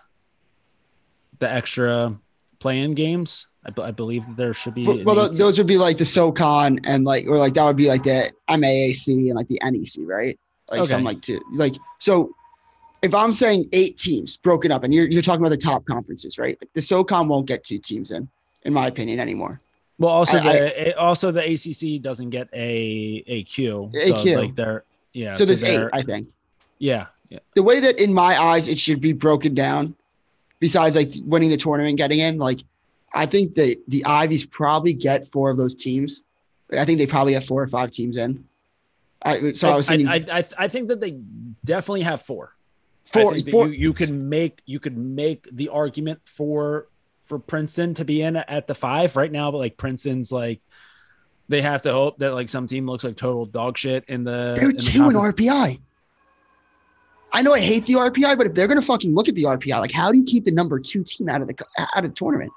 the 1.39 1.51
extra 1.51 2.17
play-in 2.59 2.95
games. 2.95 3.47
I, 3.65 3.91
believe 3.91 4.25
there 4.35 4.53
should 4.53 4.73
be. 4.73 4.83
For- 4.83 5.03
well, 5.05 5.15
th- 5.15 5.27
18 5.29 5.37
those 5.37 5.57
would 5.57 5.67
be 5.67 5.77
like 5.77 5.97
the 5.97 6.05
SoCon 6.05 6.79
and 6.83 7.05
like, 7.05 7.27
or 7.27 7.37
like 7.37 7.53
that 7.53 7.63
would 7.63 7.77
be 7.77 7.87
like 7.87 8.03
the 8.03 8.29
MAAC 8.49 9.07
and 9.07 9.35
like 9.35 9.47
the 9.47 9.59
NEC, 9.63 10.05
right? 10.07 10.37
Like 10.69 10.81
Okay. 10.81 10.89
something 10.89 11.05
like 11.05 11.21
two, 11.21 11.39
like 11.53 11.73
so. 11.99 12.31
If 13.03 13.13
I'm 13.13 13.33
saying 13.35 13.67
eight 13.73 13.97
teams 13.97 14.37
broken 14.37 14.71
up, 14.71 14.83
and 14.83 14.93
you're 14.93 15.07
you're 15.07 15.21
talking 15.21 15.41
about 15.41 15.49
the 15.51 15.57
top 15.57 15.85
conferences, 15.85 16.37
right? 16.39 16.57
Like 16.61 16.71
the 16.73 16.81
SoCon 16.81 17.27
won't 17.27 17.45
get 17.45 17.63
two 17.63 17.77
teams 17.77 18.11
in, 18.11 18.27
in 18.63 18.71
my 18.73 18.87
opinion, 18.87 19.19
anymore. 19.19 19.59
Well, 19.99 20.11
also 20.11 20.37
I- 20.37 20.41
the 20.41 20.89
it- 20.89 20.97
also 20.97 21.31
the 21.31 21.41
ACC 21.43 22.01
doesn't 22.01 22.31
get 22.31 22.47
a 22.53 23.23
a 23.27 23.43
Q. 23.43 23.91
So 23.93 24.13
AQ. 24.13 24.37
like 24.37 24.55
they're 24.55 24.83
yeah. 25.13 25.33
so 25.33 25.45
there's 25.45 25.63
eight, 25.63 25.87
I 25.93 26.01
think. 26.01 26.29
Yeah, 26.79 27.07
yeah. 27.29 27.39
the 27.55 27.63
way 27.63 27.79
that 27.79 28.01
in 28.01 28.13
my 28.13 28.41
eyes 28.41 28.67
it 28.67 28.77
should 28.77 28.99
be 28.99 29.13
broken 29.13 29.53
down, 29.53 29.95
besides 30.59 30.95
like 30.95 31.13
winning 31.23 31.49
the 31.49 31.57
tournament, 31.57 31.97
getting 31.97 32.19
in, 32.19 32.37
like 32.37 32.59
I 33.13 33.25
think 33.25 33.55
the 33.55 33.77
the 33.87 34.03
Ivies 34.05 34.45
probably 34.45 34.93
get 34.93 35.31
four 35.31 35.49
of 35.49 35.57
those 35.57 35.75
teams. 35.75 36.23
Like, 36.71 36.81
I 36.81 36.85
think 36.85 36.99
they 36.99 37.05
probably 37.05 37.33
have 37.33 37.45
four 37.45 37.61
or 37.61 37.67
five 37.67 37.91
teams 37.91 38.17
in. 38.17 38.43
I 39.21 39.53
so 39.53 39.69
I, 39.69 39.75
was 39.77 39.87
thinking 39.87 40.07
I, 40.07 40.25
I, 40.31 40.43
I 40.57 40.67
think 40.67 40.89
that 40.89 40.99
they 40.99 41.19
definitely 41.63 42.01
have 42.01 42.21
four. 42.23 42.55
four. 43.05 43.33
I 43.33 43.41
four 43.41 43.67
you, 43.67 43.73
you 43.73 43.93
can 43.93 44.29
make 44.29 44.61
you 44.65 44.79
could 44.79 44.97
make 44.97 45.47
the 45.51 45.69
argument 45.69 46.19
for 46.25 46.87
for 47.23 47.39
Princeton 47.39 47.93
to 47.95 48.05
be 48.05 48.21
in 48.21 48.35
at 48.35 48.67
the 48.67 48.75
five 48.75 49.15
right 49.15 49.31
now, 49.31 49.51
but 49.51 49.59
like 49.59 49.77
Princeton's 49.77 50.31
like 50.31 50.61
they 51.49 51.61
have 51.61 51.81
to 51.83 51.91
hope 51.93 52.17
that 52.19 52.33
like 52.33 52.49
some 52.49 52.67
team 52.67 52.85
looks 52.87 53.03
like 53.03 53.15
total 53.17 53.45
dog 53.45 53.77
shit 53.77 54.03
in 54.07 54.23
the. 54.23 54.53
they're 54.55 54.69
in 54.69 54.75
the 54.77 54.81
two 54.81 55.09
in. 55.09 55.15
RPI. 55.15 55.79
I 57.35 57.41
know 57.41 57.53
I 57.53 57.59
hate 57.59 57.85
the 57.87 57.93
RPI, 57.93 58.37
but 58.37 58.47
if 58.47 58.53
they're 58.53 58.67
gonna 58.67 58.81
fucking 58.81 59.13
look 59.15 59.27
at 59.27 59.35
the 59.35 59.43
RPI, 59.43 59.79
like 59.79 59.91
how 59.91 60.11
do 60.11 60.17
you 60.19 60.23
keep 60.23 60.45
the 60.45 60.51
number 60.51 60.79
two 60.79 61.03
team 61.03 61.29
out 61.29 61.41
of 61.41 61.47
the 61.47 61.55
out 61.77 62.03
of 62.03 62.09
the 62.11 62.15
tournament? 62.15 62.51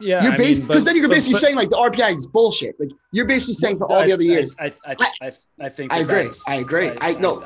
Yeah, 0.00 0.22
You're 0.24 0.36
basically 0.36 0.66
because 0.66 0.84
then 0.84 0.96
you're 0.96 1.08
basically 1.08 1.34
but- 1.34 1.40
saying 1.42 1.56
like 1.56 1.70
the 1.70 1.76
RPI 1.76 2.16
is 2.16 2.26
bullshit. 2.26 2.78
Like 2.80 2.90
you're 3.12 3.26
basically 3.26 3.54
saying 3.54 3.78
for 3.78 3.86
all 3.90 3.98
I- 3.98 4.06
the 4.06 4.12
other 4.12 4.24
years. 4.24 4.54
I 4.58 4.72
I 4.84 4.96
I, 5.22 5.32
I, 5.60 5.68
think 5.68 5.92
I 5.92 5.98
agree. 6.00 6.28
I 6.48 6.56
agree. 6.56 6.90
I- 7.00 7.14
no. 7.14 7.40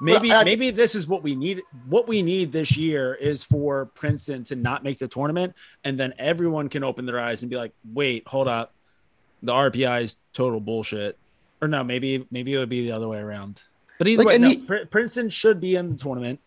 Maybe 0.00 0.28
Well, 0.28 0.40
I- 0.40 0.44
maybe 0.44 0.70
this 0.70 0.94
is 0.94 1.06
what 1.08 1.22
we 1.22 1.34
need. 1.34 1.62
What 1.86 2.08
we 2.08 2.22
need 2.22 2.52
this 2.52 2.76
year 2.76 3.14
is 3.14 3.44
for 3.44 3.86
Princeton 3.86 4.44
to 4.44 4.56
not 4.56 4.82
make 4.84 4.98
the 4.98 5.08
tournament, 5.08 5.54
and 5.84 5.98
then 5.98 6.14
everyone 6.18 6.68
can 6.68 6.84
open 6.84 7.06
their 7.06 7.20
eyes 7.20 7.42
and 7.42 7.50
be 7.50 7.56
like, 7.56 7.72
"Wait, 7.92 8.26
hold 8.28 8.48
up, 8.48 8.74
the 9.42 9.52
RPI 9.52 10.02
is 10.02 10.16
total 10.32 10.60
bullshit." 10.60 11.18
Or 11.62 11.68
no, 11.68 11.82
maybe 11.84 12.26
maybe 12.30 12.54
it 12.54 12.58
would 12.58 12.68
be 12.68 12.82
the 12.82 12.92
other 12.92 13.08
way 13.08 13.18
around. 13.18 13.62
But 13.98 14.08
either 14.08 14.24
Like, 14.24 14.32
way, 14.34 14.38
no, 14.38 14.48
he- 14.48 14.56
Pr- 14.58 14.84
Princeton 14.90 15.30
should 15.30 15.60
be 15.60 15.76
in 15.76 15.92
the 15.92 15.96
tournament. 15.96 16.40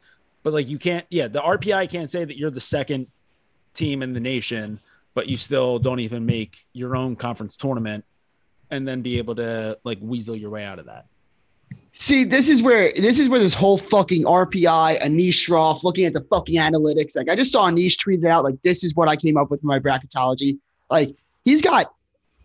But 0.44 0.54
like 0.54 0.70
you 0.70 0.78
can't, 0.78 1.06
yeah, 1.10 1.28
the 1.28 1.42
RPI 1.42 1.90
can't 1.90 2.10
say 2.10 2.24
that 2.24 2.38
you're 2.38 2.52
the 2.52 2.60
second 2.60 3.08
team 3.74 4.02
in 4.04 4.14
the 4.14 4.20
nation, 4.20 4.80
but 5.14 5.28
you 5.28 5.36
still 5.38 5.80
don't 5.80 6.00
even 6.00 6.26
make 6.26 6.66
your 6.74 6.96
own 6.96 7.16
conference 7.16 7.56
tournament, 7.56 8.06
and 8.70 8.88
then 8.88 9.02
be 9.02 9.18
able 9.18 9.36
to 9.36 9.78
like 9.84 9.98
weasel 10.02 10.36
your 10.36 10.50
way 10.50 10.64
out 10.64 10.80
of 10.80 10.86
that. 10.86 11.06
See, 12.00 12.24
this 12.26 12.48
is 12.50 12.62
where 12.62 12.92
this 12.96 13.20
is 13.20 13.28
where 13.28 13.40
this 13.40 13.54
whole 13.56 13.78
fucking 13.78 14.24
RPI, 14.24 15.00
Anish 15.02 15.48
Shroff, 15.48 15.84
looking 15.84 16.06
at 16.06 16.14
the 16.14 16.22
fucking 16.30 16.56
analytics. 16.56 17.16
Like 17.16 17.30
I 17.30 17.36
just 17.36 17.52
saw 17.52 17.70
Anish 17.70 17.98
tweet 17.98 18.24
it 18.24 18.28
out. 18.28 18.44
Like 18.44 18.62
this 18.64 18.84
is 18.84 18.94
what 18.96 19.10
I 19.10 19.16
came 19.16 19.36
up 19.36 19.50
with 19.50 19.62
for 19.62 19.68
my 19.68 19.80
bracketology. 19.80 20.60
Like 20.92 21.16
he's 21.44 21.62
got 21.62 21.92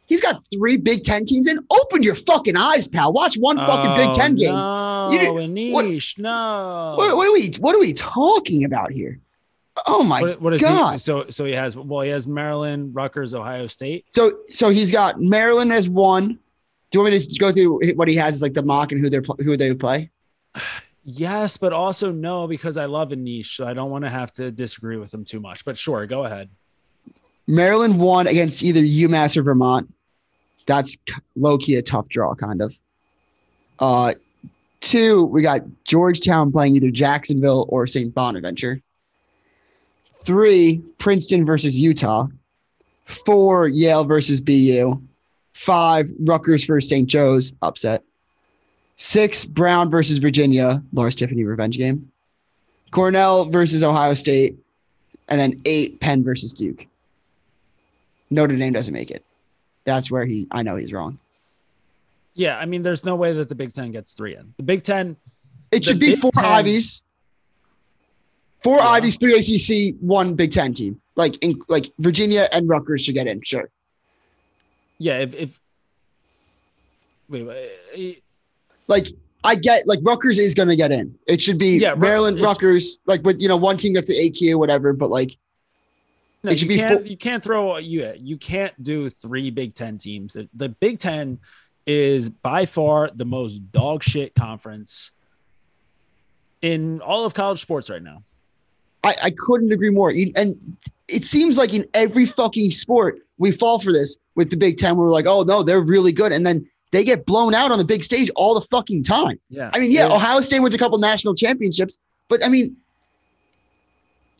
he's 0.06 0.22
got 0.22 0.42
three 0.52 0.78
Big 0.78 1.04
Ten 1.04 1.26
teams 1.26 1.48
and 1.48 1.60
Open 1.70 2.02
your 2.02 2.14
fucking 2.14 2.56
eyes, 2.56 2.88
pal. 2.88 3.12
Watch 3.12 3.36
one 3.36 3.58
fucking 3.58 3.94
Big 4.06 4.14
Ten 4.14 4.36
game. 4.36 4.54
Oh, 4.54 5.06
No, 5.06 5.12
You 5.12 5.18
did- 5.18 5.72
what- 5.74 5.84
Anish, 5.84 6.18
no. 6.18 6.94
What, 6.96 7.14
what 7.16 7.28
are 7.28 7.32
we 7.32 7.52
what 7.60 7.74
are 7.74 7.80
we 7.80 7.92
talking 7.92 8.64
about 8.64 8.90
here? 8.90 9.20
Oh 9.86 10.02
my 10.02 10.22
What- 10.22 10.40
what 10.40 10.54
is 10.54 10.62
God. 10.62 10.92
he? 10.92 10.98
So 10.98 11.26
so 11.28 11.44
he 11.44 11.52
has 11.52 11.76
well 11.76 12.00
he 12.00 12.08
has 12.10 12.26
Maryland, 12.26 12.94
Rutgers, 12.94 13.34
Ohio 13.34 13.66
State. 13.66 14.06
So 14.14 14.38
so 14.50 14.70
he's 14.70 14.90
got 14.92 15.20
Maryland 15.20 15.74
as 15.74 15.90
one. 15.90 16.38
Do 16.92 16.98
you 16.98 17.02
want 17.02 17.14
me 17.14 17.20
to 17.20 17.38
go 17.38 17.50
through 17.50 17.80
what 17.94 18.06
he 18.06 18.14
has 18.16 18.34
as 18.34 18.42
like 18.42 18.52
the 18.52 18.62
mock 18.62 18.92
and 18.92 19.00
who 19.00 19.08
they're 19.08 19.22
who 19.38 19.56
they 19.56 19.74
play? 19.74 20.10
Yes, 21.04 21.56
but 21.56 21.72
also 21.72 22.12
no 22.12 22.46
because 22.46 22.76
I 22.76 22.84
love 22.84 23.08
Anish, 23.08 23.56
so 23.56 23.66
I 23.66 23.74
don't 23.74 23.90
want 23.90 24.04
to 24.04 24.08
have 24.08 24.30
to 24.34 24.52
disagree 24.52 24.96
with 24.98 25.10
them 25.10 25.24
too 25.24 25.40
much. 25.40 25.64
But 25.64 25.76
sure, 25.76 26.06
go 26.06 26.22
ahead. 26.22 26.48
Maryland 27.48 27.98
won 27.98 28.28
against 28.28 28.62
either 28.62 28.82
UMass 28.82 29.36
or 29.36 29.42
Vermont. 29.42 29.92
That's 30.64 30.96
low 31.34 31.58
key 31.58 31.74
a 31.74 31.82
tough 31.82 32.08
draw, 32.08 32.36
kind 32.36 32.62
of. 32.62 32.76
Uh, 33.80 34.14
two, 34.78 35.24
we 35.24 35.42
got 35.42 35.62
Georgetown 35.84 36.52
playing 36.52 36.76
either 36.76 36.92
Jacksonville 36.92 37.66
or 37.68 37.88
St. 37.88 38.14
Bonaventure. 38.14 38.80
Three, 40.22 40.82
Princeton 40.98 41.44
versus 41.44 41.76
Utah. 41.76 42.28
Four, 43.26 43.66
Yale 43.66 44.04
versus 44.04 44.40
BU. 44.40 45.02
Five, 45.62 46.10
Rutgers 46.18 46.64
versus 46.64 46.90
St. 46.90 47.08
Joe's, 47.08 47.52
upset. 47.62 48.02
Six, 48.96 49.44
Brown 49.44 49.92
versus 49.92 50.18
Virginia, 50.18 50.82
Lawrence 50.92 51.14
Tiffany 51.14 51.44
revenge 51.44 51.78
game. 51.78 52.10
Cornell 52.90 53.44
versus 53.44 53.80
Ohio 53.84 54.14
State. 54.14 54.56
And 55.28 55.38
then 55.38 55.60
eight, 55.64 56.00
Penn 56.00 56.24
versus 56.24 56.52
Duke. 56.52 56.84
Notre 58.28 58.56
Dame 58.56 58.72
doesn't 58.72 58.92
make 58.92 59.12
it. 59.12 59.24
That's 59.84 60.10
where 60.10 60.24
he. 60.26 60.48
I 60.50 60.64
know 60.64 60.74
he's 60.74 60.92
wrong. 60.92 61.20
Yeah, 62.34 62.58
I 62.58 62.66
mean, 62.66 62.82
there's 62.82 63.04
no 63.04 63.14
way 63.14 63.32
that 63.32 63.48
the 63.48 63.54
Big 63.54 63.72
Ten 63.72 63.92
gets 63.92 64.14
three 64.14 64.34
in. 64.34 64.52
The 64.56 64.64
Big 64.64 64.82
Ten, 64.82 65.16
It 65.70 65.84
should 65.84 66.00
be 66.00 66.10
Big 66.10 66.18
four 66.18 66.32
Ten- 66.32 66.44
Ivies, 66.44 67.02
four 68.64 68.78
Yeah. 68.78 68.88
Ivies, 68.88 69.16
three 69.16 69.34
ACC, 69.38 69.94
one 70.00 70.34
Big 70.34 70.50
Ten 70.50 70.74
team. 70.74 71.00
Like 71.14 71.36
in 71.44 71.62
like 71.68 71.92
Virginia 72.00 72.48
and 72.52 72.68
Rutgers 72.68 73.04
should 73.04 73.14
get 73.14 73.28
in. 73.28 73.40
Sure. 73.44 73.68
Yeah. 75.02 75.18
If, 75.18 75.34
if 75.34 75.60
wait, 77.28 77.42
wait, 77.42 77.70
eh, 77.94 77.96
eh. 77.98 78.14
Like 78.88 79.06
I 79.44 79.56
get 79.56 79.86
like 79.86 79.98
Rutgers 80.02 80.38
is 80.38 80.54
going 80.54 80.68
to 80.68 80.76
get 80.76 80.92
in. 80.92 81.18
It 81.26 81.40
should 81.42 81.58
be 81.58 81.78
Yeah, 81.78 81.94
Maryland, 81.94 82.40
Rutgers. 82.40 83.00
Like 83.06 83.22
with 83.24 83.40
you 83.40 83.48
know 83.48 83.56
one 83.56 83.76
team 83.76 83.94
gets 83.94 84.08
the 84.08 84.14
AQ, 84.14 84.56
whatever. 84.58 84.92
But 84.92 85.10
like 85.10 85.36
No, 86.44 86.50
It 86.52 86.58
should 86.58 86.62
you 86.70 86.76
be 86.76 86.76
can't. 86.76 86.98
full- 87.00 87.06
you 87.10 87.16
can't 87.16 87.42
throw 87.42 87.76
you. 87.78 88.12
You 88.16 88.36
can't 88.36 88.80
do 88.82 89.10
three 89.10 89.50
Big 89.50 89.74
Ten 89.74 89.98
teams. 89.98 90.34
The, 90.34 90.48
the 90.54 90.68
Big 90.68 90.98
Ten 90.98 91.38
is 91.86 92.28
by 92.28 92.64
far 92.66 93.10
the 93.12 93.24
most 93.24 93.72
dog 93.72 94.02
shit 94.04 94.34
conference 94.36 95.10
in 96.60 97.00
all 97.00 97.24
of 97.24 97.34
college 97.34 97.60
sports 97.60 97.90
right 97.90 98.02
now. 98.02 98.22
I, 99.02 99.14
I 99.24 99.30
couldn't 99.36 99.72
agree 99.72 99.90
more. 99.90 100.10
And 100.10 100.76
it 101.08 101.26
seems 101.26 101.58
like 101.58 101.74
in 101.74 101.86
every 101.94 102.26
fucking 102.26 102.70
sport, 102.70 103.20
we 103.38 103.50
fall 103.52 103.78
for 103.78 103.92
this 103.92 104.16
with 104.34 104.50
the 104.50 104.56
Big 104.56 104.78
Ten. 104.78 104.96
We're 104.96 105.10
like, 105.10 105.26
oh 105.26 105.42
no, 105.42 105.62
they're 105.62 105.80
really 105.82 106.12
good. 106.12 106.32
And 106.32 106.46
then 106.46 106.68
they 106.92 107.04
get 107.04 107.24
blown 107.26 107.54
out 107.54 107.72
on 107.72 107.78
the 107.78 107.84
big 107.84 108.04
stage 108.04 108.30
all 108.36 108.54
the 108.54 108.66
fucking 108.70 109.02
time. 109.04 109.38
Yeah, 109.48 109.70
I 109.74 109.78
mean, 109.78 109.90
yeah, 109.92 110.06
It- 110.06 110.12
Ohio 110.12 110.40
State 110.40 110.60
wins 110.60 110.74
a 110.74 110.78
couple 110.78 110.98
national 110.98 111.34
championships, 111.34 111.98
but 112.28 112.44
I 112.44 112.48
mean, 112.48 112.76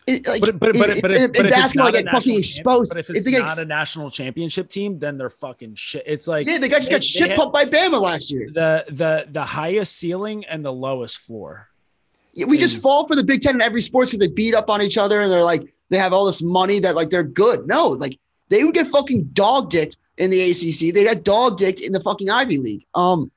it, 0.06 0.26
like, 0.26 0.40
but 0.40 0.58
but 0.58 0.72
but, 0.76 0.90
in- 0.90 1.00
but, 1.00 1.10
in, 1.12 1.16
if, 1.16 1.32
but 1.32 1.40
in 1.40 1.46
it's 1.46 1.56
basketball, 1.56 1.92
they 1.92 2.02
get 2.02 2.10
fucking 2.12 2.36
exposed. 2.38 2.90
But 2.90 2.98
if 2.98 3.10
If 3.10 3.16
it's 3.16 3.24
they 3.24 3.30
get 3.30 3.46
not 3.46 3.58
a 3.60 3.64
national 3.64 4.10
championship 4.10 4.68
team, 4.68 4.98
then 4.98 5.16
they're 5.16 5.30
fucking 5.30 5.76
shit. 5.76 6.02
It's 6.06 6.26
like 6.26 6.46
yeah, 6.46 6.58
they 6.58 6.68
got, 6.68 6.78
just 6.78 6.90
got 6.90 7.04
shit 7.04 7.36
pumped 7.36 7.52
by 7.54 7.64
Bama 7.66 8.00
last 8.00 8.30
year. 8.32 8.48
the 8.52 8.84
the 8.90 9.26
the 9.30 9.44
highest 9.44 9.96
ceiling 9.96 10.44
and 10.46 10.64
the 10.64 10.72
lowest 10.72 11.18
floor. 11.18 11.68
Yeah, 12.34 12.46
we 12.46 12.58
just 12.58 12.80
fall 12.80 13.06
for 13.06 13.14
the 13.14 13.22
Big 13.22 13.42
Ten 13.42 13.54
in 13.54 13.62
every 13.62 13.80
sports 13.82 14.10
because 14.10 14.26
they 14.26 14.32
beat 14.32 14.54
up 14.54 14.68
on 14.70 14.82
each 14.82 14.98
other 14.98 15.20
and 15.20 15.30
they're 15.30 15.44
like 15.44 15.72
they 15.92 15.98
have 15.98 16.12
all 16.14 16.24
this 16.24 16.42
money 16.42 16.78
that 16.80 16.94
like 16.96 17.10
they're 17.10 17.22
good. 17.22 17.66
No, 17.68 17.88
like 17.88 18.18
they 18.48 18.64
would 18.64 18.74
get 18.74 18.86
fucking 18.88 19.24
dog 19.34 19.68
dicked 19.70 19.98
in 20.16 20.30
the 20.30 20.40
ACC. 20.50 20.94
They 20.94 21.04
got 21.04 21.22
dog 21.22 21.58
dicked 21.58 21.80
in 21.80 21.92
the 21.92 22.00
fucking 22.00 22.30
Ivy 22.30 22.58
League. 22.58 22.86
Um, 22.94 23.30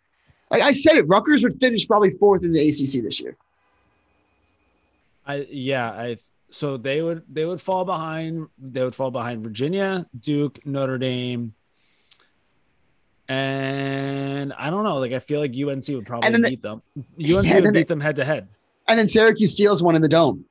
like 0.50 0.62
I 0.62 0.72
said 0.72 0.96
it, 0.96 1.04
Rutgers 1.08 1.44
would 1.44 1.60
finish 1.60 1.86
probably 1.86 2.12
fourth 2.12 2.44
in 2.46 2.54
the 2.54 2.60
ACC 2.70 3.04
this 3.04 3.20
year. 3.20 3.36
I 5.28 5.46
yeah, 5.50 5.90
I 5.92 6.18
so 6.50 6.78
they 6.78 7.02
would 7.02 7.24
they 7.28 7.44
would 7.46 7.60
fall 7.60 7.84
behind 7.84 8.48
they 8.58 8.84
would 8.84 8.96
fall 8.96 9.12
behind 9.12 9.44
Virginia, 9.44 10.06
Duke, 10.20 10.66
Notre 10.66 10.98
Dame. 10.98 11.54
And 13.28 14.54
I 14.54 14.70
don't 14.70 14.84
know. 14.84 14.98
Like 15.00 15.12
I 15.12 15.20
feel 15.20 15.40
like 15.42 15.52
UNC 15.52 15.88
would 15.90 16.06
probably 16.06 16.30
the- 16.32 16.48
beat 16.50 16.62
them. 16.62 16.82
UNC 16.98 17.54
would 17.54 17.64
beat 17.64 17.72
they- 17.74 17.84
them 17.84 18.00
head 18.00 18.16
to 18.18 18.26
head. 18.26 18.48
And 18.88 19.00
then 19.00 19.10
Syracuse 19.10 19.52
steals 19.54 19.82
one 19.82 19.96
in 19.96 20.02
the 20.04 20.08
dome. 20.08 20.46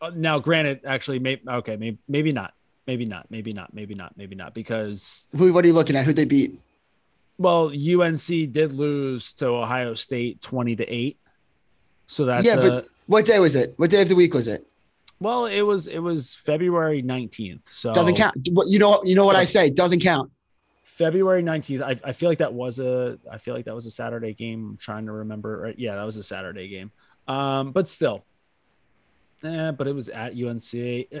Uh, 0.00 0.10
Now, 0.14 0.38
granted, 0.38 0.80
actually, 0.84 1.18
maybe 1.18 1.42
okay, 1.48 1.76
maybe 1.76 1.98
maybe 2.08 2.32
not, 2.32 2.54
maybe 2.86 3.04
not, 3.04 3.30
maybe 3.30 3.52
not, 3.52 3.74
maybe 3.74 3.94
not, 3.94 4.16
maybe 4.16 4.34
not, 4.34 4.54
because 4.54 5.26
Who? 5.36 5.52
What 5.52 5.64
are 5.64 5.68
you 5.68 5.74
looking 5.74 5.96
at? 5.96 6.04
Who 6.06 6.12
they 6.12 6.24
beat? 6.24 6.58
well, 7.38 7.68
UNC 7.70 8.52
did 8.52 8.72
lose 8.74 9.32
to 9.34 9.46
Ohio 9.48 9.94
State 9.94 10.40
twenty 10.42 10.76
to 10.76 10.84
eight. 10.92 11.18
So 12.06 12.24
that's 12.24 12.44
Yeah, 12.44 12.56
but- 12.56 12.88
What 13.06 13.24
day 13.24 13.38
was 13.38 13.54
it? 13.54 13.72
What 13.76 13.90
day 13.90 14.02
of 14.02 14.08
the 14.08 14.16
week 14.16 14.34
was 14.34 14.46
it? 14.48 14.66
well, 15.20 15.44
it 15.46 15.60
was 15.62 15.86
it 15.86 15.98
was 15.98 16.34
February 16.34 17.02
nineteenth. 17.02 17.66
So 17.66 17.92
Doesn't 17.92 18.16
count. 18.16 18.34
What 18.52 18.68
you 18.68 18.78
know? 18.78 19.00
You 19.04 19.14
know 19.14 19.26
what 19.26 19.36
I 19.36 19.44
say? 19.44 19.70
Doesn't 19.70 20.00
count. 20.00 20.30
February 20.84 21.42
19th. 21.42 21.82
I, 21.82 21.98
I 22.04 22.12
feel 22.12 22.28
like 22.28 22.38
that 22.38 22.52
was 22.52 22.78
a 22.78 23.18
I 23.30 23.38
feel 23.38 23.54
like 23.54 23.64
that 23.64 23.74
was 23.74 23.86
a 23.86 23.90
Saturday 23.90 24.34
game. 24.34 24.70
I'm 24.72 24.76
trying 24.76 25.06
to 25.06 25.12
remember. 25.12 25.60
Right? 25.60 25.78
Yeah, 25.78 25.94
that 25.96 26.04
was 26.04 26.18
a 26.18 26.22
Saturday 26.22 26.68
game. 26.68 26.90
Um, 27.26 27.72
but 27.72 27.88
still. 27.88 28.24
Eh, 29.42 29.70
but 29.70 29.86
it 29.88 29.94
was 29.94 30.08
at 30.08 30.32
UNC. 30.32 30.74
Uh, 31.14 31.18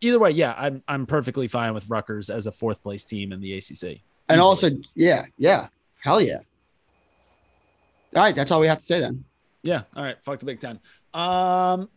either 0.00 0.18
way, 0.18 0.30
yeah, 0.30 0.54
I'm 0.56 0.82
I'm 0.88 1.06
perfectly 1.06 1.48
fine 1.48 1.74
with 1.74 1.88
Rutgers 1.88 2.30
as 2.30 2.46
a 2.46 2.52
fourth 2.52 2.82
place 2.82 3.04
team 3.04 3.32
in 3.32 3.40
the 3.40 3.58
ACC. 3.58 4.00
And 4.28 4.40
also, 4.40 4.70
yeah, 4.94 5.26
yeah, 5.38 5.68
hell 6.00 6.20
yeah. 6.20 6.38
All 8.16 8.22
right, 8.22 8.34
that's 8.34 8.50
all 8.50 8.60
we 8.60 8.68
have 8.68 8.78
to 8.78 8.84
say 8.84 9.00
then. 9.00 9.24
Yeah. 9.62 9.82
All 9.96 10.02
right. 10.02 10.16
Fuck 10.22 10.38
the 10.38 10.46
Big 10.46 10.60
Ten. 10.60 10.80
Um, 11.14 11.88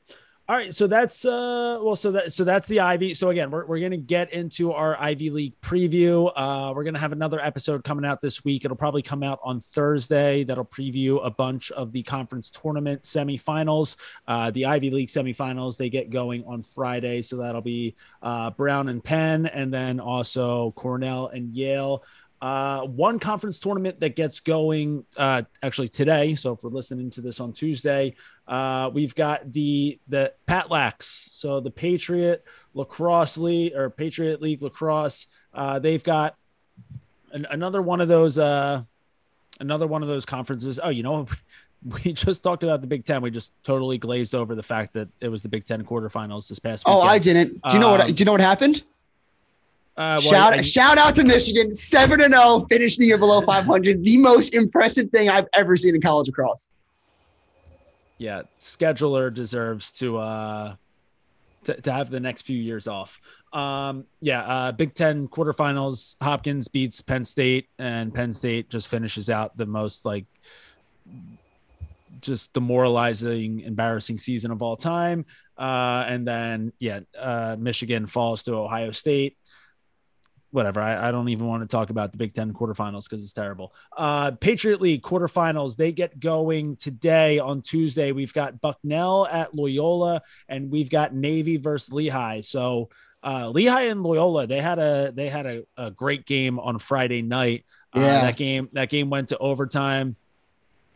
all 0.52 0.58
right. 0.58 0.76
So 0.76 0.86
that's 0.86 1.24
uh 1.24 1.80
well, 1.82 1.96
so 1.96 2.12
that 2.12 2.34
so 2.34 2.44
that's 2.44 2.68
the 2.68 2.82
Ivy. 2.82 3.14
So 3.14 3.30
again, 3.30 3.52
we're, 3.52 3.66
we're 3.66 3.80
gonna 3.80 3.96
get 3.96 4.34
into 4.34 4.74
our 4.74 5.00
Ivy 5.02 5.30
League 5.30 5.54
preview. 5.62 6.30
Uh 6.36 6.74
we're 6.76 6.84
gonna 6.84 7.00
have 7.00 7.14
another 7.14 7.40
episode 7.40 7.86
coming 7.86 8.04
out 8.04 8.20
this 8.20 8.44
week. 8.44 8.66
It'll 8.66 8.76
probably 8.76 9.02
come 9.02 9.24
out 9.24 9.40
on 9.46 9.62
Thursday. 9.62 10.44
That'll 10.44 10.66
preview 10.66 11.26
a 11.26 11.30
bunch 11.30 11.72
of 11.72 11.94
the 11.94 12.04
conference 12.04 12.50
tournament 12.50 13.04
semifinals. 13.04 13.96
Uh 14.28 14.52
the 14.52 14.66
Ivy 14.66 14.90
League 14.90 15.08
semifinals, 15.08 15.78
they 15.78 15.90
get 15.90 16.10
going 16.10 16.44
on 16.44 16.64
Friday. 16.64 17.22
So 17.22 17.38
that'll 17.38 17.62
be 17.62 17.96
uh 18.22 18.50
Brown 18.50 18.90
and 18.90 19.02
Penn, 19.02 19.46
and 19.46 19.74
then 19.74 20.02
also 20.02 20.72
Cornell 20.72 21.28
and 21.28 21.56
Yale. 21.56 22.04
Uh, 22.42 22.82
one 22.82 23.20
conference 23.20 23.60
tournament 23.60 24.00
that 24.00 24.16
gets 24.16 24.40
going 24.40 25.06
uh, 25.16 25.44
actually 25.62 25.88
today. 25.88 26.34
So 26.34 26.54
if 26.54 26.64
we're 26.64 26.72
listening 26.72 27.12
to 27.12 27.22
this 27.22 27.40
on 27.40 27.54
Tuesday, 27.54 28.16
uh, 28.48 28.90
we've 28.92 29.14
got 29.14 29.54
the 29.54 30.00
the 30.08 30.34
Patlax, 30.48 31.04
so 31.04 31.60
the 31.60 31.70
Patriot 31.70 32.44
Lacrosse 32.74 33.38
League 33.38 33.76
or 33.76 33.92
Patriot 33.92 34.42
League 34.42 34.64
Lacrosse. 34.64 35.28
Uh, 35.54 35.78
they've 35.78 36.04
got 36.04 36.36
an, 37.32 37.46
another 37.52 37.82
one 37.82 38.02
of 38.02 38.08
those 38.08 38.40
uh, 38.40 38.82
another 39.60 39.86
one 39.86 40.02
of 40.02 40.08
those 40.08 40.26
conferences. 40.26 40.80
Oh, 40.82 40.90
you 40.90 41.04
know, 41.04 41.28
we 42.04 42.14
just 42.14 42.42
talked 42.44 42.64
about 42.64 42.82
the 42.82 42.88
Big 42.88 43.06
Ten. 43.06 43.22
We 43.22 43.30
just 43.30 43.54
totally 43.64 44.00
glazed 44.00 44.34
over 44.34 44.56
the 44.56 44.64
fact 44.64 44.94
that 44.94 45.10
it 45.20 45.30
was 45.30 45.44
the 45.44 45.50
Big 45.50 45.66
Ten 45.66 45.84
quarterfinals 45.86 46.50
this 46.50 46.58
past. 46.58 46.84
Oh, 46.88 47.02
I 47.02 47.20
didn't. 47.20 47.62
Do 47.70 47.76
you 47.76 47.80
know 47.80 47.92
what? 47.92 48.02
Um, 48.02 48.12
Do 48.12 48.22
you 48.22 48.26
know 48.26 48.32
what 48.32 48.42
happened? 48.42 48.84
Uh, 49.98 50.20
well, 50.22 50.22
shout 50.22 50.54
I- 50.54 50.62
shout 50.62 50.98
out 50.98 51.16
to 51.16 51.24
Michigan, 51.24 51.74
seven 51.74 52.22
and 52.22 52.34
zero, 52.34 52.66
finished 52.70 52.98
the 52.98 53.06
year 53.06 53.18
below 53.18 53.42
five 53.42 53.66
hundred. 53.66 54.04
The 54.04 54.18
most 54.18 54.56
impressive 54.56 55.10
thing 55.10 55.30
I've 55.30 55.48
ever 55.54 55.76
seen 55.78 55.96
in 55.96 56.02
college 56.02 56.30
across. 56.30 56.68
yeah, 58.18 58.44
scheduler 58.60 59.34
deserves 59.34 59.92
to 59.94 60.18
uh 60.18 60.76
to, 61.66 61.80
to 61.82 61.92
have 61.92 62.10
the 62.10 62.20
next 62.20 62.44
few 62.44 62.58
years 62.58 62.88
off. 62.88 63.20
Um, 63.54 64.06
yeah, 64.22 64.42
uh, 64.44 64.72
Big 64.72 64.94
Ten 64.94 65.28
quarterfinals. 65.28 66.16
Hopkins 66.22 66.68
beats 66.70 67.02
Penn 67.02 67.26
State, 67.26 67.68
and 67.78 68.14
Penn 68.14 68.32
State 68.34 68.70
just 68.70 68.88
finishes 68.88 69.30
out 69.30 69.58
the 69.58 69.66
most 69.66 70.06
like 70.06 70.26
just 72.22 72.54
demoralizing, 72.54 73.62
embarrassing 73.62 74.20
season 74.20 74.52
of 74.52 74.62
all 74.62 74.78
time. 74.78 75.26
Uh, 75.58 76.04
and 76.08 76.28
then 76.28 76.72
yeah, 76.80 77.02
uh, 77.20 77.56
Michigan 77.60 78.06
falls 78.08 78.44
to 78.44 78.54
Ohio 78.54 78.92
State. 78.92 79.38
Whatever. 80.52 80.82
I, 80.82 81.08
I 81.08 81.12
don't 81.12 81.30
even 81.30 81.48
want 81.48 81.62
to 81.64 81.68
talk 81.68 81.90
about 81.92 82.12
the 82.12 82.18
Big 82.18 82.34
Ten 82.34 82.54
quarterfinals 82.54 83.10
because 83.10 83.24
it's 83.24 83.32
terrible. 83.34 83.74
Uh, 83.96 84.32
Patriot 84.32 84.82
League 84.82 85.02
quarterfinals, 85.02 85.78
they 85.78 85.92
get 85.94 86.20
going 86.20 86.76
today 86.76 87.40
on 87.40 87.62
Tuesday. 87.62 88.12
We've 88.12 88.34
got 88.34 88.60
Bucknell 88.60 89.28
at 89.28 89.56
Loyola, 89.56 90.22
and 90.50 90.70
we've 90.70 90.90
got 90.90 91.14
Navy 91.16 91.56
versus 91.58 91.94
Lehigh. 91.94 92.42
So 92.42 92.90
uh, 93.24 93.50
Lehigh 93.50 93.84
and 93.84 94.04
Loyola, 94.04 94.46
they 94.46 94.60
had 94.62 94.78
a 94.80 95.12
they 95.16 95.30
had 95.30 95.46
a, 95.46 95.64
a 95.78 95.90
great 95.92 96.26
game 96.26 96.60
on 96.60 96.80
Friday 96.80 97.22
night. 97.22 97.66
Uh, 97.96 98.02
Yeah. 98.02 98.22
that 98.22 98.36
game 98.36 98.68
that 98.74 98.90
game 98.90 99.10
went 99.10 99.30
to 99.30 99.38
overtime. 99.38 100.16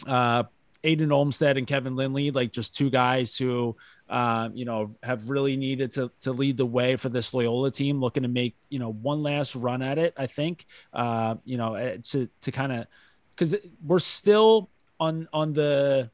Uh, 0.05 0.43
Aiden 0.85 1.11
Olmstead 1.11 1.57
and 1.57 1.65
Kevin 1.65 1.95
Lindley, 1.95 2.31
like 2.31 2.51
just 2.51 2.75
two 2.75 2.89
guys 2.89 3.35
who, 3.35 3.75
um, 4.09 4.55
you 4.55 4.65
know, 4.65 4.91
have 5.01 5.29
really 5.29 5.57
needed 5.57 5.91
to 5.93 6.11
to 6.21 6.31
lead 6.31 6.57
the 6.57 6.65
way 6.65 6.95
for 6.95 7.09
this 7.09 7.33
Loyola 7.33 7.71
team, 7.71 7.99
looking 7.99 8.23
to 8.23 8.29
make 8.29 8.55
you 8.69 8.79
know 8.79 8.91
one 8.91 9.23
last 9.23 9.55
run 9.55 9.81
at 9.81 9.97
it. 9.97 10.13
I 10.15 10.27
think, 10.27 10.65
uh, 10.93 11.35
you 11.43 11.57
know, 11.57 11.75
eh, 11.75 11.97
to 12.11 12.29
to 12.41 12.51
kind 12.51 12.71
of 12.71 12.87
because 13.35 13.55
we're 13.83 13.99
still 13.99 14.69
on 14.99 15.27
on 15.33 15.53
the 15.53 16.09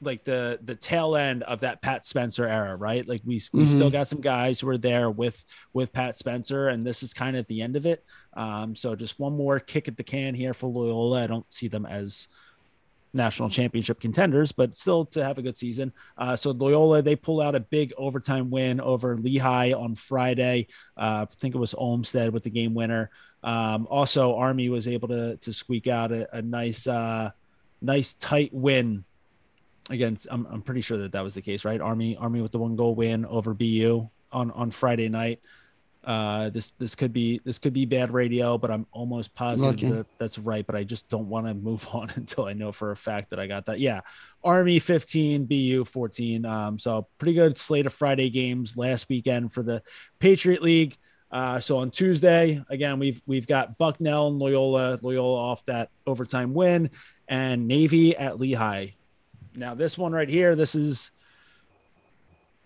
like 0.00 0.24
the 0.24 0.58
the 0.62 0.74
tail 0.74 1.16
end 1.16 1.42
of 1.44 1.60
that 1.60 1.80
Pat 1.80 2.04
Spencer 2.04 2.46
era, 2.46 2.76
right? 2.76 3.08
Like 3.08 3.22
we 3.24 3.40
we 3.52 3.64
Mhm. 3.64 3.68
still 3.74 3.90
got 3.90 4.06
some 4.08 4.20
guys 4.20 4.60
who 4.60 4.68
are 4.68 4.76
there 4.78 5.10
with 5.10 5.42
with 5.72 5.92
Pat 5.92 6.16
Spencer, 6.16 6.68
and 6.68 6.86
this 6.86 7.02
is 7.02 7.14
kind 7.14 7.36
of 7.36 7.46
the 7.46 7.62
end 7.62 7.76
of 7.76 7.86
it. 7.86 8.04
Um, 8.34 8.76
so 8.76 8.94
just 8.94 9.18
one 9.18 9.34
more 9.34 9.58
kick 9.60 9.88
at 9.88 9.96
the 9.96 10.04
can 10.04 10.34
here 10.34 10.52
for 10.52 10.66
Loyola. 10.70 11.24
I 11.24 11.26
don't 11.26 11.46
see 11.52 11.68
them 11.68 11.86
as 11.86 12.28
national 13.14 13.48
championship 13.48 14.00
contenders, 14.00 14.52
but 14.52 14.76
still 14.76 15.06
to 15.06 15.24
have 15.24 15.38
a 15.38 15.42
good 15.42 15.56
season. 15.56 15.92
Uh, 16.18 16.36
so 16.36 16.50
Loyola 16.50 17.02
they 17.02 17.16
pull 17.16 17.40
out 17.40 17.54
a 17.54 17.60
big 17.60 17.92
overtime 17.96 18.50
win 18.50 18.80
over 18.80 19.16
Lehigh 19.16 19.72
on 19.72 19.94
Friday. 19.94 20.66
Uh, 20.96 21.26
I 21.30 21.34
think 21.36 21.54
it 21.54 21.58
was 21.58 21.74
Olmstead 21.74 22.32
with 22.32 22.42
the 22.42 22.50
game 22.50 22.74
winner. 22.74 23.10
Um, 23.42 23.86
also, 23.90 24.36
Army 24.36 24.68
was 24.68 24.88
able 24.88 25.08
to 25.08 25.36
to 25.36 25.52
squeak 25.52 25.86
out 25.86 26.12
a, 26.12 26.36
a 26.36 26.42
nice 26.42 26.86
uh, 26.86 27.30
nice 27.80 28.14
tight 28.14 28.52
win 28.52 29.04
against. 29.90 30.26
I'm, 30.30 30.46
I'm 30.50 30.62
pretty 30.62 30.80
sure 30.80 30.98
that 30.98 31.12
that 31.12 31.22
was 31.22 31.34
the 31.34 31.42
case, 31.42 31.64
right? 31.64 31.80
Army 31.80 32.16
Army 32.16 32.40
with 32.40 32.52
the 32.52 32.58
one 32.58 32.76
goal 32.76 32.94
win 32.94 33.24
over 33.26 33.54
BU 33.54 34.08
on 34.32 34.50
on 34.50 34.70
Friday 34.70 35.08
night. 35.08 35.40
Uh, 36.04 36.50
this 36.50 36.70
this 36.72 36.94
could 36.94 37.12
be 37.12 37.40
this 37.44 37.58
could 37.58 37.72
be 37.72 37.86
bad 37.86 38.12
radio, 38.12 38.58
but 38.58 38.70
I'm 38.70 38.86
almost 38.92 39.34
positive 39.34 39.96
that 39.96 40.06
that's 40.18 40.38
right. 40.38 40.66
But 40.66 40.76
I 40.76 40.84
just 40.84 41.08
don't 41.08 41.28
want 41.28 41.46
to 41.46 41.54
move 41.54 41.86
on 41.92 42.10
until 42.16 42.44
I 42.44 42.52
know 42.52 42.72
for 42.72 42.90
a 42.90 42.96
fact 42.96 43.30
that 43.30 43.40
I 43.40 43.46
got 43.46 43.66
that. 43.66 43.80
Yeah, 43.80 44.00
Army 44.42 44.78
15, 44.78 45.46
BU 45.46 45.84
14. 45.84 46.44
Um, 46.44 46.78
so 46.78 47.06
pretty 47.18 47.34
good 47.34 47.56
slate 47.56 47.86
of 47.86 47.94
Friday 47.94 48.30
games 48.30 48.76
last 48.76 49.08
weekend 49.08 49.52
for 49.52 49.62
the 49.62 49.82
Patriot 50.18 50.62
League. 50.62 50.96
Uh, 51.30 51.58
so 51.58 51.78
on 51.78 51.90
Tuesday, 51.90 52.62
again, 52.68 52.98
we've 52.98 53.20
we've 53.26 53.46
got 53.46 53.78
Bucknell 53.78 54.28
and 54.28 54.38
Loyola, 54.38 54.98
Loyola 55.00 55.40
off 55.40 55.64
that 55.66 55.90
overtime 56.06 56.54
win, 56.54 56.90
and 57.26 57.66
Navy 57.66 58.16
at 58.16 58.38
Lehigh. 58.38 58.88
Now 59.56 59.74
this 59.74 59.96
one 59.96 60.12
right 60.12 60.28
here, 60.28 60.54
this 60.54 60.74
is 60.74 61.10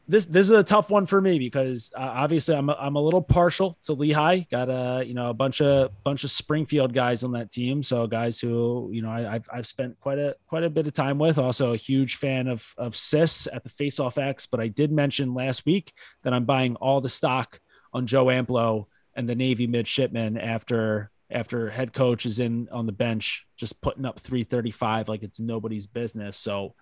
this 0.08 0.24
this 0.24 0.46
is 0.46 0.52
a 0.52 0.64
tough 0.64 0.90
one 0.90 1.04
for 1.04 1.20
me 1.20 1.38
because 1.38 1.92
uh, 1.94 2.00
obviously 2.00 2.56
I'm 2.56 2.70
a, 2.70 2.76
I'm 2.80 2.96
a 2.96 3.00
little 3.00 3.20
partial 3.20 3.78
to 3.84 3.92
Lehigh. 3.92 4.40
Got 4.50 4.70
a 4.70 5.04
you 5.04 5.12
know 5.12 5.28
a 5.28 5.34
bunch 5.34 5.60
of 5.60 5.90
bunch 6.02 6.24
of 6.24 6.30
Springfield 6.30 6.94
guys 6.94 7.24
on 7.24 7.32
that 7.32 7.50
team, 7.50 7.82
so 7.82 8.06
guys 8.06 8.40
who 8.40 8.88
you 8.90 9.02
know 9.02 9.10
I, 9.10 9.34
I've 9.34 9.48
I've 9.52 9.66
spent 9.66 10.00
quite 10.00 10.18
a 10.18 10.34
quite 10.46 10.64
a 10.64 10.70
bit 10.70 10.86
of 10.86 10.94
time 10.94 11.18
with. 11.18 11.38
Also 11.38 11.74
a 11.74 11.76
huge 11.76 12.16
fan 12.16 12.48
of 12.48 12.74
of 12.78 12.96
Sis 12.96 13.46
at 13.52 13.64
the 13.64 13.70
Face 13.70 14.00
Off 14.00 14.16
X. 14.16 14.46
But 14.46 14.60
I 14.60 14.68
did 14.68 14.90
mention 14.90 15.34
last 15.34 15.66
week 15.66 15.92
that 16.22 16.32
I'm 16.32 16.46
buying 16.46 16.76
all 16.76 17.02
the 17.02 17.10
stock 17.10 17.60
on 17.92 18.06
Joe 18.06 18.26
Amplo 18.26 18.86
and 19.14 19.28
the 19.28 19.34
Navy 19.34 19.66
midshipman 19.66 20.38
after 20.38 21.10
after 21.30 21.68
head 21.68 21.92
coach 21.92 22.24
is 22.24 22.40
in 22.40 22.68
on 22.72 22.86
the 22.86 22.92
bench 22.92 23.46
just 23.58 23.82
putting 23.82 24.06
up 24.06 24.18
335 24.18 25.08
like 25.10 25.22
it's 25.22 25.38
nobody's 25.38 25.86
business. 25.86 26.38
So 26.38 26.74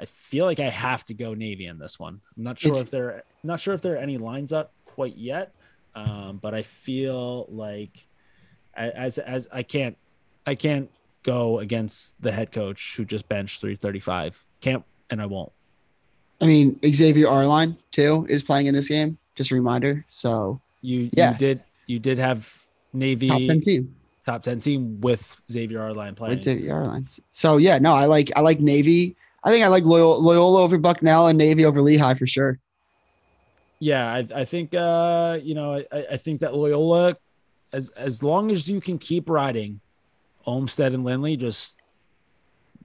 I 0.00 0.06
feel 0.06 0.46
like 0.46 0.60
I 0.60 0.70
have 0.70 1.04
to 1.06 1.14
go 1.14 1.34
Navy 1.34 1.66
in 1.66 1.78
this 1.78 1.98
one. 1.98 2.20
I'm 2.36 2.42
not 2.42 2.58
sure 2.58 2.70
It's- 2.72 2.84
if 2.84 2.90
there 2.90 3.22
not 3.42 3.60
sure 3.60 3.74
if 3.74 3.82
there 3.82 3.94
are 3.94 3.98
any 3.98 4.16
lines 4.18 4.52
up 4.52 4.72
quite 4.86 5.16
yet. 5.16 5.52
Um, 5.94 6.38
but 6.40 6.54
I 6.54 6.62
feel 6.62 7.46
like 7.50 8.06
I- 8.76 8.90
as 8.90 9.18
as 9.18 9.46
I 9.52 9.62
can't 9.62 9.96
I 10.46 10.54
can't 10.54 10.88
go 11.22 11.58
against 11.58 12.20
the 12.22 12.32
head 12.32 12.50
coach 12.50 12.94
who 12.96 13.04
just 13.04 13.28
benched 13.28 13.60
335. 13.60 14.42
Can't 14.62 14.82
and 15.10 15.20
I 15.20 15.26
won't. 15.26 15.52
I 16.40 16.46
mean, 16.46 16.78
Xavier 16.84 17.28
Arline 17.28 17.76
too 17.90 18.24
is 18.30 18.42
playing 18.42 18.66
in 18.66 18.74
this 18.74 18.88
game. 18.88 19.18
Just 19.34 19.50
a 19.50 19.54
reminder. 19.54 20.04
So 20.08 20.60
You 20.82 21.10
Yeah. 21.14 21.32
you 21.32 21.38
did 21.38 21.62
you 21.86 21.98
did 21.98 22.16
have 22.18 22.66
Navy 22.94 23.28
top 23.28 23.42
ten 23.46 23.60
team 23.60 23.94
top 24.24 24.42
10 24.42 24.60
team 24.60 25.00
with 25.00 25.40
Xavier 25.50 25.80
Arline 25.82 26.14
playing. 26.14 26.36
with 26.36 26.44
Xavier 26.44 26.74
Arline. 26.74 27.06
So 27.32 27.56
yeah, 27.58 27.78
no, 27.78 27.92
I 27.92 28.06
like 28.06 28.30
I 28.36 28.40
like 28.40 28.60
Navy. 28.60 29.16
I 29.42 29.50
think 29.50 29.64
I 29.64 29.68
like 29.68 29.84
Loyola, 29.84 30.18
Loyola 30.18 30.62
over 30.62 30.78
Bucknell 30.78 31.28
and 31.28 31.38
Navy 31.38 31.64
over 31.64 31.80
Lehigh 31.80 32.14
for 32.14 32.26
sure. 32.26 32.58
yeah, 33.78 34.12
I, 34.12 34.26
I 34.34 34.44
think 34.44 34.74
uh, 34.74 35.38
you 35.42 35.54
know, 35.54 35.82
I, 35.90 36.06
I 36.12 36.16
think 36.16 36.40
that 36.40 36.54
Loyola 36.54 37.16
as 37.72 37.90
as 37.90 38.22
long 38.22 38.50
as 38.50 38.68
you 38.68 38.80
can 38.80 38.98
keep 38.98 39.28
riding 39.28 39.80
Olmstead 40.46 40.92
and 40.92 41.04
Lindley, 41.04 41.36
just 41.36 41.76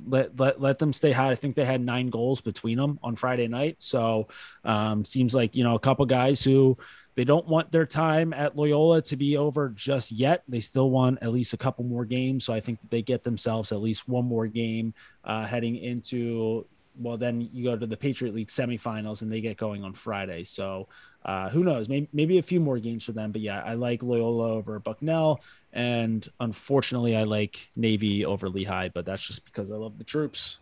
let 0.07 0.39
let 0.39 0.61
let 0.61 0.79
them 0.79 0.93
stay 0.93 1.11
high. 1.11 1.31
I 1.31 1.35
think 1.35 1.55
they 1.55 1.65
had 1.65 1.81
nine 1.81 2.09
goals 2.09 2.41
between 2.41 2.77
them 2.77 2.99
on 3.03 3.15
Friday 3.15 3.47
night. 3.47 3.77
So 3.79 4.27
um, 4.63 5.05
seems 5.05 5.33
like 5.33 5.55
you 5.55 5.63
know 5.63 5.75
a 5.75 5.79
couple 5.79 6.05
guys 6.05 6.43
who 6.43 6.77
they 7.15 7.23
don't 7.23 7.47
want 7.47 7.71
their 7.71 7.85
time 7.85 8.33
at 8.33 8.55
Loyola 8.55 9.01
to 9.03 9.15
be 9.15 9.37
over 9.37 9.69
just 9.69 10.11
yet. 10.11 10.43
They 10.47 10.59
still 10.59 10.89
want 10.89 11.19
at 11.21 11.31
least 11.31 11.53
a 11.53 11.57
couple 11.57 11.85
more 11.85 12.05
games. 12.05 12.45
So 12.45 12.53
I 12.53 12.59
think 12.59 12.79
they 12.89 13.01
get 13.01 13.23
themselves 13.23 13.71
at 13.71 13.81
least 13.81 14.07
one 14.07 14.25
more 14.25 14.47
game 14.47 14.93
uh, 15.23 15.45
heading 15.45 15.77
into 15.77 16.65
well, 16.97 17.17
then 17.17 17.49
you 17.51 17.63
go 17.63 17.75
to 17.75 17.85
the 17.85 17.97
Patriot 17.97 18.33
League 18.33 18.47
semifinals 18.47 19.21
and 19.21 19.31
they 19.31 19.41
get 19.41 19.57
going 19.57 19.83
on 19.83 19.93
Friday. 19.93 20.43
So 20.43 20.87
uh, 21.23 21.49
who 21.49 21.63
knows? 21.63 21.89
Maybe, 21.89 22.07
maybe 22.13 22.37
a 22.37 22.43
few 22.43 22.59
more 22.59 22.79
games 22.79 23.03
for 23.03 23.11
them. 23.11 23.31
But 23.31 23.41
yeah, 23.41 23.61
I 23.63 23.73
like 23.73 24.03
Loyola 24.03 24.53
over 24.53 24.79
Bucknell. 24.79 25.41
And 25.73 26.27
unfortunately, 26.39 27.15
I 27.15 27.23
like 27.23 27.69
Navy 27.75 28.25
over 28.25 28.49
Lehigh, 28.49 28.89
but 28.89 29.05
that's 29.05 29.25
just 29.25 29.45
because 29.45 29.71
I 29.71 29.75
love 29.75 29.97
the 29.97 30.03
troops. 30.03 30.59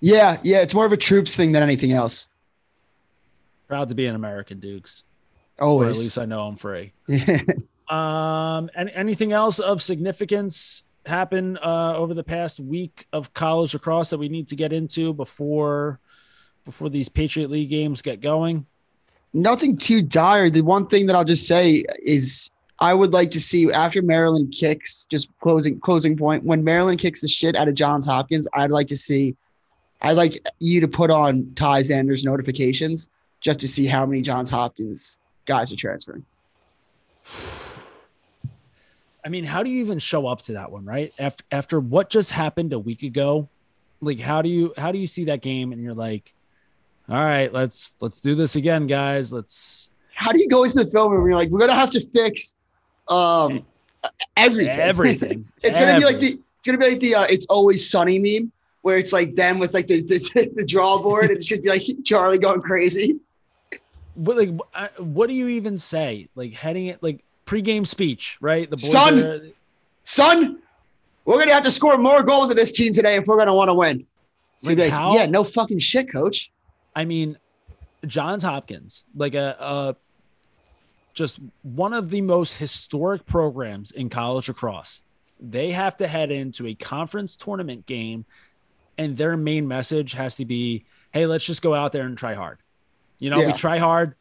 Yeah, 0.00 0.38
yeah. 0.42 0.62
It's 0.62 0.74
more 0.74 0.86
of 0.86 0.92
a 0.92 0.96
troops 0.96 1.36
thing 1.36 1.52
than 1.52 1.62
anything 1.62 1.92
else. 1.92 2.26
Proud 3.68 3.88
to 3.88 3.94
be 3.94 4.06
an 4.06 4.14
American 4.14 4.60
Dukes. 4.60 5.04
Always. 5.58 5.88
Or 5.88 5.90
at 5.92 5.98
least 5.98 6.18
I 6.18 6.26
know 6.26 6.42
I'm 6.42 6.56
free. 6.56 6.92
um, 7.88 8.70
and 8.74 8.90
anything 8.94 9.32
else 9.32 9.58
of 9.58 9.80
significance 9.82 10.84
happen 11.06 11.56
uh, 11.58 11.94
over 11.96 12.14
the 12.14 12.24
past 12.24 12.60
week 12.60 13.06
of 13.12 13.32
college 13.32 13.74
lacrosse 13.74 14.10
that 14.10 14.18
we 14.18 14.28
need 14.28 14.48
to 14.48 14.56
get 14.56 14.72
into 14.72 15.12
before 15.12 16.00
before 16.64 16.90
these 16.90 17.08
Patriot 17.08 17.50
League 17.50 17.70
games 17.70 18.02
get 18.02 18.20
going? 18.20 18.66
Nothing 19.32 19.76
too 19.76 20.02
dire. 20.02 20.50
The 20.50 20.62
one 20.62 20.86
thing 20.86 21.06
that 21.06 21.14
I'll 21.14 21.24
just 21.24 21.46
say 21.46 21.84
is 22.02 22.50
I 22.80 22.92
would 22.92 23.12
like 23.12 23.30
to 23.32 23.40
see 23.40 23.70
after 23.72 24.02
Maryland 24.02 24.52
kicks, 24.52 25.06
just 25.10 25.28
closing 25.40 25.80
closing 25.80 26.16
point. 26.16 26.44
When 26.44 26.64
Maryland 26.64 26.98
kicks 26.98 27.20
the 27.20 27.28
shit 27.28 27.56
out 27.56 27.68
of 27.68 27.74
Johns 27.74 28.06
Hopkins, 28.06 28.46
I'd 28.54 28.70
like 28.70 28.88
to 28.88 28.96
see. 28.96 29.36
I'd 30.02 30.12
like 30.12 30.44
you 30.60 30.80
to 30.82 30.88
put 30.88 31.10
on 31.10 31.50
Ty 31.54 31.80
Xander's 31.80 32.22
notifications 32.22 33.08
just 33.40 33.58
to 33.60 33.68
see 33.68 33.86
how 33.86 34.04
many 34.04 34.20
Johns 34.20 34.50
Hopkins 34.50 35.18
guys 35.46 35.72
are 35.72 35.76
transferring. 35.76 36.24
I 39.24 39.28
mean, 39.28 39.44
how 39.44 39.64
do 39.64 39.70
you 39.70 39.80
even 39.80 39.98
show 39.98 40.28
up 40.28 40.42
to 40.42 40.52
that 40.52 40.70
one, 40.70 40.84
right? 40.84 41.12
After 41.18 41.44
after 41.50 41.80
what 41.80 42.10
just 42.10 42.30
happened 42.30 42.72
a 42.72 42.78
week 42.78 43.02
ago, 43.02 43.48
like 44.00 44.20
how 44.20 44.40
do 44.42 44.48
you 44.48 44.72
how 44.76 44.92
do 44.92 44.98
you 44.98 45.06
see 45.06 45.24
that 45.24 45.42
game 45.42 45.72
and 45.72 45.82
you're 45.82 45.94
like, 45.94 46.32
all 47.08 47.16
right, 47.16 47.52
let's 47.52 47.96
let's 48.00 48.20
do 48.20 48.34
this 48.34 48.56
again, 48.56 48.86
guys. 48.86 49.32
Let's. 49.32 49.90
How 50.14 50.32
do 50.32 50.40
you 50.40 50.48
go 50.48 50.64
into 50.64 50.78
the 50.78 50.86
film 50.86 51.12
room? 51.12 51.22
And 51.22 51.32
you're 51.32 51.40
like, 51.40 51.50
we're 51.50 51.58
gonna 51.58 51.74
have 51.74 51.90
to 51.90 52.00
fix 52.00 52.54
um 53.08 53.64
everything. 54.36 54.78
Everything. 54.78 55.48
it's 55.62 55.78
gonna 55.78 55.98
be 55.98 56.04
like 56.04 56.20
the 56.20 56.40
it's 56.58 56.66
gonna 56.66 56.78
be 56.78 56.90
like 56.90 57.00
the 57.00 57.14
uh, 57.16 57.26
it's 57.28 57.46
always 57.46 57.88
sunny 57.88 58.18
meme 58.18 58.52
where 58.82 58.96
it's 58.96 59.12
like 59.12 59.34
them 59.34 59.58
with 59.58 59.74
like 59.74 59.88
the 59.88 60.02
the, 60.02 60.52
the 60.56 60.64
draw 60.64 61.02
board 61.02 61.30
and 61.30 61.38
it 61.38 61.44
should 61.44 61.62
be 61.62 61.68
like 61.68 61.82
Charlie 62.04 62.38
going 62.38 62.60
crazy. 62.60 63.18
What 64.16 64.36
like 64.36 64.50
what 64.98 65.28
do 65.28 65.34
you 65.34 65.48
even 65.48 65.78
say? 65.78 66.28
Like 66.34 66.54
heading 66.54 66.86
it 66.86 67.02
like 67.02 67.22
pregame 67.46 67.86
speech, 67.86 68.36
right? 68.40 68.68
The 68.68 68.76
boys 68.76 68.90
son, 68.90 69.18
are... 69.20 69.40
son, 70.04 70.58
we're 71.24 71.38
gonna 71.38 71.52
have 71.52 71.64
to 71.64 71.70
score 71.70 71.96
more 71.96 72.22
goals 72.22 72.50
of 72.50 72.56
this 72.56 72.72
team 72.72 72.92
today 72.92 73.16
if 73.16 73.26
we're 73.26 73.36
gonna 73.36 73.54
want 73.54 73.68
to 73.68 73.74
win. 73.74 74.06
So 74.58 74.70
like, 74.70 74.78
like, 74.78 74.90
how, 74.90 75.14
yeah, 75.14 75.26
no 75.26 75.44
fucking 75.44 75.78
shit, 75.78 76.10
coach. 76.10 76.50
I 76.94 77.04
mean, 77.04 77.36
Johns 78.06 78.42
Hopkins, 78.42 79.04
like 79.14 79.34
a, 79.34 79.56
a 79.58 79.96
just 81.14 81.40
one 81.62 81.92
of 81.92 82.10
the 82.10 82.20
most 82.20 82.54
historic 82.54 83.26
programs 83.26 83.90
in 83.90 84.08
college 84.08 84.48
lacrosse. 84.48 85.00
They 85.40 85.72
have 85.72 85.96
to 85.98 86.08
head 86.08 86.30
into 86.30 86.66
a 86.66 86.74
conference 86.74 87.36
tournament 87.36 87.86
game, 87.86 88.24
and 88.96 89.16
their 89.16 89.36
main 89.36 89.68
message 89.68 90.12
has 90.12 90.36
to 90.36 90.44
be, 90.44 90.84
"Hey, 91.10 91.26
let's 91.26 91.44
just 91.44 91.62
go 91.62 91.74
out 91.74 91.92
there 91.92 92.04
and 92.04 92.16
try 92.16 92.34
hard." 92.34 92.58
You 93.18 93.30
know, 93.30 93.40
yeah. 93.40 93.46
we 93.48 93.52
try 93.54 93.78
hard, 93.78 94.14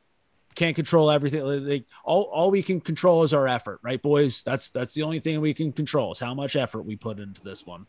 can't 0.56 0.76
control 0.76 1.12
everything. 1.12 1.44
Like 1.44 1.86
all, 2.04 2.24
all 2.24 2.50
we 2.50 2.64
can 2.64 2.80
control 2.80 3.24
is 3.24 3.34
our 3.34 3.48
effort, 3.48 3.80
right, 3.84 4.02
boys? 4.02 4.44
That's 4.44 4.70
that's 4.70 4.94
the 4.94 5.04
only 5.04 5.20
thing 5.20 5.42
we 5.42 5.54
can 5.54 5.72
control 5.72 6.14
is 6.14 6.20
how 6.20 6.34
much 6.34 6.56
effort 6.56 6.84
we 6.84 6.96
put 6.96 7.20
into 7.20 7.44
this 7.44 7.66
one. 7.66 7.86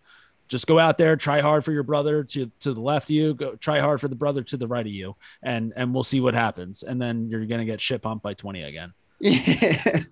Just 0.49 0.67
go 0.69 0.79
out 0.79 0.97
there, 0.97 1.17
try 1.17 1.41
hard 1.41 1.65
for 1.65 1.73
your 1.73 1.83
brother 1.83 2.23
to 2.25 2.51
to 2.61 2.75
the 2.75 2.81
left 2.81 3.07
of 3.07 3.11
you, 3.11 3.35
go 3.35 3.55
try 3.57 3.81
hard 3.81 4.01
for 4.01 4.09
the 4.09 4.17
brother 4.17 4.43
to 4.45 4.57
the 4.57 4.67
right 4.67 4.87
of 4.87 4.93
you, 4.93 5.17
and 5.43 5.73
and 5.77 5.95
we'll 5.95 6.03
see 6.03 6.21
what 6.21 6.35
happens. 6.35 6.83
And 6.83 7.01
then 7.01 7.29
you're 7.31 7.47
gonna 7.47 7.65
get 7.65 7.81
shit 7.81 8.03
pumped 8.03 8.23
by 8.23 8.35
20 8.35 8.63
again. 8.63 8.93
hey, 9.23 10.07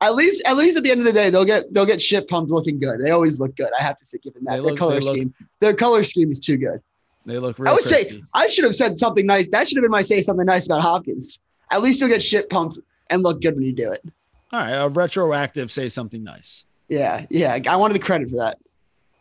at 0.00 0.14
least 0.14 0.46
at 0.46 0.56
least 0.56 0.76
at 0.76 0.82
the 0.82 0.90
end 0.90 1.00
of 1.00 1.06
the 1.06 1.12
day, 1.12 1.30
they'll 1.30 1.44
get 1.44 1.72
they'll 1.72 1.86
get 1.86 2.02
shit 2.02 2.28
pumped 2.28 2.50
looking 2.50 2.78
good. 2.78 3.00
They 3.04 3.10
always 3.10 3.40
look 3.40 3.56
good. 3.56 3.70
I 3.78 3.82
have 3.82 3.98
to 3.98 4.04
say, 4.04 4.18
given 4.18 4.44
that 4.44 4.62
their 4.62 4.76
color 4.76 5.00
scheme, 5.00 5.34
look, 5.40 5.48
their 5.60 5.74
color 5.74 6.04
scheme 6.04 6.30
is 6.30 6.38
too 6.38 6.56
good. 6.56 6.80
They 7.24 7.38
look 7.38 7.58
real. 7.58 7.70
I 7.70 7.72
would 7.72 7.82
crispy. 7.82 8.10
say 8.10 8.24
I 8.34 8.46
should 8.48 8.64
have 8.64 8.74
said 8.74 8.98
something 8.98 9.26
nice. 9.26 9.48
That 9.48 9.68
should 9.68 9.76
have 9.76 9.82
been 9.82 9.90
my 9.90 10.02
say 10.02 10.20
something 10.22 10.46
nice 10.46 10.66
about 10.66 10.82
Hopkins. 10.82 11.40
At 11.70 11.82
least 11.82 12.00
you'll 12.00 12.10
get 12.10 12.22
shit 12.22 12.50
pumped 12.50 12.78
and 13.10 13.22
look 13.22 13.40
good 13.40 13.54
when 13.54 13.64
you 13.64 13.72
do 13.72 13.90
it. 13.92 14.04
All 14.52 14.58
right, 14.58 14.72
a 14.72 14.88
retroactive 14.88 15.72
say 15.72 15.88
something 15.88 16.22
nice. 16.22 16.64
Yeah, 16.88 17.26
yeah. 17.30 17.58
I 17.68 17.76
wanted 17.76 17.94
the 17.94 18.00
credit 18.00 18.28
for 18.28 18.36
that. 18.36 18.58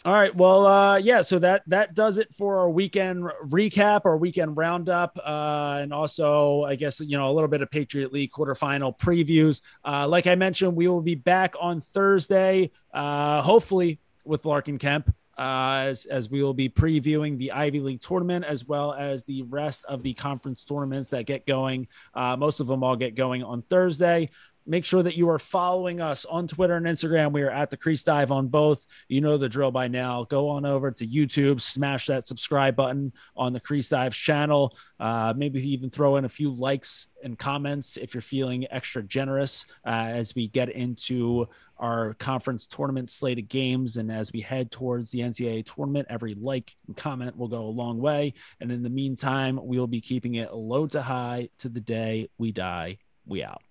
All 0.03 0.13
right. 0.13 0.35
Well, 0.35 0.65
uh, 0.65 0.97
yeah. 0.97 1.21
So 1.21 1.37
that 1.39 1.61
that 1.67 1.93
does 1.93 2.17
it 2.17 2.33
for 2.33 2.57
our 2.57 2.69
weekend 2.69 3.23
recap, 3.45 4.01
our 4.05 4.17
weekend 4.17 4.57
roundup, 4.57 5.19
uh, 5.23 5.77
and 5.79 5.93
also, 5.93 6.63
I 6.63 6.75
guess 6.75 6.99
you 6.99 7.17
know 7.17 7.29
a 7.29 7.33
little 7.33 7.47
bit 7.47 7.61
of 7.61 7.69
Patriot 7.69 8.11
League 8.11 8.31
quarterfinal 8.31 8.97
previews. 8.97 9.61
Uh, 9.85 10.07
like 10.07 10.25
I 10.25 10.33
mentioned, 10.33 10.75
we 10.75 10.87
will 10.87 11.01
be 11.01 11.13
back 11.13 11.53
on 11.61 11.81
Thursday, 11.81 12.71
uh, 12.93 13.41
hopefully 13.43 13.99
with 14.25 14.43
Larkin 14.43 14.79
Kemp 14.79 15.13
uh, 15.41 15.85
as, 15.87 16.05
as 16.05 16.29
we 16.29 16.43
will 16.43 16.53
be 16.53 16.69
previewing 16.69 17.35
the 17.35 17.51
Ivy 17.51 17.79
League 17.79 18.01
tournament 18.01 18.45
as 18.45 18.63
well 18.63 18.93
as 18.93 19.23
the 19.23 19.41
rest 19.41 19.83
of 19.85 20.03
the 20.03 20.13
conference 20.13 20.63
tournaments 20.63 21.09
that 21.09 21.25
get 21.25 21.47
going. 21.47 21.87
Uh, 22.13 22.35
most 22.37 22.59
of 22.59 22.67
them 22.67 22.83
all 22.83 22.95
get 22.95 23.15
going 23.15 23.43
on 23.43 23.63
Thursday. 23.63 24.29
Make 24.65 24.85
sure 24.85 25.01
that 25.01 25.17
you 25.17 25.29
are 25.29 25.39
following 25.39 26.01
us 26.01 26.23
on 26.25 26.47
Twitter 26.47 26.75
and 26.75 26.85
Instagram. 26.85 27.31
We 27.31 27.41
are 27.41 27.49
at 27.49 27.71
the 27.71 27.77
Crease 27.77 28.03
Dive 28.03 28.31
on 28.31 28.47
both. 28.47 28.85
You 29.07 29.21
know 29.21 29.37
the 29.37 29.49
drill 29.49 29.71
by 29.71 29.87
now. 29.87 30.23
Go 30.25 30.49
on 30.49 30.65
over 30.65 30.91
to 30.91 31.07
YouTube, 31.07 31.61
smash 31.61 32.05
that 32.07 32.27
subscribe 32.27 32.75
button 32.75 33.11
on 33.35 33.53
the 33.53 33.59
Crease 33.59 33.89
Dives 33.89 34.15
channel. 34.15 34.77
Uh, 34.99 35.33
maybe 35.35 35.61
even 35.71 35.89
throw 35.89 36.17
in 36.17 36.25
a 36.25 36.29
few 36.29 36.51
likes 36.51 37.07
and 37.23 37.37
comments 37.39 37.97
if 37.97 38.13
you're 38.13 38.21
feeling 38.21 38.67
extra 38.69 39.01
generous 39.01 39.65
uh, 39.85 39.89
as 39.89 40.35
we 40.35 40.47
get 40.47 40.69
into 40.69 41.47
our 41.77 42.13
conference 42.13 42.67
tournament 42.67 43.09
slate 43.09 43.39
of 43.39 43.47
games. 43.47 43.97
And 43.97 44.11
as 44.11 44.31
we 44.31 44.41
head 44.41 44.71
towards 44.71 45.09
the 45.09 45.19
NCAA 45.19 45.65
tournament, 45.65 46.07
every 46.09 46.35
like 46.35 46.75
and 46.87 46.95
comment 46.95 47.35
will 47.35 47.47
go 47.47 47.63
a 47.63 47.65
long 47.65 47.99
way. 47.99 48.35
And 48.59 48.71
in 48.71 48.83
the 48.83 48.89
meantime, 48.89 49.59
we 49.61 49.79
will 49.79 49.87
be 49.87 50.01
keeping 50.01 50.35
it 50.35 50.53
low 50.53 50.85
to 50.87 51.01
high 51.01 51.49
to 51.59 51.69
the 51.69 51.81
day 51.81 52.29
we 52.37 52.51
die. 52.51 52.99
We 53.25 53.43
out. 53.43 53.61